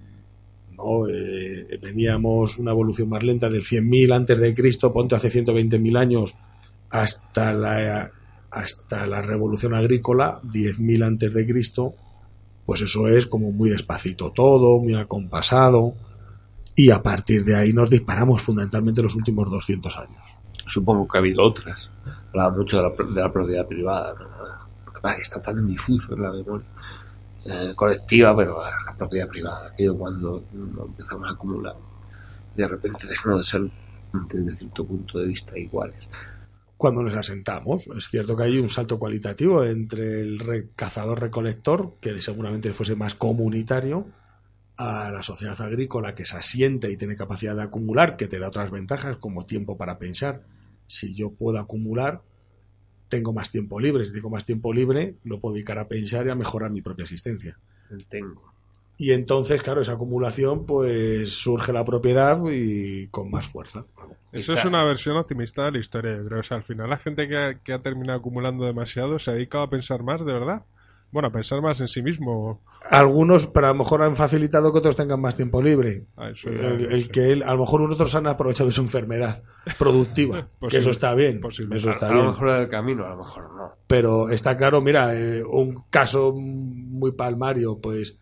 ¿no? 0.76 1.08
Eh, 1.10 1.80
veníamos 1.82 2.58
una 2.60 2.72
evolución 2.72 3.10
más 3.10 3.24
lenta 3.24 3.50
del 3.50 3.64
100.000 3.64 4.14
antes 4.14 4.38
de 4.40 4.54
Cristo, 4.54 4.94
ponte 4.94 5.16
hace 5.16 5.30
120.000 5.32 5.98
años, 5.98 6.36
hasta 6.92 7.52
la, 7.54 8.12
hasta 8.52 9.08
la 9.08 9.22
revolución 9.24 9.74
agrícola, 9.74 10.40
10.000 10.44 11.04
antes 11.04 11.34
de 11.34 11.48
Cristo, 11.48 11.96
pues 12.68 12.82
eso 12.82 13.08
es 13.08 13.26
como 13.26 13.52
muy 13.52 13.70
despacito 13.72 14.32
todo, 14.32 14.78
muy 14.80 14.94
acompasado, 14.94 15.96
y 16.78 16.92
a 16.92 17.02
partir 17.02 17.44
de 17.44 17.56
ahí 17.56 17.74
nos 17.74 17.90
disparamos 17.90 18.42
fundamentalmente 18.42 19.02
los 19.02 19.16
últimos 19.16 19.50
200 19.52 19.98
años. 19.98 20.22
Supongo 20.68 21.08
que 21.08 21.18
ha 21.18 21.22
habido 21.22 21.44
otras. 21.44 21.90
Hablaba 22.30 22.52
mucho 22.56 22.78
de 22.78 22.84
la, 22.84 22.94
pro- 22.96 23.12
de 23.12 23.22
la 23.22 23.34
propiedad 23.34 23.68
privada. 23.68 24.14
¿no? 24.20 24.94
Que 25.16 25.22
está 25.22 25.42
tan 25.42 25.66
difuso 25.66 26.14
en 26.14 26.22
la 26.22 26.32
memoria 26.32 26.68
eh, 27.46 27.74
colectiva, 27.76 28.36
pero 28.38 28.62
la 28.62 28.96
propiedad 28.96 29.28
privada, 29.28 29.70
aquello 29.70 29.98
cuando 29.98 30.44
empezamos 30.54 31.28
a 31.28 31.32
acumular. 31.34 31.76
De 32.56 32.68
repente 32.68 33.08
dejamos 33.08 33.40
de 33.40 33.46
ser, 33.46 33.62
desde 34.32 34.56
cierto 34.56 34.86
punto 34.86 35.20
de 35.20 35.26
vista, 35.28 35.58
iguales. 35.58 36.08
cuando 36.78 37.02
nos 37.02 37.16
asentamos. 37.16 37.88
Es 37.98 38.10
cierto 38.10 38.36
que 38.38 38.44
hay 38.44 38.60
un 38.60 38.70
salto 38.70 39.00
cualitativo 39.00 39.64
entre 39.64 40.22
el 40.22 40.38
re- 40.40 40.70
cazador-recolector, 40.76 41.96
que 42.02 42.20
seguramente 42.22 42.72
fuese 42.74 42.96
más 42.96 43.16
comunitario, 43.16 44.06
a 44.78 45.12
la 45.12 45.24
sociedad 45.24 45.60
agrícola 45.62 46.14
que 46.14 46.26
se 46.26 46.38
asiente 46.38 46.92
y 46.92 46.98
tiene 46.98 47.16
capacidad 47.16 47.56
de 47.56 47.64
acumular, 47.64 48.16
que 48.16 48.28
te 48.28 48.40
da 48.40 48.48
otras 48.48 48.72
ventajas 48.72 49.18
como 49.18 49.46
tiempo 49.46 49.78
para 49.78 49.98
pensar. 49.98 50.44
Si 50.86 51.16
yo 51.16 51.32
puedo 51.32 51.60
acumular, 51.60 52.22
tengo 53.10 53.34
más 53.34 53.50
tiempo 53.50 53.80
libre. 53.80 54.06
Si 54.06 54.14
tengo 54.14 54.30
más 54.30 54.46
tiempo 54.46 54.74
libre, 54.74 55.16
lo 55.24 55.40
puedo 55.40 55.56
dedicar 55.56 55.80
a 55.80 55.88
pensar 55.88 56.28
y 56.28 56.30
a 56.30 56.36
mejorar 56.36 56.72
mi 56.72 56.82
propia 56.82 57.04
existencia. 57.04 57.58
El 57.90 58.06
tengo. 58.06 58.54
Y 59.00 59.12
entonces, 59.12 59.62
claro, 59.62 59.82
esa 59.82 59.94
acumulación, 59.94 60.66
pues 60.66 61.32
surge 61.32 61.72
la 61.72 61.86
propiedad 61.86 62.42
y 62.52 63.08
con 63.08 63.30
más 63.30 63.46
fuerza. 63.46 63.86
Eso 64.32 64.54
es 64.54 64.66
una 64.66 64.84
versión 64.84 65.18
optimista 65.18 65.66
de 65.66 65.74
la 65.74 65.78
historia, 65.80 66.18
yo 66.18 66.26
creo. 66.26 66.40
O 66.40 66.44
sea, 66.44 66.58
al 66.58 66.64
final 66.64 66.90
la 66.90 66.98
gente 66.98 67.28
que 67.28 67.38
ha, 67.38 67.60
que 67.60 67.74
ha 67.74 67.80
terminado 67.80 68.20
acumulando 68.20 68.66
demasiado 68.66 69.20
se 69.20 69.30
ha 69.30 69.34
dedicado 69.36 69.66
a 69.66 69.70
pensar 69.70 70.02
más, 70.02 70.26
de 70.26 70.34
verdad. 70.34 70.64
Bueno, 71.12 71.30
a 71.30 71.32
pensar 71.32 71.62
más 71.62 71.80
en 71.80 71.88
sí 71.88 72.02
mismo. 72.04 72.62
Algunos, 72.90 73.48
pero 73.48 73.68
a 73.68 73.70
lo 73.70 73.76
mejor 73.76 74.02
han 74.02 74.16
facilitado 74.16 74.72
que 74.72 74.80
otros 74.80 74.96
tengan 74.96 75.22
más 75.22 75.36
tiempo 75.36 75.62
libre. 75.62 76.06
Ah, 76.18 76.30
eso 76.32 76.50
ya 76.52 76.68
el, 76.68 77.10
que 77.10 77.32
él- 77.32 77.44
a 77.44 77.54
lo 77.54 77.60
mejor 77.62 77.82
otros 77.90 78.14
han 78.16 78.28
aprovechado 78.28 78.72
su 78.72 78.82
enfermedad 78.82 79.42
productiva, 79.80 80.42
que 80.52 80.58
Posible, 80.60 80.80
eso 80.82 80.92
está 80.92 81.14
bien, 81.16 81.40
posible. 81.40 81.78
eso 81.78 81.90
a, 81.90 81.94
está 81.94 82.08
a 82.08 82.12
lo 82.12 82.16
bien. 82.16 82.28
mejor 82.28 82.50
era 82.50 82.62
el 82.62 82.70
camino, 82.70 83.06
a 83.06 83.10
lo 83.12 83.18
mejor 83.18 83.44
no. 83.56 83.72
Pero 83.88 84.30
está 84.30 84.58
claro, 84.58 84.82
mira, 84.82 85.16
eh, 85.18 85.44
un 85.44 85.84
caso 85.90 86.34
muy 86.34 87.14
palmario, 87.14 87.80
pues 87.80 88.18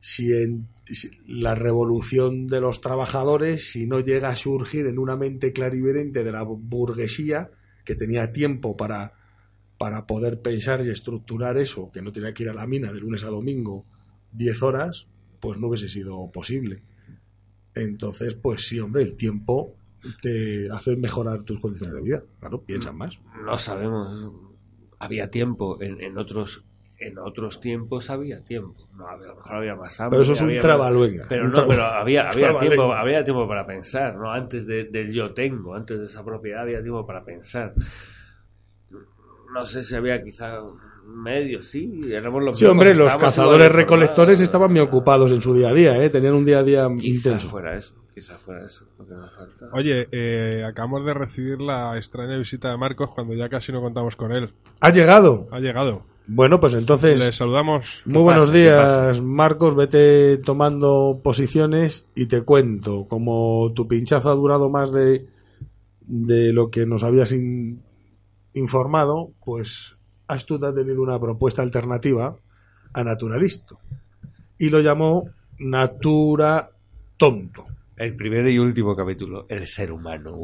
si, 0.00 0.32
en, 0.32 0.66
si 0.84 1.10
la 1.26 1.54
revolución 1.54 2.46
de 2.48 2.60
los 2.60 2.80
trabajadores, 2.80 3.70
si 3.70 3.86
no 3.86 4.00
llega 4.00 4.28
a 4.30 4.36
surgir 4.36 4.86
en 4.86 4.98
una 4.98 5.16
mente 5.16 5.52
clarividente 5.52 6.24
de 6.24 6.32
la 6.32 6.42
burguesía, 6.42 7.50
que 7.84 7.94
tenía 7.94 8.32
tiempo 8.32 8.76
para, 8.76 9.12
para 9.78 10.06
poder 10.06 10.40
pensar 10.40 10.84
y 10.84 10.90
estructurar 10.90 11.56
eso, 11.56 11.90
que 11.92 12.02
no 12.02 12.12
tenía 12.12 12.32
que 12.32 12.44
ir 12.44 12.48
a 12.50 12.54
la 12.54 12.66
mina 12.66 12.92
de 12.92 13.00
lunes 13.00 13.24
a 13.24 13.28
domingo 13.28 13.84
10 14.32 14.62
horas, 14.62 15.06
pues 15.40 15.58
no 15.58 15.68
hubiese 15.68 15.88
sido 15.88 16.30
posible. 16.32 16.82
Entonces, 17.74 18.34
pues 18.34 18.66
sí, 18.68 18.78
hombre, 18.80 19.02
el 19.02 19.16
tiempo 19.16 19.74
te 20.22 20.68
hace 20.70 20.96
mejorar 20.96 21.42
tus 21.42 21.58
condiciones 21.58 21.96
de 21.96 22.02
vida. 22.02 22.22
Claro, 22.40 22.62
piensas 22.62 22.94
más. 22.94 23.18
No 23.44 23.58
sabemos. 23.58 24.32
Había 24.98 25.28
tiempo 25.30 25.80
en, 25.82 26.00
en 26.00 26.16
otros 26.18 26.64
en 26.96 27.18
otros 27.18 27.60
tiempos 27.60 28.08
había 28.08 28.42
tiempo. 28.44 28.88
No, 28.96 29.08
a 29.08 29.16
lo 29.16 29.34
mejor 29.34 29.52
había 29.56 29.74
más 29.74 30.00
hambre. 30.00 30.20
Pero 30.20 30.22
eso 30.22 30.32
es 30.32 30.40
un 30.40 30.58
trabaluenga. 30.60 31.26
Pero 31.28 31.46
Un 31.46 31.50
no, 31.52 31.66
pero 31.66 31.82
había, 31.84 32.28
había 32.30 32.56
tiempo, 32.58 32.92
había 32.94 33.24
tiempo 33.24 33.48
para 33.48 33.66
pensar, 33.66 34.16
¿no? 34.16 34.30
Antes 34.30 34.64
de- 34.66 34.84
del 34.84 35.12
yo 35.12 35.34
tengo, 35.34 35.74
antes 35.74 35.98
de 35.98 36.06
esa 36.06 36.24
propiedad 36.24 36.62
había 36.62 36.80
tiempo 36.80 37.04
para 37.04 37.24
pensar. 37.24 37.74
No 39.54 39.64
sé 39.64 39.84
si 39.84 39.94
había 39.94 40.22
quizá 40.22 40.58
medios, 41.06 41.66
sí, 41.68 42.00
éramos 42.10 42.42
los 42.42 42.58
Sí, 42.58 42.64
hombre, 42.64 42.94
los 42.94 43.14
cazadores 43.16 43.70
recolectores 43.72 44.40
estaban 44.40 44.70
muy 44.72 44.80
ocupados 44.80 45.30
en 45.32 45.40
su 45.40 45.54
día 45.54 45.68
a 45.68 45.72
día, 45.74 46.02
¿eh? 46.02 46.10
tenían 46.10 46.34
un 46.34 46.44
día 46.44 46.58
a 46.58 46.62
día 46.64 46.88
Quizás 46.98 47.16
intenso. 47.16 47.48
fuera 47.48 47.76
eso, 47.76 47.94
quizás 48.14 48.40
fuera 48.42 48.66
eso 48.66 48.86
lo 48.98 49.06
que 49.06 49.14
nos 49.14 49.32
falta. 49.34 49.66
Oye, 49.72 50.08
eh, 50.10 50.64
acabamos 50.66 51.04
de 51.06 51.14
recibir 51.14 51.60
la 51.60 51.96
extraña 51.96 52.36
visita 52.36 52.70
de 52.70 52.78
Marcos 52.78 53.10
cuando 53.14 53.34
ya 53.34 53.48
casi 53.48 53.70
no 53.70 53.80
contamos 53.80 54.16
con 54.16 54.32
él. 54.32 54.52
¿Ha 54.80 54.90
llegado? 54.90 55.46
Ha 55.52 55.60
llegado. 55.60 56.02
Bueno, 56.26 56.58
pues 56.58 56.72
entonces, 56.72 57.20
Le 57.20 57.32
saludamos. 57.32 58.00
muy 58.06 58.22
buenos 58.22 58.50
días? 58.50 59.20
Marcos. 59.20 59.76
Vete 59.76 60.38
tomando 60.38 61.20
posiciones 61.22 62.08
y 62.14 62.26
te 62.26 62.40
cuento. 62.42 63.04
Como 63.06 63.72
tu 63.74 63.86
pinchazo 63.86 64.30
ha 64.30 64.34
durado 64.34 64.70
más 64.70 64.90
de, 64.90 65.26
de 66.00 66.54
lo 66.54 66.70
que 66.70 66.86
nos 66.86 67.04
habías 67.04 67.30
in- 67.32 67.82
informado, 68.54 69.32
pues 69.44 69.96
Astut 70.26 70.64
ha 70.64 70.74
tenido 70.74 71.02
una 71.02 71.20
propuesta 71.20 71.62
alternativa 71.62 72.36
a 72.92 73.04
Naturalisto. 73.04 73.78
Y 74.58 74.70
lo 74.70 74.80
llamó 74.80 75.28
Natura 75.58 76.70
Tonto. 77.16 77.66
El 77.96 78.16
primer 78.16 78.48
y 78.48 78.58
último 78.58 78.96
capítulo, 78.96 79.46
el 79.48 79.66
ser 79.66 79.92
humano. 79.92 80.36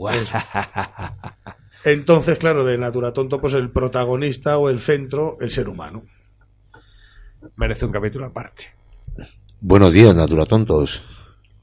Entonces, 1.85 2.39
claro, 2.39 2.65
de 2.65 2.79
Natura 2.79 3.13
Tonto, 3.13 3.41
pues 3.41 3.55
el 3.55 3.71
protagonista 3.71 4.59
o 4.59 4.69
el 4.69 4.79
centro, 4.79 5.37
el 5.41 5.51
ser 5.51 5.69
humano. 5.69 6.03
Merece 7.57 7.87
un 7.87 7.93
capítulo 7.93 8.27
aparte. 8.27 8.67
Buenos 9.61 9.95
días, 9.95 10.15
Natura 10.15 10.47
Tontos. 10.47 11.03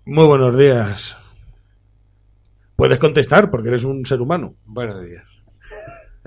Muy 0.05 0.25
buenos 0.25 0.57
días. 0.57 1.17
Puedes 2.75 2.99
contestar 2.99 3.49
porque 3.49 3.69
eres 3.69 3.83
un 3.83 4.05
ser 4.05 4.21
humano. 4.21 4.55
Buenos 4.65 5.03
días. 5.03 5.41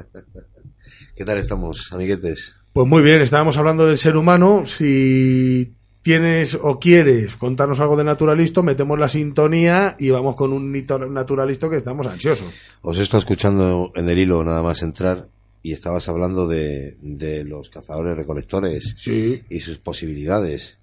¿Qué 1.17 1.25
tal 1.25 1.39
estamos, 1.39 1.93
amiguetes? 1.93 2.57
Pues 2.73 2.87
muy 2.87 3.03
bien, 3.03 3.21
estábamos 3.23 3.57
hablando 3.57 3.87
del 3.87 3.99
ser 3.99 4.17
humano. 4.17 4.63
Si 4.65 5.73
tienes 6.03 6.55
o 6.61 6.79
quieres 6.79 7.37
contarnos 7.37 7.81
algo 7.81 7.97
de 7.97 8.05
naturalisto, 8.05 8.63
metemos 8.63 8.99
la 8.99 9.09
sintonía 9.09 9.97
y 9.99 10.11
vamos 10.11 10.35
con 10.37 10.53
un 10.53 10.73
naturalisto 11.13 11.69
que 11.69 11.77
estamos 11.77 12.07
ansiosos. 12.07 12.55
Os 12.83 12.99
he 12.99 13.03
estado 13.03 13.19
escuchando 13.19 13.93
en 13.97 14.09
el 14.09 14.19
hilo 14.19 14.43
nada 14.45 14.63
más 14.63 14.83
entrar 14.83 15.29
y 15.63 15.73
estabas 15.73 16.09
hablando 16.09 16.47
de, 16.49 16.97
de 17.03 17.45
los 17.45 17.69
cazadores 17.69 18.17
recolectores 18.17 18.95
Sí. 18.97 19.43
y 19.51 19.61
sus 19.61 19.79
posibilidades. 19.79 20.79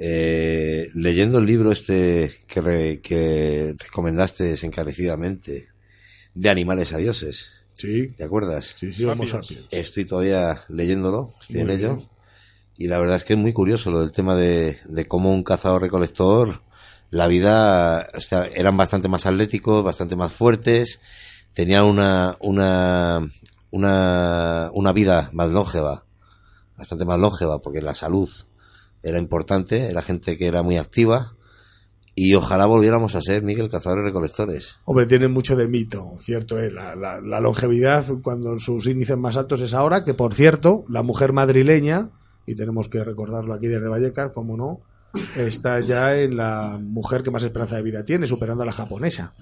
Eh, 0.00 0.88
leyendo 0.94 1.38
el 1.38 1.46
libro 1.46 1.72
este 1.72 2.32
que, 2.46 2.60
re- 2.60 3.00
que 3.00 3.74
recomendaste 3.84 4.54
encarecidamente 4.62 5.68
de 6.34 6.50
animales 6.50 6.92
a 6.92 6.98
dioses, 6.98 7.50
Sí, 7.78 8.08
¿te 8.08 8.24
acuerdas? 8.24 8.74
sí, 8.76 8.92
sí, 8.92 9.04
vamos 9.04 9.32
a 9.34 9.40
Sapiens. 9.40 9.66
Estoy 9.70 10.04
todavía 10.04 10.62
leyéndolo, 10.68 11.28
estoy 11.40 11.62
Muy 11.62 11.72
en 11.72 11.78
ello. 11.78 11.94
bien. 11.96 12.08
Y 12.76 12.88
la 12.88 12.98
verdad 12.98 13.16
es 13.16 13.24
que 13.24 13.34
es 13.34 13.38
muy 13.38 13.52
curioso 13.52 13.90
lo 13.92 14.00
del 14.00 14.10
tema 14.12 14.34
de, 14.34 14.78
de 14.84 15.06
cómo 15.06 15.32
un 15.32 15.44
cazador 15.44 15.82
recolector, 15.82 16.62
la 17.10 17.26
vida, 17.28 18.08
o 18.14 18.20
sea, 18.20 18.46
eran 18.46 18.76
bastante 18.76 19.08
más 19.08 19.26
atléticos, 19.26 19.82
bastante 19.84 20.16
más 20.16 20.32
fuertes, 20.32 21.00
tenían 21.54 21.84
una, 21.84 22.36
una, 22.40 23.28
una, 23.70 24.70
una 24.74 24.92
vida 24.92 25.30
más 25.32 25.50
longeva, 25.50 26.04
bastante 26.76 27.04
más 27.04 27.18
longeva, 27.18 27.60
porque 27.60 27.80
la 27.80 27.94
salud 27.94 28.28
era 29.02 29.18
importante, 29.18 29.88
era 29.88 30.02
gente 30.02 30.36
que 30.36 30.46
era 30.48 30.62
muy 30.62 30.76
activa, 30.78 31.34
y 32.20 32.34
ojalá 32.34 32.66
volviéramos 32.66 33.14
a 33.14 33.22
ser, 33.22 33.42
Miguel, 33.44 33.70
cazadores 33.70 34.04
recolectores. 34.04 34.76
Hombre, 34.84 35.06
tiene 35.06 35.28
mucho 35.28 35.54
de 35.56 35.68
mito, 35.68 36.14
cierto 36.18 36.58
es. 36.58 36.72
La, 36.72 36.96
la- 36.96 37.20
la 37.20 37.40
longevidad, 37.40 38.04
cuando 38.22 38.58
sus 38.58 38.86
índices 38.86 39.16
más 39.16 39.36
altos 39.36 39.60
es 39.62 39.72
ahora, 39.74 40.04
que 40.04 40.14
por 40.14 40.34
cierto, 40.34 40.84
la 40.88 41.02
mujer 41.02 41.32
madrileña, 41.32 42.10
y 42.46 42.54
tenemos 42.54 42.88
que 42.88 43.04
recordarlo 43.04 43.54
aquí 43.54 43.68
desde 43.68 43.88
Vallecas, 43.88 44.32
como 44.32 44.56
no, 44.56 44.80
está 45.36 45.80
ya 45.80 46.16
en 46.16 46.36
la 46.36 46.78
mujer 46.82 47.22
que 47.22 47.30
más 47.30 47.44
esperanza 47.44 47.76
de 47.76 47.82
vida 47.82 48.04
tiene, 48.04 48.26
superando 48.26 48.62
a 48.62 48.66
la 48.66 48.72
japonesa. 48.72 49.34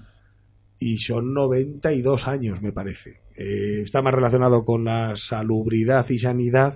Y 0.79 0.99
son 0.99 1.33
92 1.33 2.27
años, 2.27 2.61
me 2.61 2.71
parece. 2.71 3.21
Eh, 3.35 3.81
está 3.83 4.01
más 4.03 4.13
relacionado 4.13 4.63
con 4.65 4.83
la 4.85 5.15
salubridad 5.15 6.07
y 6.09 6.19
sanidad, 6.19 6.75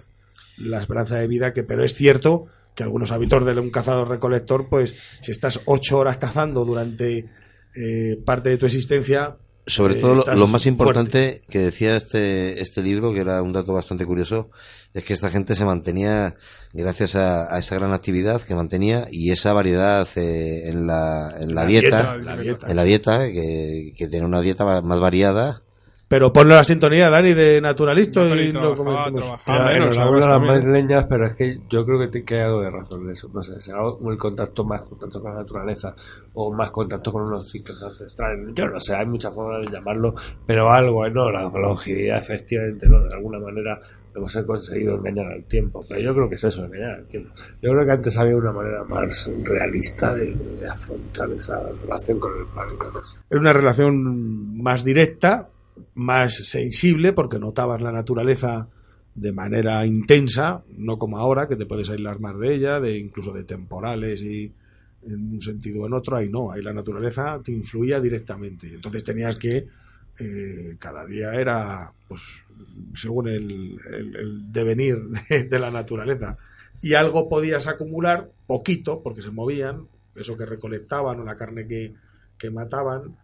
la 0.58 0.82
esperanza 0.82 1.18
de 1.18 1.28
vida, 1.28 1.54
que 1.54 1.64
pero 1.64 1.84
es 1.84 1.93
cierto 1.93 2.47
que 2.76 2.84
algunos 2.84 3.12
hábitos 3.12 3.46
de 3.46 3.60
un 3.60 3.70
cazador 3.70 4.10
recolector, 4.10 4.70
pues 4.70 4.96
si 5.22 5.32
estás 5.32 5.62
ocho 5.66 5.98
horas 6.00 6.18
cazando 6.18 6.66
durante 6.66 7.30
eh, 7.76 8.18
parte 8.26 8.50
de 8.50 8.58
tu 8.58 8.66
existencia, 8.66 9.38
Sobre 9.66 9.96
eh, 9.96 10.02
todo 10.02 10.16
lo, 10.16 10.48
más 10.48 10.64
fuerte. 10.64 10.70
importante 10.70 11.42
que 11.50 11.60
decía 11.60 11.96
este, 11.96 12.62
este 12.62 12.82
libro, 12.82 13.14
que 13.14 13.22
era 13.22 13.42
un 13.42 13.54
dato 13.54 13.74
bastante 13.74 14.06
curioso, 14.06 14.50
es 14.94 15.04
que 15.04 15.14
esta 15.14 15.30
gente 15.30 15.56
se 15.56 15.66
mantenía 15.66 16.36
gracias 16.74 17.16
a, 17.16 17.54
a 17.54 17.60
esa 17.60 17.76
gran 17.76 17.94
actividad 17.94 18.42
que 18.42 18.56
mantenía 18.56 19.08
y 19.12 19.32
esa 19.32 19.54
variedad 19.54 20.08
eh, 20.16 20.70
en 20.70 20.88
la, 20.88 21.36
en 21.40 21.54
la, 21.54 21.62
La 21.62 21.68
dieta, 21.68 22.16
dieta, 22.16 22.18
la 22.18 22.38
dieta. 22.38 22.68
en 22.68 22.76
la 22.76 22.84
dieta, 22.84 23.32
que, 23.32 23.94
que 23.96 24.08
tiene 24.08 24.26
una 24.26 24.42
dieta 24.42 24.82
más 24.82 25.00
variada. 25.00 25.62
Pero 26.12 26.32
ponle 26.34 26.53
la 26.55 26.64
sintonía, 26.66 27.09
Dani, 27.09 27.34
de 27.34 27.62
Naturalisto 27.62 28.20
No, 28.26 28.36
y 28.36 28.51
comentemos. 28.76 29.26
trabajaba. 29.26 29.70
Ah, 29.70 29.74
menos, 29.74 29.97
a 29.97 30.05
las 30.30 30.41
madrileñas, 30.41 31.05
pero 31.05 31.26
es 31.26 31.36
que 31.36 31.57
yo 31.70 31.86
creo 31.86 31.99
que, 31.99 32.07
te- 32.09 32.24
que 32.26 32.36
hay 32.36 32.41
algo 32.41 32.62
de 32.62 32.70
razón 32.70 33.05
en 33.05 33.12
eso. 33.12 33.30
No 33.34 33.41
sé, 33.41 33.62
será 33.62 33.80
el 34.09 34.18
contacto 34.18 34.66
más 34.66 34.82
contacto 34.84 35.22
con 35.22 35.34
la 35.34 35.39
naturaleza 35.39 35.95
o 36.34 36.53
más 36.53 36.70
contacto 36.70 37.12
con 37.14 37.24
unos 37.24 37.49
ciclos 37.49 37.82
ancestrales. 37.82 38.49
Yo 38.53 38.68
no 38.68 38.80
sé, 38.80 38.93
hay 38.93 39.05
muchas 39.05 39.34
formas 39.34 39.66
de 39.66 39.72
llamarlo, 39.72 40.14
pero 40.45 40.70
algo, 40.70 41.05
¿eh? 41.05 41.12
¿no? 41.12 41.32
La 41.32 41.43
longevidad, 41.43 42.18
efectivamente, 42.20 42.88
¿no? 42.88 42.99
De 43.03 43.14
alguna 43.16 43.39
manera 43.39 43.80
hemos 44.14 44.36
conseguido 44.45 44.95
engañar 44.97 45.32
al 45.32 45.43
tiempo. 45.45 45.86
Pero 45.88 46.01
yo 46.01 46.14
creo 46.14 46.28
que 46.28 46.36
es 46.36 46.43
eso, 46.43 46.66
engañar 46.66 46.91
al 46.91 47.05
tiempo. 47.05 47.32
Yo 47.62 47.72
creo 47.72 47.86
que 47.86 47.91
antes 47.93 48.18
había 48.18 48.36
una 48.36 48.51
manera 48.51 48.84
más 48.84 49.32
realista 49.45 50.14
de, 50.14 50.36
de 50.59 50.68
afrontar 50.68 51.30
esa 51.32 51.57
relación 51.82 52.20
con 52.20 52.32
el 52.38 52.45
planeta. 52.47 52.86
no. 52.93 52.99
Era 53.30 53.39
una 53.39 53.53
relación 53.53 54.62
más 54.62 54.84
directa, 54.84 55.47
más 55.96 56.36
sensible, 56.36 57.14
porque 57.14 57.40
notabas 57.40 57.82
la 57.82 57.92
naturaleza 57.92 58.68
de 59.16 59.32
manera 59.32 59.86
intensa, 59.86 60.64
no 60.78 60.98
como 60.98 61.18
ahora, 61.18 61.48
que 61.48 61.56
te 61.56 61.66
puedes 61.66 61.90
aislar 61.90 62.20
más 62.20 62.38
de 62.40 62.56
ella, 62.56 62.80
de 62.80 62.98
incluso 62.98 63.34
de 63.34 63.44
temporales 63.44 64.22
y 64.22 64.52
en 65.08 65.34
un 65.34 65.42
sentido 65.42 65.84
o 65.84 65.88
en 65.88 65.94
otro, 65.94 66.18
ahí 66.18 66.30
no, 66.30 66.52
ahí 66.52 66.62
la 66.62 66.74
naturaleza 66.74 67.40
te 67.44 67.52
influía 67.52 68.00
directamente. 68.00 68.74
Entonces 68.74 69.04
tenías 69.04 69.36
que, 69.36 69.68
eh, 70.20 70.76
cada 70.80 71.06
día 71.06 71.34
era, 71.34 71.92
pues, 72.08 72.44
según 72.94 73.28
el, 73.28 74.52
devenir 74.52 74.98
de, 75.30 75.44
de 75.44 75.60
la 75.60 75.72
naturaleza. 75.72 76.38
Y 76.82 76.94
algo 76.94 77.30
podías 77.30 77.68
acumular, 77.68 78.30
poquito, 78.48 79.02
porque 79.02 79.22
se 79.22 79.32
movían, 79.32 79.88
eso 80.16 80.38
que 80.38 80.46
recolectaban 80.46 81.20
o 81.20 81.24
la 81.24 81.38
carne 81.38 81.68
que, 81.68 81.94
que 82.38 82.50
mataban, 82.50 83.16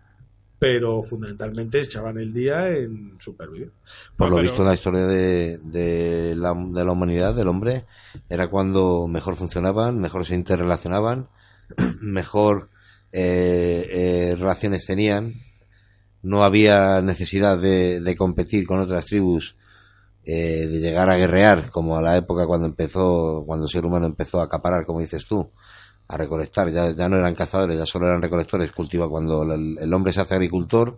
pero 0.59 1.03
fundamentalmente 1.03 1.79
echaban 1.81 2.17
el 2.17 2.33
día 2.33 2.69
en 2.69 3.15
supervivir. 3.19 3.71
Por 4.15 4.27
No, 4.27 4.29
lo 4.31 4.35
pero- 4.37 4.41
visto, 4.43 4.63
la 4.63 4.73
historia 4.73 5.05
de, 5.05 5.57
de, 5.59 6.35
la, 6.35 6.53
de 6.55 6.83
la 6.85 6.91
humanidad, 6.91 7.35
del 7.35 7.47
hombre, 7.47 7.85
era 8.29 8.47
cuando 8.47 9.07
mejor 9.07 9.35
funcionaban, 9.35 9.99
mejor 9.99 10.25
se 10.25 10.35
interrelacionaban, 10.35 11.29
mejor 12.01 12.69
eh, 13.11 13.87
eh, 14.31 14.35
relaciones 14.37 14.85
tenían, 14.85 15.35
no 16.23 16.43
había 16.43 17.01
necesidad 17.01 17.57
de, 17.59 18.01
de 18.01 18.15
competir 18.15 18.65
con 18.65 18.79
otras 18.79 19.05
tribus, 19.05 19.55
eh, 20.25 20.67
de 20.67 20.79
llegar 20.79 21.09
a 21.09 21.15
guerrear, 21.17 21.69
como 21.69 21.97
a 21.97 22.01
la 22.01 22.17
época 22.17 22.45
cuando 22.47 22.65
empezó, 22.67 23.43
cuando 23.45 23.65
el 23.67 23.71
ser 23.71 23.85
humano 23.85 24.07
empezó 24.07 24.41
a 24.41 24.45
acaparar, 24.45 24.85
como 24.85 24.99
dices 24.99 25.25
tú, 25.25 25.51
a 26.07 26.17
recolectar, 26.17 26.71
ya, 26.71 26.91
ya 26.91 27.09
no 27.09 27.17
eran 27.17 27.35
cazadores, 27.35 27.77
ya 27.77 27.85
solo 27.85 28.07
eran 28.07 28.21
recolectores, 28.21 28.71
cultiva 28.71 29.09
cuando 29.09 29.43
el, 29.43 29.77
el 29.79 29.93
hombre 29.93 30.13
se 30.13 30.21
hace 30.21 30.35
agricultor, 30.35 30.97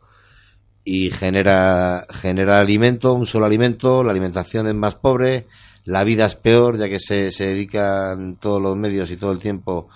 y 0.83 1.11
genera, 1.11 2.05
genera 2.09 2.59
alimento, 2.59 3.13
un 3.13 3.25
solo 3.25 3.45
alimento, 3.45 4.03
la 4.03 4.11
alimentación 4.11 4.67
es 4.67 4.75
más 4.75 4.95
pobre, 4.95 5.47
la 5.85 6.03
vida 6.03 6.25
es 6.25 6.35
peor, 6.35 6.77
ya 6.77 6.89
que 6.89 6.99
se, 6.99 7.31
se 7.31 7.47
dedican 7.47 8.37
todos 8.37 8.61
los 8.61 8.75
medios 8.75 9.11
y 9.11 9.17
todo 9.17 9.31
el 9.31 9.39
tiempo 9.39 9.89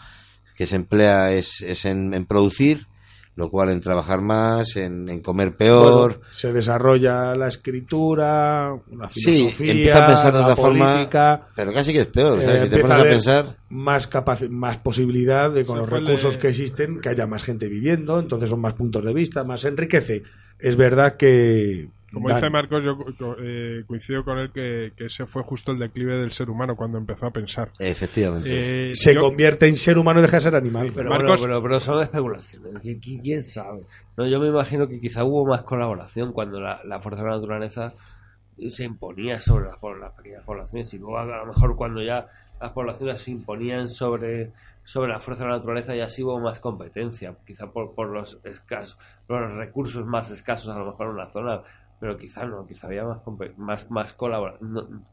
que 0.55 0.67
se 0.67 0.75
emplea 0.75 1.31
es, 1.31 1.61
es 1.61 1.85
en, 1.85 2.13
en 2.13 2.25
producir, 2.25 2.87
lo 3.35 3.49
cual 3.49 3.69
en 3.69 3.79
trabajar 3.81 4.21
más, 4.21 4.75
en, 4.75 5.09
en 5.09 5.19
comer 5.21 5.55
peor. 5.57 6.09
Bueno, 6.13 6.23
se 6.31 6.53
desarrolla 6.53 7.33
la 7.35 7.47
escritura, 7.47 8.75
la 8.95 9.09
sí, 9.09 9.21
filosofía, 9.35 9.71
empieza 9.71 10.03
a 10.03 10.07
pensar 10.07 10.33
de 10.33 10.39
la 10.39 10.43
otra 10.45 10.55
forma, 10.55 10.91
política, 10.93 11.47
pero 11.55 11.73
casi 11.73 11.93
que 11.93 11.99
es 11.99 12.07
peor, 12.07 12.41
¿sabes? 12.41 12.61
eh, 12.61 12.63
si 12.65 12.69
te 12.69 12.75
empieza 12.75 12.87
pones 12.87 12.99
a 12.99 13.09
pensar, 13.09 13.57
más 13.69 14.09
más 14.49 14.77
posibilidad 14.77 15.49
de 15.51 15.65
con 15.65 15.77
Se 15.77 15.81
los 15.81 15.89
recursos 15.89 16.33
de- 16.35 16.39
que 16.39 16.49
existen 16.49 16.99
que 17.01 17.09
haya 17.09 17.25
más 17.27 17.43
gente 17.43 17.67
viviendo, 17.69 18.19
entonces 18.19 18.49
son 18.49 18.61
más 18.61 18.73
puntos 18.73 19.03
de 19.03 19.13
vista, 19.13 19.43
más 19.43 19.65
enriquece. 19.65 20.23
Es 20.59 20.75
verdad 20.75 21.17
que 21.17 21.89
Como 22.13 22.29
Dan- 22.29 22.37
dice 22.37 22.49
Marcos, 22.51 22.83
yo 22.83 23.35
eh, 23.39 23.83
coincido 23.87 24.23
con 24.23 24.37
él 24.37 24.51
que, 24.51 24.93
que 24.95 25.05
ese 25.07 25.25
fue 25.25 25.41
justo 25.43 25.71
el 25.71 25.79
declive 25.79 26.15
del 26.17 26.31
ser 26.31 26.49
humano 26.49 26.75
cuando 26.75 26.97
empezó 26.99 27.25
a 27.25 27.31
pensar. 27.31 27.69
efectivamente. 27.79 28.89
Eh, 28.91 28.95
se 28.95 29.15
yo- 29.15 29.21
convierte 29.21 29.67
en 29.67 29.75
ser 29.75 29.97
humano 29.97 30.19
y 30.19 30.21
deja 30.23 30.37
de 30.37 30.41
ser 30.41 30.55
animal. 30.55 30.91
Pero, 30.93 31.09
Marcos- 31.09 31.41
bueno, 31.41 31.55
pero, 31.59 31.63
pero 31.63 31.79
son 31.79 32.01
especulaciones. 32.01 32.73
¿Qui- 32.83 32.99
qui- 33.01 33.21
¿Quién 33.21 33.43
sabe? 33.43 33.81
No, 34.15 34.27
yo 34.27 34.39
me 34.39 34.47
imagino 34.47 34.87
que 34.87 34.99
quizá 35.01 35.23
hubo 35.23 35.45
más 35.45 35.63
colaboración 35.63 36.31
cuando 36.33 36.61
la, 36.61 36.81
la 36.85 36.99
fuerza 37.01 37.23
de 37.23 37.29
la 37.29 37.35
naturaleza 37.37 37.93
se 38.69 38.83
imponía 38.83 39.39
sobre 39.39 39.65
las, 39.65 39.77
las 39.99 40.11
pequeñas 40.13 40.43
poblaciones 40.43 40.93
y 40.93 40.99
luego 40.99 41.17
a 41.17 41.25
lo 41.25 41.45
mejor 41.47 41.75
cuando 41.75 42.03
ya 42.03 42.27
las 42.61 42.71
poblaciones 42.71 43.19
se 43.21 43.31
imponían 43.31 43.87
sobre 43.87 44.51
sobre 44.85 45.11
la 45.11 45.19
fuerza 45.19 45.43
de 45.45 45.49
la 45.49 45.55
naturaleza 45.55 45.95
ya 45.95 46.09
sí 46.09 46.21
hubo 46.23 46.39
más 46.39 46.59
competencia 46.59 47.33
quizá 47.47 47.71
por, 47.71 47.95
por 47.95 48.09
los 48.09 48.37
escasos 48.43 48.97
los 49.29 49.49
recursos 49.53 50.05
más 50.05 50.29
escasos 50.29 50.75
a 50.75 50.77
lo 50.77 50.85
mejor 50.85 51.07
en 51.07 51.13
una 51.13 51.27
zona 51.29 51.61
pero 52.03 52.17
quizá 52.17 52.43
no 52.45 52.65
quizá 52.67 52.87
había 52.87 53.05
más 53.05 53.21
más 53.55 53.89
más 53.89 54.11
colaboración 54.11 55.05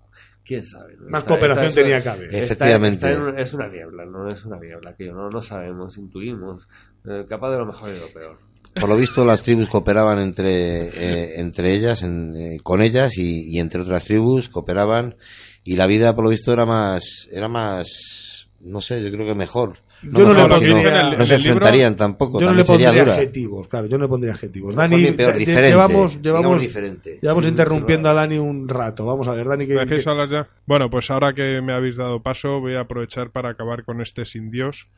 quién 0.45 0.61
sabe 0.64 0.97
¿no? 0.99 1.09
Más 1.09 1.22
cooperación 1.22 1.72
tenía 1.72 2.03
que 2.03 2.09
haber. 2.09 2.24
Está- 2.26 2.38
Efectivamente. 2.45 2.95
está 3.07 3.12
en 3.12 3.20
un- 3.22 3.38
es 3.38 3.55
una 3.55 3.68
niebla, 3.68 4.05
no 4.07 4.26
es 4.26 4.45
una 4.45 4.59
niebla, 4.59 4.97
que 4.97 5.07
no, 5.12 5.30
no 5.30 5.41
sabemos, 5.41 5.97
intuimos, 5.99 6.66
eh, 7.09 7.26
capaz 7.28 7.53
de 7.53 7.59
lo 7.59 7.66
mejor 7.66 7.91
y 7.95 7.99
lo 8.01 8.12
peor. 8.12 8.38
Por 8.74 8.88
lo 8.88 8.97
visto, 8.97 9.24
las 9.24 9.45
tribus 9.45 9.68
cooperaban 9.68 10.18
entre, 10.18 10.88
eh, 10.88 11.41
entre 11.41 11.72
ellas, 11.72 12.03
en- 12.03 12.34
eh, 12.36 12.59
con 12.61 12.82
ellas 12.82 13.16
y, 13.18 13.49
y 13.55 13.61
entre 13.61 13.82
otras 13.82 14.05
tribus 14.05 14.49
cooperaban 14.49 15.14
y 15.62 15.76
la 15.76 15.86
vida, 15.86 16.14
por 16.16 16.24
lo 16.24 16.30
visto, 16.30 16.53
era 16.53 16.66
más, 16.66 17.28
era 17.30 17.47
más, 17.49 18.49
no 18.61 18.80
sé, 18.80 19.01
yo 19.05 19.12
creo 19.12 19.26
que 19.26 19.34
mejor. 19.36 19.78
Yo 20.03 20.24
no 20.24 20.32
le 20.34 20.48
pondría- 20.48 21.16
no 21.16 21.26
se 21.26 21.34
enfrentarían 21.34 21.94
tampoco, 21.96 22.40
Yo 22.40 22.46
no 22.46 22.55
le 22.55 22.64
pondría 22.64 22.90
dura. 22.92 23.12
adjetivos, 23.14 23.68
claro, 23.68 23.86
yo 23.86 23.98
no 23.98 24.05
le 24.05 24.09
pondría 24.09 24.32
adjetivos. 24.32 24.74
Dani, 24.74 24.96
ni 24.96 25.11
peor, 25.12 25.34
lle- 25.34 25.38
diferente, 25.38 25.68
llevamos, 25.68 26.22
llevamos, 26.22 26.61
diferente. 26.61 27.18
llevamos 27.20 27.44
Sí, 27.44 27.51
interrumpiendo 27.51 28.09
a 28.09 28.14
Dani 28.14 28.38
un 28.38 28.66
rato. 28.68 29.05
Vamos 29.05 29.28
a 29.28 29.32
ver, 29.34 29.46
Dani, 29.46 29.66
que, 29.66 29.74
¿Me 29.74 29.80
dejéis 29.80 30.07
hablar 30.07 30.28
ya? 30.30 30.48
Bueno, 30.66 30.88
pues 30.88 31.11
ahora 31.11 31.34
que 31.34 31.61
me 31.61 31.72
habéis 31.74 31.96
dado 31.96 32.22
paso, 32.22 32.61
voy 32.61 32.76
a 32.76 32.80
aprovechar 32.80 33.30
para 33.30 33.51
acabar 33.51 33.84
con 33.84 34.01
este 34.01 34.24
sin 34.24 34.51
Dios. 34.51 34.88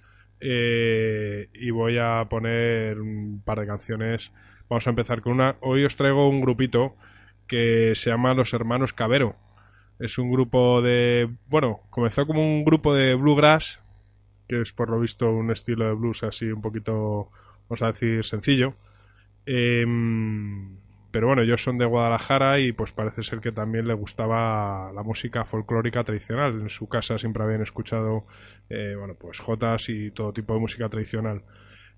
eh, 0.45 1.49
y 1.55 1.71
voy 1.71 1.99
a 2.01 2.25
poner 2.29 2.99
un 3.01 3.43
par 3.45 3.61
de 3.61 3.67
canciones. 3.67 4.33
Vamos 4.69 4.85
a 4.87 4.91
empezar 4.91 5.21
con 5.23 5.35
una. 5.35 5.55
Hoy 5.61 5.85
os 5.85 5.95
traigo 5.97 6.29
un 6.29 6.41
grupito 6.41 6.97
que 7.47 7.93
se 7.95 8.11
llama 8.11 8.35
Los 8.35 8.53
Hermanos 8.53 8.93
Cabero. 8.93 9.37
Es 10.01 10.19
un 10.19 10.33
grupo 10.33 10.83
de. 10.83 11.29
Bueno, 11.49 11.83
comenzó 11.91 12.27
como 12.27 12.43
un 12.43 12.65
grupo 12.65 12.93
de 12.93 13.15
bluegrass, 13.15 13.79
que 14.53 14.61
es 14.61 14.73
por 14.73 14.91
lo 14.91 15.01
visto 15.01 15.31
un 15.31 15.51
estilo 15.51 15.87
de 15.87 15.95
blues 15.95 16.23
así 16.25 16.45
un 16.53 16.61
poquito, 16.61 17.31
vamos 17.69 17.81
a 17.81 17.87
decir, 17.87 18.23
sencillo. 18.23 18.75
Em, 19.47 20.77
pero 21.11 21.29
bueno, 21.29 21.41
ellos 21.43 21.63
son 21.63 21.79
de 21.79 21.87
Guadalajara 21.87 22.61
y 22.61 22.73
pues 22.73 22.93
parece 22.93 23.23
ser 23.23 23.41
que 23.41 23.51
también 23.51 23.87
le 23.89 23.95
gustaba 23.95 24.93
la 24.93 25.03
música 25.03 25.45
folclórica 25.47 26.05
tradicional. 26.05 26.61
En 26.61 26.69
su 26.69 26.87
casa 26.87 27.17
siempre 27.17 27.43
habían 27.43 27.63
escuchado, 27.63 28.27
eh, 28.69 28.95
bueno, 28.99 29.15
pues 29.19 29.41
jotas 29.41 29.89
y 29.89 30.11
todo 30.11 30.35
tipo 30.35 30.53
de 30.53 30.61
música 30.61 30.91
tradicional. 30.91 31.43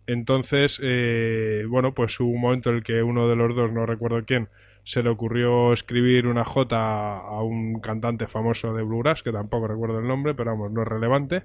Entonces, 0.07 0.81
eh, 0.81 1.65
bueno, 1.69 1.93
pues 1.93 2.21
hubo 2.21 2.31
un 2.31 2.41
momento 2.41 2.71
en 2.71 2.77
el 2.77 2.83
que 2.85 3.03
uno 3.03 3.29
de 3.29 3.35
los 3.35 3.57
dos, 3.57 3.73
no 3.73 3.85
recuerdo 3.85 4.25
quién, 4.25 4.49
se 4.85 5.03
le 5.03 5.11
ocurrió 5.11 5.73
escribir 5.73 6.29
una 6.29 6.45
jota 6.45 7.17
a 7.17 7.43
un 7.43 7.81
cantante 7.81 8.29
famoso 8.29 8.75
de 8.75 8.83
bluegrass, 8.83 9.23
que 9.25 9.33
tampoco 9.33 9.67
recuerdo 9.67 9.99
el 9.99 10.07
nombre, 10.07 10.35
pero 10.35 10.53
vamos, 10.53 10.71
no 10.71 10.83
es 10.83 10.89
relevante. 10.89 11.45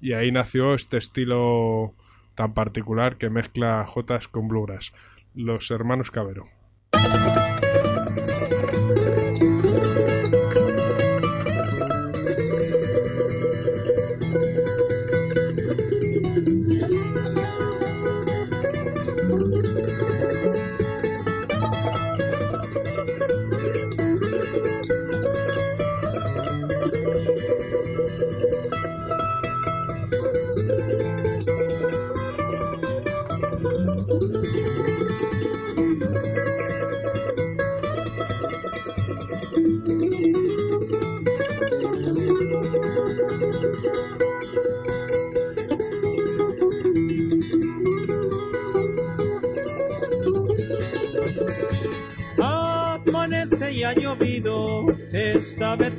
Y 0.00 0.12
ahí 0.14 0.32
nació 0.32 0.74
este 0.74 0.96
estilo 0.96 1.94
tan 2.34 2.54
particular 2.54 3.16
que 3.16 3.30
mezcla 3.30 3.84
jotas 3.86 4.28
con 4.28 4.48
bluegrass. 4.48 4.92
Los 5.34 5.70
hermanos 5.70 6.10
Cabero. 6.10 6.48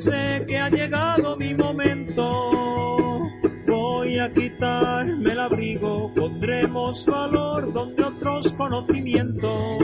Sé 0.01 0.45
que 0.47 0.57
ha 0.57 0.69
llegado 0.69 1.37
mi 1.37 1.53
momento. 1.53 3.29
Voy 3.67 4.19
a 4.19 4.31
quitarme 4.33 5.31
el 5.31 5.39
abrigo, 5.39 6.11
pondremos 6.13 7.05
valor 7.05 7.71
donde 7.71 8.03
otros 8.03 8.51
conocimiento. 8.53 9.77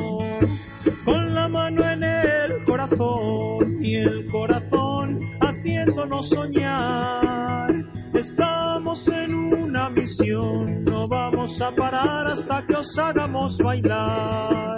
Con 1.06 1.34
la 1.34 1.48
mano 1.48 1.90
en 1.90 2.04
el 2.04 2.64
corazón 2.66 3.78
y 3.82 3.96
el 3.96 4.26
corazón 4.28 5.20
haciéndonos 5.40 6.30
soñar. 6.30 7.74
Estamos 8.14 9.08
en 9.10 9.34
una 9.36 9.90
misión, 9.90 10.84
no 10.84 11.08
vamos 11.08 11.62
a 11.62 11.74
parar 11.74 12.28
hasta 12.28 12.66
que 12.66 12.76
os 12.76 12.98
hagamos 12.98 13.58
bailar. 13.60 14.76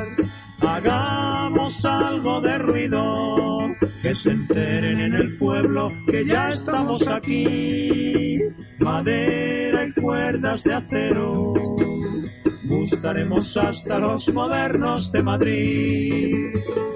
Hagamos 0.62 1.86
algo 1.86 2.42
de 2.42 2.58
ruido, 2.58 3.36
que 4.10 4.16
se 4.16 4.32
enteren 4.32 4.99
en 5.01 5.14
el 5.14 5.38
pueblo 5.38 5.93
que 6.07 6.26
ya 6.26 6.51
estamos 6.51 7.07
aquí. 7.07 8.39
Madera 8.80 9.86
y 9.86 10.01
cuerdas 10.01 10.64
de 10.64 10.74
acero, 10.74 11.53
gustaremos 12.64 13.55
hasta 13.55 13.99
los 13.99 14.34
modernos 14.34 15.12
de 15.12 15.22
Madrid. 15.22 16.89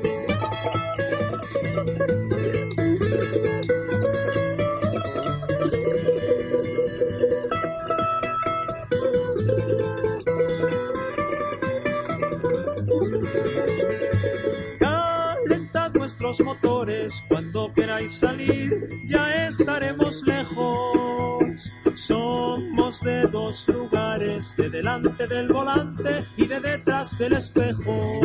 Cuando 17.28 17.72
queráis 17.74 18.12
salir, 18.12 18.90
ya 19.06 19.48
estaremos 19.48 20.22
lejos. 20.24 21.72
Somos 21.94 23.00
de 23.02 23.28
dos 23.28 23.68
lugares, 23.68 24.56
de 24.58 24.70
delante 24.70 25.28
del 25.28 25.48
volante 25.48 26.26
y 26.36 26.46
de 26.46 26.60
detrás 26.60 27.18
del 27.18 27.34
espejo. 27.34 28.20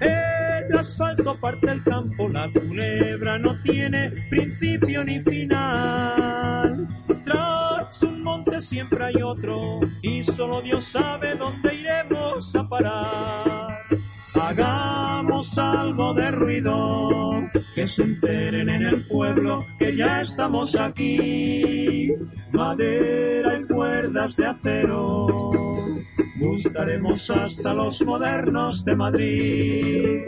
El 0.00 0.78
asfalto 0.78 1.38
parte 1.40 1.70
el 1.70 1.82
campo, 1.82 2.28
la 2.28 2.50
culebra 2.52 3.38
no 3.38 3.60
tiene 3.62 4.10
principio 4.30 5.04
ni 5.04 5.20
final. 5.20 6.88
Tras 7.24 8.02
un 8.02 8.22
monte 8.22 8.60
siempre 8.60 9.04
hay 9.04 9.22
otro, 9.22 9.80
y 10.00 10.22
solo 10.22 10.62
Dios 10.62 10.84
sabe 10.84 11.34
dónde 11.34 11.74
iremos 11.74 12.54
a 12.54 12.68
parar. 12.68 13.71
Hagamos 14.44 15.56
algo 15.56 16.12
de 16.14 16.32
ruido, 16.32 17.48
que 17.76 17.86
se 17.86 18.02
enteren 18.02 18.68
en 18.68 18.82
el 18.82 19.06
pueblo 19.06 19.64
que 19.78 19.94
ya 19.94 20.20
estamos 20.20 20.74
aquí. 20.74 22.12
Madera 22.50 23.60
y 23.60 23.72
cuerdas 23.72 24.36
de 24.36 24.46
acero, 24.46 25.52
gustaremos 26.40 27.30
hasta 27.30 27.72
los 27.72 28.02
modernos 28.02 28.84
de 28.84 28.96
Madrid. 28.96 30.22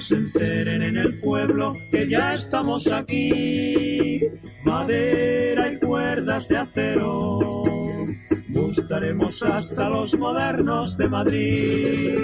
Se 0.00 0.16
enteren 0.16 0.82
en 0.82 0.96
el 0.96 1.20
pueblo 1.20 1.74
que 1.90 2.08
ya 2.08 2.34
estamos 2.34 2.86
aquí. 2.88 4.20
Madera 4.64 5.72
y 5.72 5.78
cuerdas 5.78 6.48
de 6.48 6.56
acero, 6.56 7.62
gustaremos 8.48 9.42
hasta 9.42 9.88
los 9.88 10.16
modernos 10.18 10.96
de 10.96 11.08
Madrid. 11.08 12.18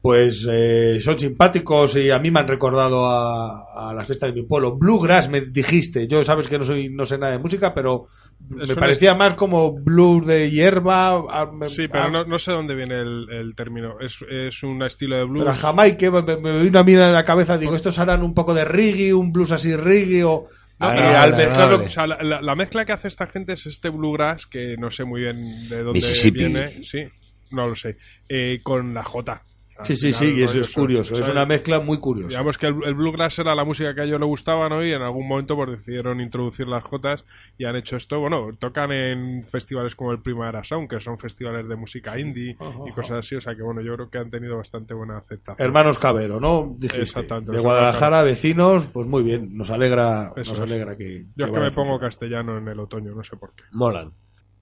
Pues 0.00 0.46
eh, 0.50 1.00
son 1.02 1.18
simpáticos 1.18 1.96
y 1.96 2.10
a 2.10 2.18
mí 2.18 2.30
me 2.30 2.40
han 2.40 2.48
recordado 2.48 3.06
a, 3.06 3.90
a 3.90 3.92
las 3.92 4.06
fiestas 4.06 4.32
de 4.32 4.40
mi 4.40 4.46
pueblo. 4.46 4.76
Bluegrass 4.76 5.28
me 5.28 5.42
dijiste. 5.42 6.08
Yo 6.08 6.24
sabes 6.24 6.48
que 6.48 6.56
no 6.56 6.64
soy 6.64 6.88
no 6.88 7.04
sé 7.04 7.18
nada 7.18 7.32
de 7.32 7.38
música, 7.38 7.74
pero 7.74 8.06
me 8.50 8.66
parecía 8.74 9.14
más 9.14 9.34
como 9.34 9.72
blues 9.72 10.26
de 10.26 10.50
hierba. 10.50 11.08
a- 11.08 11.50
me- 11.52 11.66
Sí, 11.66 11.88
pero 11.88 12.04
a- 12.04 12.10
no, 12.10 12.24
no 12.24 12.38
sé 12.38 12.52
dónde 12.52 12.74
viene 12.74 13.00
el, 13.00 13.26
el 13.30 13.54
término. 13.54 13.98
Es, 14.00 14.18
es 14.30 14.62
un 14.62 14.82
estilo 14.82 15.16
de 15.16 15.24
blues. 15.24 15.40
pero 15.44 15.50
a 15.50 15.54
Jamaica 15.54 16.10
me, 16.10 16.36
me 16.36 16.62
vino 16.62 16.78
a 16.78 16.84
mí 16.84 16.92
en 16.92 17.12
la 17.12 17.24
cabeza. 17.24 17.58
Digo, 17.58 17.74
estos 17.76 17.98
harán 17.98 18.22
un 18.22 18.34
poco 18.34 18.54
de 18.54 18.64
reggae, 18.64 19.12
un 19.12 19.32
blues 19.32 19.52
así 19.52 19.74
reggae 19.74 20.24
o... 20.24 20.48
No, 20.80 20.88
pero 20.90 21.18
al 21.18 21.30
mezclarlo... 21.36 21.76
o 21.84 21.88
sea, 21.88 22.06
la, 22.06 22.22
la- 22.22 22.40
la 22.40 22.54
mezcla 22.54 22.84
que 22.84 22.92
hace 22.92 23.08
esta 23.08 23.26
gente 23.26 23.54
es 23.54 23.66
este 23.66 23.88
bluegrass 23.88 24.46
que 24.46 24.76
no 24.78 24.90
sé 24.92 25.04
muy 25.04 25.22
bien 25.22 25.68
de 25.68 25.82
dónde 25.82 25.98
viene. 26.30 26.84
Sí, 26.84 27.02
no 27.50 27.66
lo 27.68 27.74
sé. 27.76 27.96
eh, 28.28 28.60
con 28.62 28.94
la 28.94 29.02
J. 29.02 29.42
Sí, 29.84 29.96
sí, 29.96 30.12
sí, 30.12 30.34
y 30.36 30.42
eso 30.42 30.60
es 30.60 30.74
curioso. 30.74 31.14
Es 31.14 31.28
una 31.28 31.46
mezcla 31.46 31.80
muy 31.80 31.98
curiosa. 31.98 32.28
Digamos 32.30 32.58
que 32.58 32.66
el, 32.66 32.74
el 32.84 32.94
bluegrass 32.94 33.38
era 33.38 33.54
la 33.54 33.64
música 33.64 33.94
que 33.94 34.00
a 34.00 34.04
ellos 34.04 34.20
les 34.20 34.28
gustaba, 34.28 34.68
¿no? 34.68 34.84
Y 34.84 34.92
en 34.92 35.02
algún 35.02 35.26
momento 35.28 35.56
pues 35.56 35.70
decidieron 35.70 36.20
introducir 36.20 36.66
las 36.66 36.82
jotas 36.82 37.24
y 37.56 37.64
han 37.64 37.76
hecho 37.76 37.96
esto. 37.96 38.20
Bueno, 38.20 38.50
tocan 38.58 38.92
en 38.92 39.44
festivales 39.44 39.94
como 39.94 40.12
el 40.12 40.20
Primavera 40.20 40.64
Sound, 40.64 40.88
que 40.88 41.00
son 41.00 41.18
festivales 41.18 41.68
de 41.68 41.76
música 41.76 42.18
indie 42.18 42.56
y 42.86 42.92
cosas 42.92 43.18
así. 43.18 43.36
O 43.36 43.40
sea 43.40 43.54
que 43.54 43.62
bueno, 43.62 43.80
yo 43.80 43.94
creo 43.94 44.10
que 44.10 44.18
han 44.18 44.30
tenido 44.30 44.56
bastante 44.56 44.94
buena 44.94 45.18
aceptación. 45.18 45.66
Hermanos 45.66 45.98
Cabero, 45.98 46.40
¿no? 46.40 46.74
Dijiste. 46.78 47.02
Exactamente. 47.02 47.52
De 47.52 47.60
Guadalajara, 47.60 48.22
vecinos, 48.22 48.86
pues 48.86 49.06
muy 49.06 49.22
bien. 49.22 49.56
Nos 49.56 49.70
alegra, 49.70 50.32
Eso 50.36 50.52
nos 50.52 50.60
alegra 50.60 50.96
que. 50.96 51.26
Yo 51.36 51.46
es 51.46 51.52
que 51.52 51.60
me 51.60 51.70
pongo 51.70 51.98
castellano 51.98 52.58
en 52.58 52.68
el 52.68 52.80
otoño, 52.80 53.14
no 53.14 53.22
sé 53.22 53.36
por 53.36 53.54
qué. 53.54 53.64
Molan. 53.72 54.12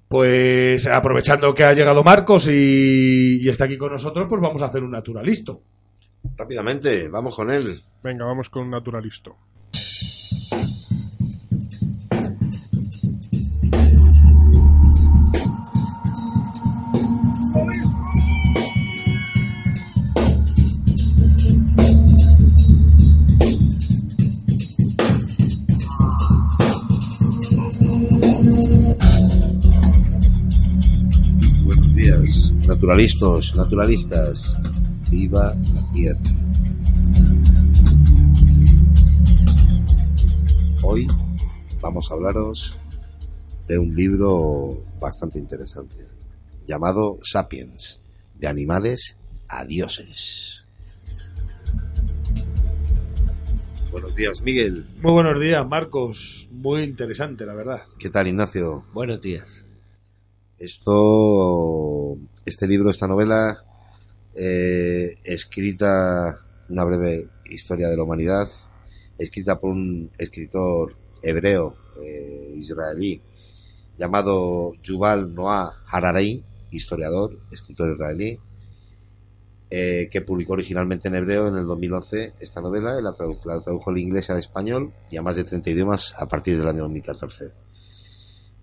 Pues 0.09 0.86
aprovechando 0.86 1.52
que 1.52 1.64
ha 1.64 1.74
llegado 1.74 2.04
Marcos 2.04 2.48
y, 2.48 3.38
y 3.40 3.48
está 3.48 3.64
aquí 3.64 3.76
con 3.76 3.92
nosotros, 3.92 4.26
pues 4.28 4.40
vamos 4.40 4.62
a 4.62 4.66
hacer 4.66 4.82
un 4.82 4.92
naturalisto. 4.92 5.62
Rápidamente, 6.36 7.09
vamos 7.09 7.34
con 7.34 7.50
él. 7.50 7.80
Venga, 8.02 8.24
vamos 8.24 8.48
con 8.48 8.62
un 8.64 8.70
naturalisto. 8.70 9.36
Naturalistas, 32.87 33.57
naturalistas. 33.57 34.57
Viva 35.11 35.57
la 35.74 35.93
tierra. 35.93 36.20
Hoy 40.84 41.09
vamos 41.80 42.09
a 42.09 42.14
hablaros 42.14 42.78
de 43.66 43.76
un 43.76 43.93
libro 43.93 44.84
bastante 45.01 45.41
interesante 45.41 45.97
llamado 46.64 47.18
Sapiens, 47.22 48.01
de 48.37 48.47
animales 48.47 49.16
a 49.49 49.64
dioses. 49.64 50.64
Buenos 53.91 54.14
días, 54.14 54.41
Miguel. 54.43 54.87
Muy 55.03 55.11
buenos 55.11 55.41
días, 55.41 55.66
Marcos. 55.66 56.47
Muy 56.53 56.82
interesante, 56.82 57.47
la 57.47 57.55
verdad. 57.55 57.82
¿Qué 57.99 58.11
tal, 58.11 58.28
Ignacio? 58.28 58.84
Buenos 58.93 59.20
días. 59.20 59.49
Esto, 60.59 62.16
este 62.47 62.66
libro, 62.66 62.90
esta 62.90 63.07
novela, 63.07 63.62
eh, 64.34 65.16
escrita, 65.24 66.38
una 66.68 66.84
breve 66.84 67.28
historia 67.51 67.88
de 67.88 67.97
la 67.97 68.03
humanidad, 68.05 68.49
escrita 69.18 69.59
por 69.59 69.70
un 69.70 70.11
escritor 70.18 70.94
hebreo, 71.22 71.76
eh, 72.03 72.53
israelí, 72.57 73.20
llamado 73.99 74.74
Yuval 74.82 75.34
Noah 75.34 75.82
Harari, 75.86 76.44
historiador, 76.70 77.38
escritor 77.51 77.92
israelí, 77.94 78.38
eh, 79.70 80.09
que 80.12 80.20
publicó 80.20 80.53
originalmente 80.53 81.09
en 81.09 81.16
hebreo 81.16 81.49
en 81.49 81.57
el 81.57 81.66
2011 81.66 82.34
esta 82.38 82.61
novela, 82.61 83.01
la, 83.01 83.11
tradu- 83.11 83.44
la 83.44 83.61
tradujo 83.61 83.90
al 83.90 83.99
inglés 83.99 84.30
al 84.30 84.38
español 84.38 84.92
y 85.11 85.16
a 85.16 85.22
más 85.22 85.34
de 85.34 85.42
30 85.44 85.70
idiomas 85.70 86.14
a 86.16 86.26
partir 86.28 86.57
del 86.57 86.68
año 86.68 86.82
2014. 86.82 87.66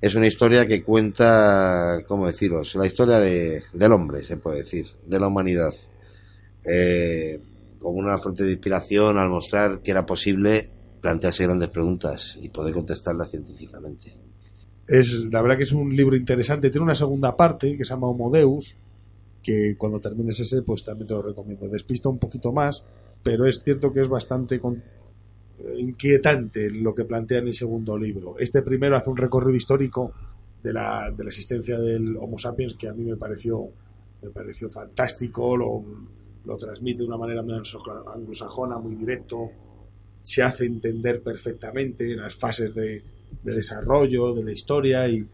Es 0.04 0.16
una 0.16 0.28
historia 0.28 0.68
que 0.68 0.84
cuenta, 0.84 2.04
¿cómo 2.10 2.28
deciros? 2.28 2.76
La 2.76 2.86
historia 2.86 3.20
de, 3.20 3.64
del 3.72 3.93
hombre, 3.93 4.22
se 4.22 4.36
puede 4.36 4.58
decir, 4.58 4.86
de 5.06 5.18
la 5.18 5.28
humanidad. 5.28 5.74
Eh, 6.66 7.39
como 7.80 7.99
una 7.99 8.18
fuente 8.18 8.43
de 8.43 8.51
inspiración 8.51 9.18
al 9.18 9.30
mostrar 9.30 9.80
que 9.82 9.91
era 9.91 10.06
posible 10.06 10.70
plantearse 10.99 11.45
grandes 11.45 11.70
preguntas 11.70 12.38
y 12.41 12.49
poder 12.49 12.74
contestarlas 12.74 13.32
científicamente. 13.32 14.14
Es, 14.89 15.24
la 15.32 15.41
verdad 15.41 15.56
que 15.56 15.64
es 15.64 15.72
un 15.72 15.95
libro 15.95 16.18
interesante. 16.18 16.70
Tiene 16.70 16.84
una 16.84 16.95
segunda 16.95 17.38
parte 17.38 17.78
que 17.78 17.86
se 17.86 17.93
llama 17.93 18.08
Homo 18.08 18.30
Deus, 18.30 18.76
que 19.41 19.78
cuando 19.78 20.01
termines 20.01 20.38
ese, 20.38 20.64
pues 20.64 20.84
también 20.84 21.08
te 21.08 21.14
lo 21.14 21.22
recomiendo. 21.22 21.70
Despista 21.70 22.10
un 22.10 22.20
poquito 22.20 22.51
más, 22.51 22.84
pero 23.24 23.47
es 23.47 23.64
cierto 23.64 23.93
que 23.93 24.01
es 24.01 24.10
bastante 24.10 24.60
inquietante 25.78 26.70
lo 26.70 26.93
que 26.93 27.06
plantea 27.06 27.39
en 27.39 27.47
el 27.47 27.54
segundo 27.54 27.97
libro. 27.97 28.36
Este 28.39 28.62
primero 28.62 28.95
hace 28.95 29.10
un 29.10 29.18
recorrido 29.18 29.56
histórico 29.56 30.12
de 30.62 30.74
la, 30.74 31.12
de 31.16 31.24
la 31.24 31.30
existencia 31.30 31.80
del 31.80 32.16
Homo 32.18 32.38
sapiens 32.39 32.76
que 32.76 32.88
a 32.88 32.93
mí 32.93 33.04
me 33.04 33.18
pareció, 33.18 33.68
me 34.22 34.30
pareció 34.30 34.70
fantástico, 34.70 35.56
lo, 35.58 35.84
lo 36.45 36.58
transmite 36.58 36.99
de 36.99 37.06
una 37.08 37.18
manera 37.18 37.41
muy 37.41 37.54
anglo- 37.54 38.10
anglosajona, 38.14 38.78
muy 38.78 38.95
directo, 38.95 39.49
se 40.22 40.41
hace 40.41 40.66
entender 40.66 41.22
perfectamente 41.22 42.16
las 42.16 42.34
fases 42.36 42.74
de, 42.74 43.01
de 43.43 43.54
desarrollo, 43.54 44.34
de 44.34 44.43
la 44.43 44.51
historia 44.54 45.08
y, 45.08 45.26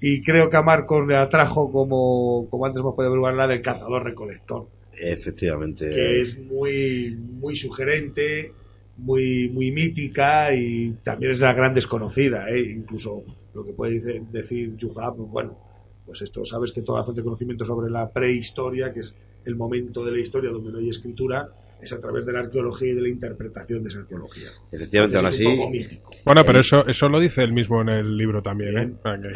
y 0.00 0.22
creo 0.22 0.50
que 0.50 0.56
a 0.56 0.62
Marcos 0.62 1.06
le 1.06 1.16
atrajo 1.16 1.72
como, 1.72 2.46
como 2.50 2.66
antes 2.66 2.80
hemos 2.80 2.94
podido 2.94 3.14
hablar 3.26 3.48
del 3.48 3.62
cazador-recolector, 3.62 4.66
Efectivamente. 4.96 5.88
que 5.90 6.20
es 6.20 6.38
muy, 6.38 7.16
muy 7.16 7.56
sugerente, 7.56 8.52
muy, 8.96 9.48
muy 9.48 9.72
mítica 9.72 10.54
y 10.54 10.96
también 11.02 11.32
es 11.32 11.40
la 11.40 11.52
gran 11.52 11.74
desconocida, 11.74 12.48
¿eh? 12.48 12.60
incluso 12.60 13.22
lo 13.54 13.64
que 13.64 13.72
puede 13.72 14.22
decir 14.30 14.76
Yuhab, 14.76 15.16
bueno, 15.16 15.58
pues 16.06 16.22
esto 16.22 16.44
sabes 16.44 16.72
que 16.72 16.82
toda 16.82 17.02
fuente 17.02 17.20
de 17.20 17.24
conocimiento 17.24 17.64
sobre 17.64 17.90
la 17.90 18.10
prehistoria, 18.10 18.92
que 18.92 19.00
es 19.00 19.14
el 19.44 19.56
momento 19.56 20.04
de 20.04 20.12
la 20.12 20.20
historia 20.20 20.50
donde 20.50 20.72
no 20.72 20.78
hay 20.78 20.90
escritura, 20.90 21.48
es 21.80 21.92
a 21.92 22.00
través 22.00 22.24
de 22.24 22.32
la 22.32 22.40
arqueología 22.40 22.92
y 22.92 22.94
de 22.94 23.02
la 23.02 23.08
interpretación 23.08 23.82
de 23.82 23.90
esa 23.90 23.98
arqueología. 24.00 24.48
Efectivamente, 24.72 25.18
aún 25.18 25.26
así. 25.26 25.44
Bueno, 26.24 26.42
pero 26.44 26.60
eso, 26.60 26.86
eso 26.86 27.08
lo 27.08 27.20
dice 27.20 27.42
él 27.42 27.52
mismo 27.52 27.82
en 27.82 27.90
el 27.90 28.16
libro 28.16 28.42
también, 28.42 28.78
¿eh? 28.78 28.92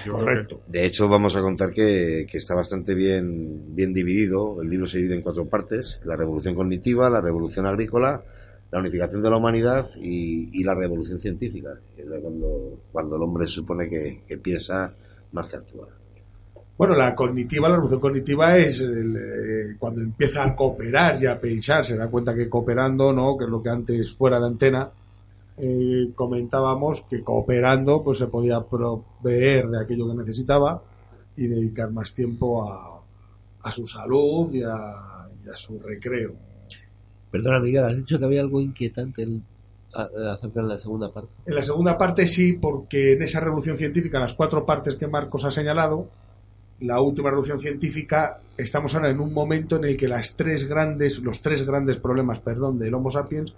Correcto. 0.08 0.62
De 0.66 0.86
hecho, 0.86 1.08
vamos 1.08 1.36
a 1.36 1.42
contar 1.42 1.72
que, 1.72 2.26
que 2.30 2.38
está 2.38 2.54
bastante 2.54 2.94
bien, 2.94 3.74
bien 3.74 3.92
dividido. 3.92 4.62
El 4.62 4.70
libro 4.70 4.86
se 4.86 4.98
divide 4.98 5.16
en 5.16 5.22
cuatro 5.22 5.46
partes: 5.46 6.00
la 6.04 6.16
revolución 6.16 6.54
cognitiva, 6.54 7.10
la 7.10 7.20
revolución 7.20 7.66
agrícola, 7.66 8.22
la 8.70 8.80
unificación 8.80 9.22
de 9.22 9.30
la 9.30 9.36
humanidad 9.36 9.88
y, 9.96 10.62
la 10.62 10.74
revolución 10.74 11.18
científica, 11.18 11.70
que 11.96 12.02
es 12.02 12.08
cuando, 12.20 12.80
cuando 12.92 13.16
el 13.16 13.22
hombre 13.22 13.46
se 13.46 13.54
supone 13.54 13.88
que, 13.88 14.22
que 14.26 14.38
piensa 14.38 14.92
más 15.32 15.48
que 15.48 15.56
actúa. 15.56 15.88
Bueno, 16.76 16.94
la 16.94 17.12
cognitiva, 17.14 17.68
la 17.68 17.74
revolución 17.74 18.00
cognitiva 18.00 18.56
es 18.56 18.80
el, 18.82 19.16
eh, 19.16 19.76
cuando 19.80 20.00
empieza 20.00 20.44
a 20.44 20.54
cooperar 20.54 21.20
y 21.20 21.26
a 21.26 21.40
pensar, 21.40 21.84
se 21.84 21.96
da 21.96 22.08
cuenta 22.08 22.34
que 22.34 22.48
cooperando, 22.48 23.12
¿no? 23.12 23.36
Que 23.36 23.46
es 23.46 23.50
lo 23.50 23.60
que 23.60 23.70
antes 23.70 24.14
fuera 24.14 24.38
de 24.38 24.46
antena 24.46 24.90
eh, 25.56 26.12
comentábamos, 26.14 27.02
que 27.10 27.24
cooperando 27.24 28.04
pues 28.04 28.18
se 28.18 28.28
podía 28.28 28.60
proveer 28.60 29.68
de 29.68 29.82
aquello 29.82 30.06
que 30.08 30.18
necesitaba 30.18 30.80
y 31.36 31.48
dedicar 31.48 31.90
más 31.90 32.14
tiempo 32.14 32.70
a, 32.70 33.02
a 33.62 33.72
su 33.72 33.84
salud 33.84 34.52
y 34.52 34.62
a, 34.62 35.26
y 35.44 35.48
a 35.48 35.56
su 35.56 35.80
recreo. 35.80 36.47
Perdona, 37.30 37.60
Miguel, 37.60 37.84
has 37.84 37.96
dicho 37.96 38.18
que 38.18 38.24
había 38.24 38.40
algo 38.40 38.60
inquietante 38.60 39.22
en- 39.22 39.42
acerca 39.92 40.62
de 40.62 40.68
la 40.68 40.78
segunda 40.78 41.10
parte. 41.12 41.30
En 41.46 41.54
la 41.54 41.62
segunda 41.62 41.96
parte 41.98 42.26
sí, 42.26 42.52
porque 42.54 43.14
en 43.14 43.22
esa 43.22 43.40
revolución 43.40 43.76
científica, 43.78 44.18
en 44.18 44.22
las 44.22 44.34
cuatro 44.34 44.64
partes 44.66 44.94
que 44.96 45.06
Marcos 45.06 45.44
ha 45.44 45.50
señalado, 45.50 46.08
la 46.80 47.00
última 47.00 47.30
revolución 47.30 47.58
científica, 47.60 48.40
estamos 48.56 48.94
ahora 48.94 49.10
en 49.10 49.18
un 49.18 49.32
momento 49.32 49.76
en 49.76 49.84
el 49.84 49.96
que 49.96 50.06
las 50.06 50.36
tres 50.36 50.68
grandes, 50.68 51.18
los 51.18 51.40
tres 51.40 51.66
grandes 51.66 51.98
problemas, 51.98 52.38
perdón, 52.40 52.78
del 52.78 52.94
Homo 52.94 53.10
sapiens 53.10 53.52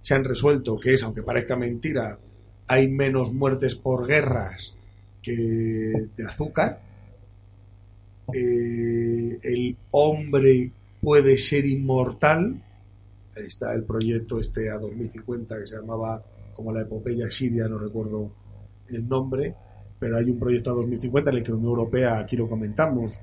se 0.00 0.14
han 0.14 0.24
resuelto, 0.24 0.78
que 0.78 0.94
es, 0.94 1.02
aunque 1.04 1.22
parezca 1.22 1.54
mentira, 1.56 2.18
hay 2.66 2.88
menos 2.88 3.32
muertes 3.32 3.74
por 3.74 4.06
guerras 4.06 4.74
que 5.22 5.32
de 6.16 6.24
azúcar. 6.26 6.80
Eh, 8.32 9.38
el 9.42 9.76
hombre 9.90 10.70
puede 11.00 11.38
ser 11.38 11.66
inmortal. 11.66 12.60
Ahí 13.36 13.46
está 13.46 13.74
el 13.74 13.84
proyecto 13.84 14.38
este 14.38 14.70
a 14.70 14.78
2050 14.78 15.58
que 15.58 15.66
se 15.66 15.76
llamaba 15.76 16.22
como 16.54 16.72
la 16.72 16.82
epopeya 16.82 17.28
siria, 17.30 17.66
no 17.68 17.78
recuerdo 17.78 18.30
el 18.88 19.08
nombre, 19.08 19.54
pero 19.98 20.16
hay 20.18 20.30
un 20.30 20.38
proyecto 20.38 20.70
a 20.70 20.74
2050 20.74 21.30
en 21.30 21.36
el 21.38 21.42
que 21.42 21.50
la 21.50 21.56
Unión 21.56 21.70
Europea, 21.70 22.18
aquí 22.18 22.36
lo 22.36 22.48
comentamos, 22.48 23.18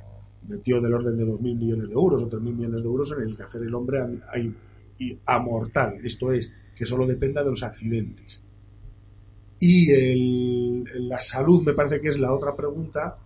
metió 0.47 0.82
del 0.82 0.93
orden 0.93 1.18
de 1.18 1.26
2.000 1.26 1.55
millones 1.55 1.88
de 1.88 1.93
euros 1.93 2.24
o 2.24 2.28
3.000 2.30 2.53
millones 2.55 2.82
de 2.82 2.88
euros 2.88 3.14
en 3.18 3.24
el 3.24 3.38
que 3.38 3.43
hacer 3.43 3.62
el 3.64 3.74
hombre 3.74 3.99
amortal, 5.26 5.99
esto 6.03 6.32
es, 6.32 6.51
que 6.76 6.86
solo 6.86 7.05
dependa 7.07 7.43
de 7.43 7.49
los 7.51 7.64
accidentes. 7.64 8.41
Y 9.59 9.91
el- 9.91 10.84
la 11.07 11.20
salud 11.20 11.64
me 11.64 11.74
parece 11.74 12.01
que 12.01 12.09
es 12.09 12.20
la 12.20 12.34
otra 12.34 12.55
pregunta, 12.55 13.18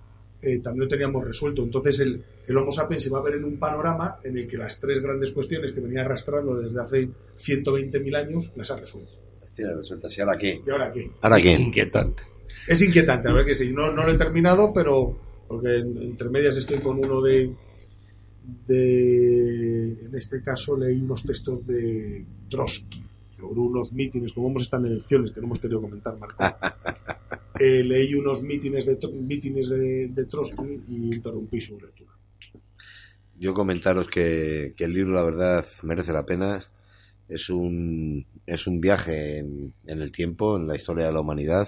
eh, 0.46 0.60
también 0.60 0.84
lo 0.84 0.88
teníamos 0.88 1.26
resuelto. 1.26 1.64
Entonces 1.64 2.00
el, 2.00 2.24
el 2.48 2.58
Homo 2.58 2.72
sapiens 2.72 3.04
se 3.04 3.10
va 3.10 3.20
a 3.20 3.24
ver 3.24 3.36
en 3.36 3.43
un 3.46 3.58
panorama 3.58 4.18
en 4.24 4.38
el 4.38 4.48
que 4.48 4.58
las 4.58 4.80
tres 4.80 5.02
grandes 5.02 5.32
cuestiones 5.32 5.72
que 5.72 5.82
venía 5.82 6.02
arrastrando 6.02 6.56
desde 6.56 6.80
hace 6.80 7.10
120.000 7.38 8.16
años 8.16 8.52
las 8.56 8.72
ha 8.72 8.78
resuelto. 8.80 9.12
Hostia, 9.43 9.72
resulta, 9.76 10.08
¿y 10.16 10.22
ahora 10.22 10.38
qué? 10.38 10.62
¿Y 10.66 10.70
ahora 10.70 10.91
qué? 10.91 11.12
¿Ahora 11.22 11.41
qué? 11.41 11.52
Inquietante. 11.54 12.24
Es 12.68 12.82
inquietante, 12.82 13.30
a 13.30 13.34
ver 13.34 13.46
que 13.46 13.56
sí. 13.56 13.72
No, 13.72 13.91
no 13.91 14.06
lo 14.06 14.12
he 14.12 14.18
terminado, 14.18 14.72
pero 14.74 15.18
porque 15.48 15.78
en- 15.78 15.98
entre 16.02 16.30
medias 16.30 16.58
estoy 16.58 16.80
con 16.80 16.98
uno 17.04 17.22
de, 17.22 17.52
de, 18.68 19.84
en 20.06 20.16
este 20.16 20.41
caso 20.41 20.78
leí 20.78 21.02
unos 21.02 21.24
textos 21.24 21.66
de 21.68 22.26
Trotsky 22.50 23.04
sobre 23.38 23.60
unos 23.60 23.91
mítines, 23.93 24.34
como 24.34 24.50
hemos 24.50 24.64
estado 24.64 24.86
en 24.86 24.93
elecciones, 24.93 25.32
que 25.32 25.39
no 25.41 25.48
hemos 25.48 25.60
querido 25.60 25.82
comentar, 25.82 26.18
Marco. 26.18 26.38
Eh, 27.60 27.84
leí 27.84 28.14
unos 28.14 28.41
mítines 28.41 28.86
de, 28.86 28.97
mítines 29.14 29.70
de, 29.70 30.10
de 30.10 30.26
Trotsky 30.26 30.82
y 30.89 31.16
interrumpí 31.16 31.62
su 31.62 31.80
lectura. 31.80 32.12
Yo 33.38 33.53
comentaros 33.53 34.08
que, 34.10 34.74
que 34.76 34.84
el 34.84 34.93
libro, 34.93 35.14
la 35.14 35.24
verdad, 35.24 35.66
merece 35.84 36.14
la 36.14 36.26
pena. 36.26 36.66
Es 37.28 37.49
un, 37.49 38.26
es 38.45 38.68
un 38.68 38.80
viaje 38.80 39.39
en, 39.39 39.74
en 39.88 40.01
el 40.01 40.12
tiempo, 40.12 40.58
en 40.58 40.68
la 40.68 40.76
historia 40.76 41.08
de 41.08 41.14
la 41.14 41.22
humanidad, 41.22 41.68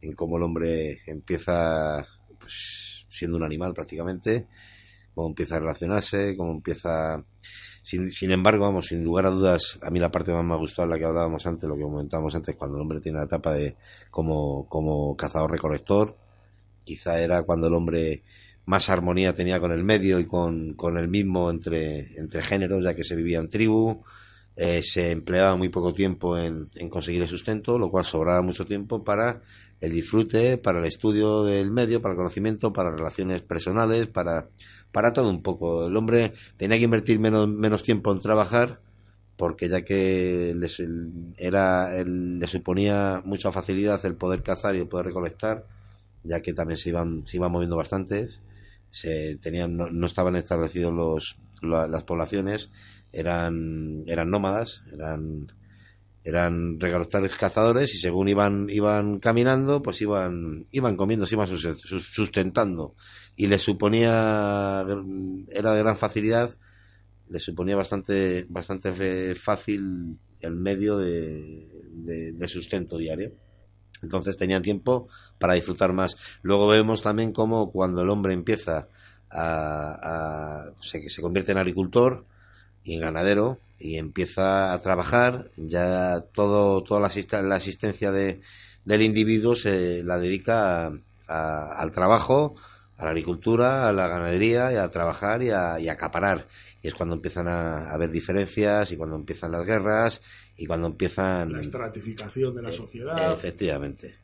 en 0.00 0.12
cómo 0.12 0.36
el 0.36 0.42
hombre 0.44 1.00
empieza 1.06 2.06
pues, 2.38 3.06
siendo 3.08 3.36
un 3.36 3.42
animal 3.42 3.74
prácticamente, 3.74 4.46
cómo 5.14 5.28
empieza 5.28 5.56
a 5.56 5.60
relacionarse, 5.60 6.36
cómo 6.36 6.52
empieza... 6.52 7.24
Sin, 7.86 8.10
sin 8.10 8.32
embargo, 8.32 8.64
vamos, 8.64 8.86
sin 8.86 9.04
lugar 9.04 9.26
a 9.26 9.30
dudas, 9.30 9.78
a 9.80 9.90
mí 9.90 10.00
la 10.00 10.10
parte 10.10 10.32
más 10.32 10.44
me 10.44 10.54
ha 10.54 10.56
gustado, 10.56 10.88
la 10.88 10.98
que 10.98 11.04
hablábamos 11.04 11.46
antes, 11.46 11.68
lo 11.68 11.76
que 11.76 11.82
comentábamos 11.82 12.34
antes, 12.34 12.56
cuando 12.56 12.76
el 12.76 12.82
hombre 12.82 12.98
tiene 12.98 13.18
la 13.18 13.26
etapa 13.26 13.52
de 13.52 13.76
como, 14.10 14.66
como 14.68 15.16
cazador-recolector, 15.16 16.16
quizá 16.82 17.20
era 17.20 17.44
cuando 17.44 17.68
el 17.68 17.74
hombre 17.74 18.24
más 18.64 18.90
armonía 18.90 19.34
tenía 19.34 19.60
con 19.60 19.70
el 19.70 19.84
medio 19.84 20.18
y 20.18 20.24
con, 20.24 20.74
con 20.74 20.98
el 20.98 21.06
mismo 21.06 21.48
entre, 21.48 22.18
entre 22.18 22.42
géneros, 22.42 22.82
ya 22.82 22.96
que 22.96 23.04
se 23.04 23.14
vivía 23.14 23.38
en 23.38 23.48
tribu, 23.48 24.02
eh, 24.56 24.82
se 24.82 25.12
empleaba 25.12 25.54
muy 25.54 25.68
poco 25.68 25.94
tiempo 25.94 26.36
en, 26.36 26.68
en 26.74 26.90
conseguir 26.90 27.22
el 27.22 27.28
sustento, 27.28 27.78
lo 27.78 27.88
cual 27.88 28.04
sobraba 28.04 28.42
mucho 28.42 28.66
tiempo 28.66 29.04
para 29.04 29.42
el 29.80 29.92
disfrute, 29.92 30.58
para 30.58 30.80
el 30.80 30.86
estudio 30.86 31.44
del 31.44 31.70
medio, 31.70 32.02
para 32.02 32.14
el 32.14 32.18
conocimiento, 32.18 32.72
para 32.72 32.90
relaciones 32.90 33.42
personales, 33.42 34.08
para, 34.08 34.48
para 34.92 35.12
todo 35.12 35.30
un 35.30 35.42
poco. 35.42 35.86
El 35.86 35.96
hombre 35.96 36.34
tenía 36.56 36.78
que 36.78 36.84
invertir 36.84 37.18
menos, 37.20 37.48
menos 37.48 37.82
tiempo 37.82 38.12
en 38.12 38.20
trabajar 38.20 38.80
porque 39.36 39.68
ya 39.68 39.82
que 39.84 40.54
les, 40.56 40.82
era, 41.36 41.92
le 42.04 42.46
suponía 42.46 43.22
mucha 43.24 43.52
facilidad 43.52 44.04
el 44.06 44.16
poder 44.16 44.42
cazar 44.42 44.74
y 44.74 44.80
el 44.80 44.88
poder 44.88 45.06
recolectar, 45.06 45.66
ya 46.24 46.40
que 46.40 46.54
también 46.54 46.78
se 46.78 46.88
iban, 46.90 47.26
se 47.26 47.36
iban 47.36 47.52
moviendo 47.52 47.76
bastantes, 47.76 48.42
se 48.90 49.36
tenían, 49.36 49.76
no, 49.76 49.90
no 49.90 50.06
estaban 50.06 50.36
establecidos 50.36 50.94
los, 50.94 51.38
la- 51.62 51.86
las 51.88 52.04
poblaciones, 52.04 52.70
eran, 53.12 54.04
eran 54.06 54.30
nómadas, 54.30 54.82
eran, 54.92 55.52
eran 56.24 56.80
recolectores 56.80 57.36
cazadores 57.36 57.94
y 57.94 57.98
según 57.98 58.28
iban, 58.28 58.68
iban 58.70 59.20
caminando, 59.20 59.80
pues 59.82 60.00
iban, 60.02 60.66
iban 60.72 60.96
comiendo, 60.96 61.24
se 61.26 61.36
iban 61.36 61.46
sus- 61.48 61.62
sus- 61.82 62.10
sustentando 62.12 62.94
y 63.36 63.46
les 63.48 63.62
suponía, 63.62 64.84
era 65.50 65.72
de 65.72 65.78
gran 65.82 65.96
facilidad, 65.96 66.50
les 67.28 67.42
suponía 67.42 67.76
bastante, 67.76 68.46
bastante 68.48 69.34
fácil 69.34 70.18
el 70.40 70.56
medio 70.56 70.98
de, 70.98 71.68
de- 71.92 72.48
sustento 72.48 72.98
diario. 72.98 73.32
Entonces 74.02 74.36
tenían 74.36 74.62
tiempo 74.62 75.08
para 75.38 75.54
disfrutar 75.54 75.92
más. 75.92 76.16
Luego 76.42 76.68
vemos 76.68 77.02
también 77.02 77.32
cómo 77.32 77.70
cuando 77.72 78.02
el 78.02 78.10
hombre 78.10 78.34
empieza 78.34 78.88
a, 79.30 80.66
a- 80.70 80.72
se, 80.82 81.08
se 81.08 81.22
convierte 81.22 81.52
en 81.52 81.58
agricultor 81.58 82.24
y 82.84 82.94
en 82.94 83.00
ganadero 83.00 83.58
y 83.78 83.96
empieza 83.96 84.72
a 84.72 84.80
trabajar, 84.80 85.50
ya 85.56 86.20
todo, 86.32 86.82
toda 86.84 87.00
la, 87.00 87.42
la 87.42 87.56
asistencia 87.56 88.12
de, 88.12 88.40
del 88.84 89.02
individuo 89.02 89.56
se 89.56 90.02
la 90.04 90.18
dedica 90.18 90.92
a- 91.28 91.72
al 91.78 91.92
trabajo, 91.92 92.54
a 92.98 93.04
la 93.04 93.10
agricultura, 93.10 93.88
a 93.88 93.92
la 93.92 94.08
ganadería 94.08 94.72
y 94.72 94.76
a 94.76 94.90
trabajar 94.90 95.42
y 95.42 95.50
a, 95.50 95.78
y 95.78 95.88
a 95.88 95.92
acaparar. 95.92 96.46
Y 96.82 96.88
es 96.88 96.94
cuando 96.94 97.14
empiezan 97.14 97.48
a, 97.48 97.90
a 97.90 97.94
haber 97.94 98.10
diferencias 98.10 98.92
y 98.92 98.96
cuando 98.96 99.16
empiezan 99.16 99.52
las 99.52 99.66
guerras 99.66 100.22
y 100.56 100.66
cuando 100.66 100.86
empiezan... 100.86 101.52
La 101.52 101.60
estratificación 101.60 102.54
de 102.54 102.62
la 102.62 102.72
sociedad. 102.72 103.32
Efectivamente. 103.32 104.16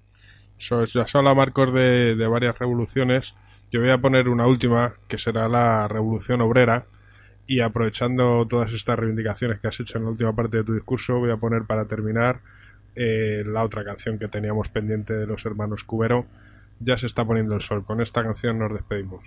Eso 0.59 0.83
es, 0.83 0.93
ya 0.93 1.07
se 1.07 1.19
habla, 1.19 1.35
Marcos, 1.35 1.75
de, 1.75 2.15
de 2.15 2.27
varias 2.27 2.59
revoluciones. 2.59 3.35
Yo 3.71 3.81
voy 3.81 3.91
a 3.91 3.99
poner 3.99 4.29
una 4.29 4.47
última, 4.47 4.95
que 5.09 5.19
será 5.19 5.49
la 5.49 5.89
revolución 5.89 6.41
obrera. 6.41 6.87
Y 7.47 7.61
aprovechando 7.61 8.47
todas 8.47 8.73
estas 8.73 8.99
reivindicaciones 8.99 9.59
que 9.61 9.69
has 9.69 9.81
hecho 9.81 9.99
en 9.99 10.05
la 10.05 10.11
última 10.11 10.35
parte 10.35 10.59
de 10.59 10.65
tu 10.65 10.75
discurso, 10.75 11.19
voy 11.19 11.33
a 11.33 11.37
poner 11.37 11.65
para 11.65 11.87
terminar 11.87 12.41
eh, 12.95 13.43
la 13.45 13.65
otra 13.65 13.85
canción 13.85 14.19
que 14.19 14.29
teníamos 14.29 14.69
pendiente 14.69 15.13
de 15.15 15.27
los 15.27 15.45
hermanos 15.45 15.83
Cubero. 15.83 16.27
Ya 16.85 16.99
se 16.99 17.07
está 17.07 17.25
poniendo 17.25 17.55
el 17.55 17.63
sol. 17.63 17.85
Con 17.85 18.01
esta 18.01 18.23
canción 18.23 18.59
nos 18.59 18.73
despedimos. 18.73 19.25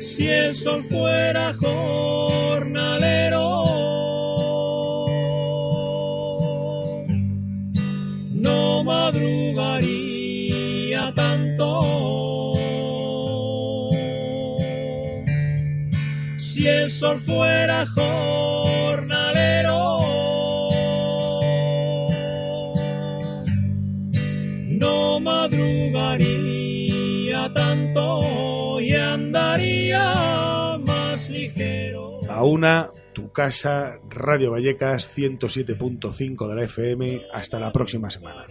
Si 0.00 0.28
el 0.28 0.54
sol 0.54 0.84
fuera 0.84 1.54
jornalero, 1.58 3.40
no 8.32 8.84
madrugaría 8.84 9.82
tanto. 11.14 11.82
Si 16.36 16.66
el 16.66 16.90
sol 16.90 17.18
fuera 17.18 17.86
jornalero, 17.86 18.53
andaría 29.54 30.78
más 30.84 31.30
ligero. 31.30 32.20
A 32.28 32.44
una, 32.44 32.90
tu 33.12 33.30
casa, 33.32 33.98
Radio 34.10 34.50
Vallecas 34.50 35.16
107.5 35.16 36.48
de 36.48 36.54
la 36.54 36.64
FM. 36.64 37.22
Hasta 37.32 37.60
la 37.60 37.72
próxima 37.72 38.10
semana. 38.10 38.46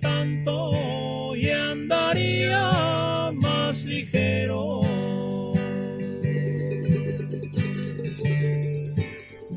Tanto 0.00 1.34
y 1.36 1.50
andaría 1.50 3.32
más 3.34 3.84
ligero. 3.84 4.82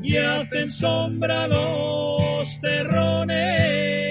Y 0.02 0.16
hacen 0.16 0.70
sombra 0.70 1.46
los 1.46 2.60
terrones. 2.60 4.07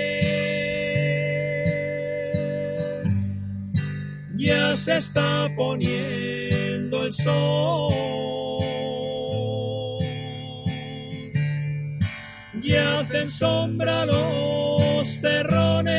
ya 4.47 4.75
se 4.77 4.97
está 4.97 5.53
poniendo 5.57 7.03
el 7.03 7.11
sol. 7.11 7.93
Ya 12.61 12.99
hacen 12.99 13.29
sombra 13.29 14.05
los 14.05 15.21
terrones 15.21 15.91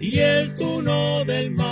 y 0.00 0.18
el 0.18 0.54
tuno 0.54 1.24
del 1.26 1.50
mar. 1.50 1.71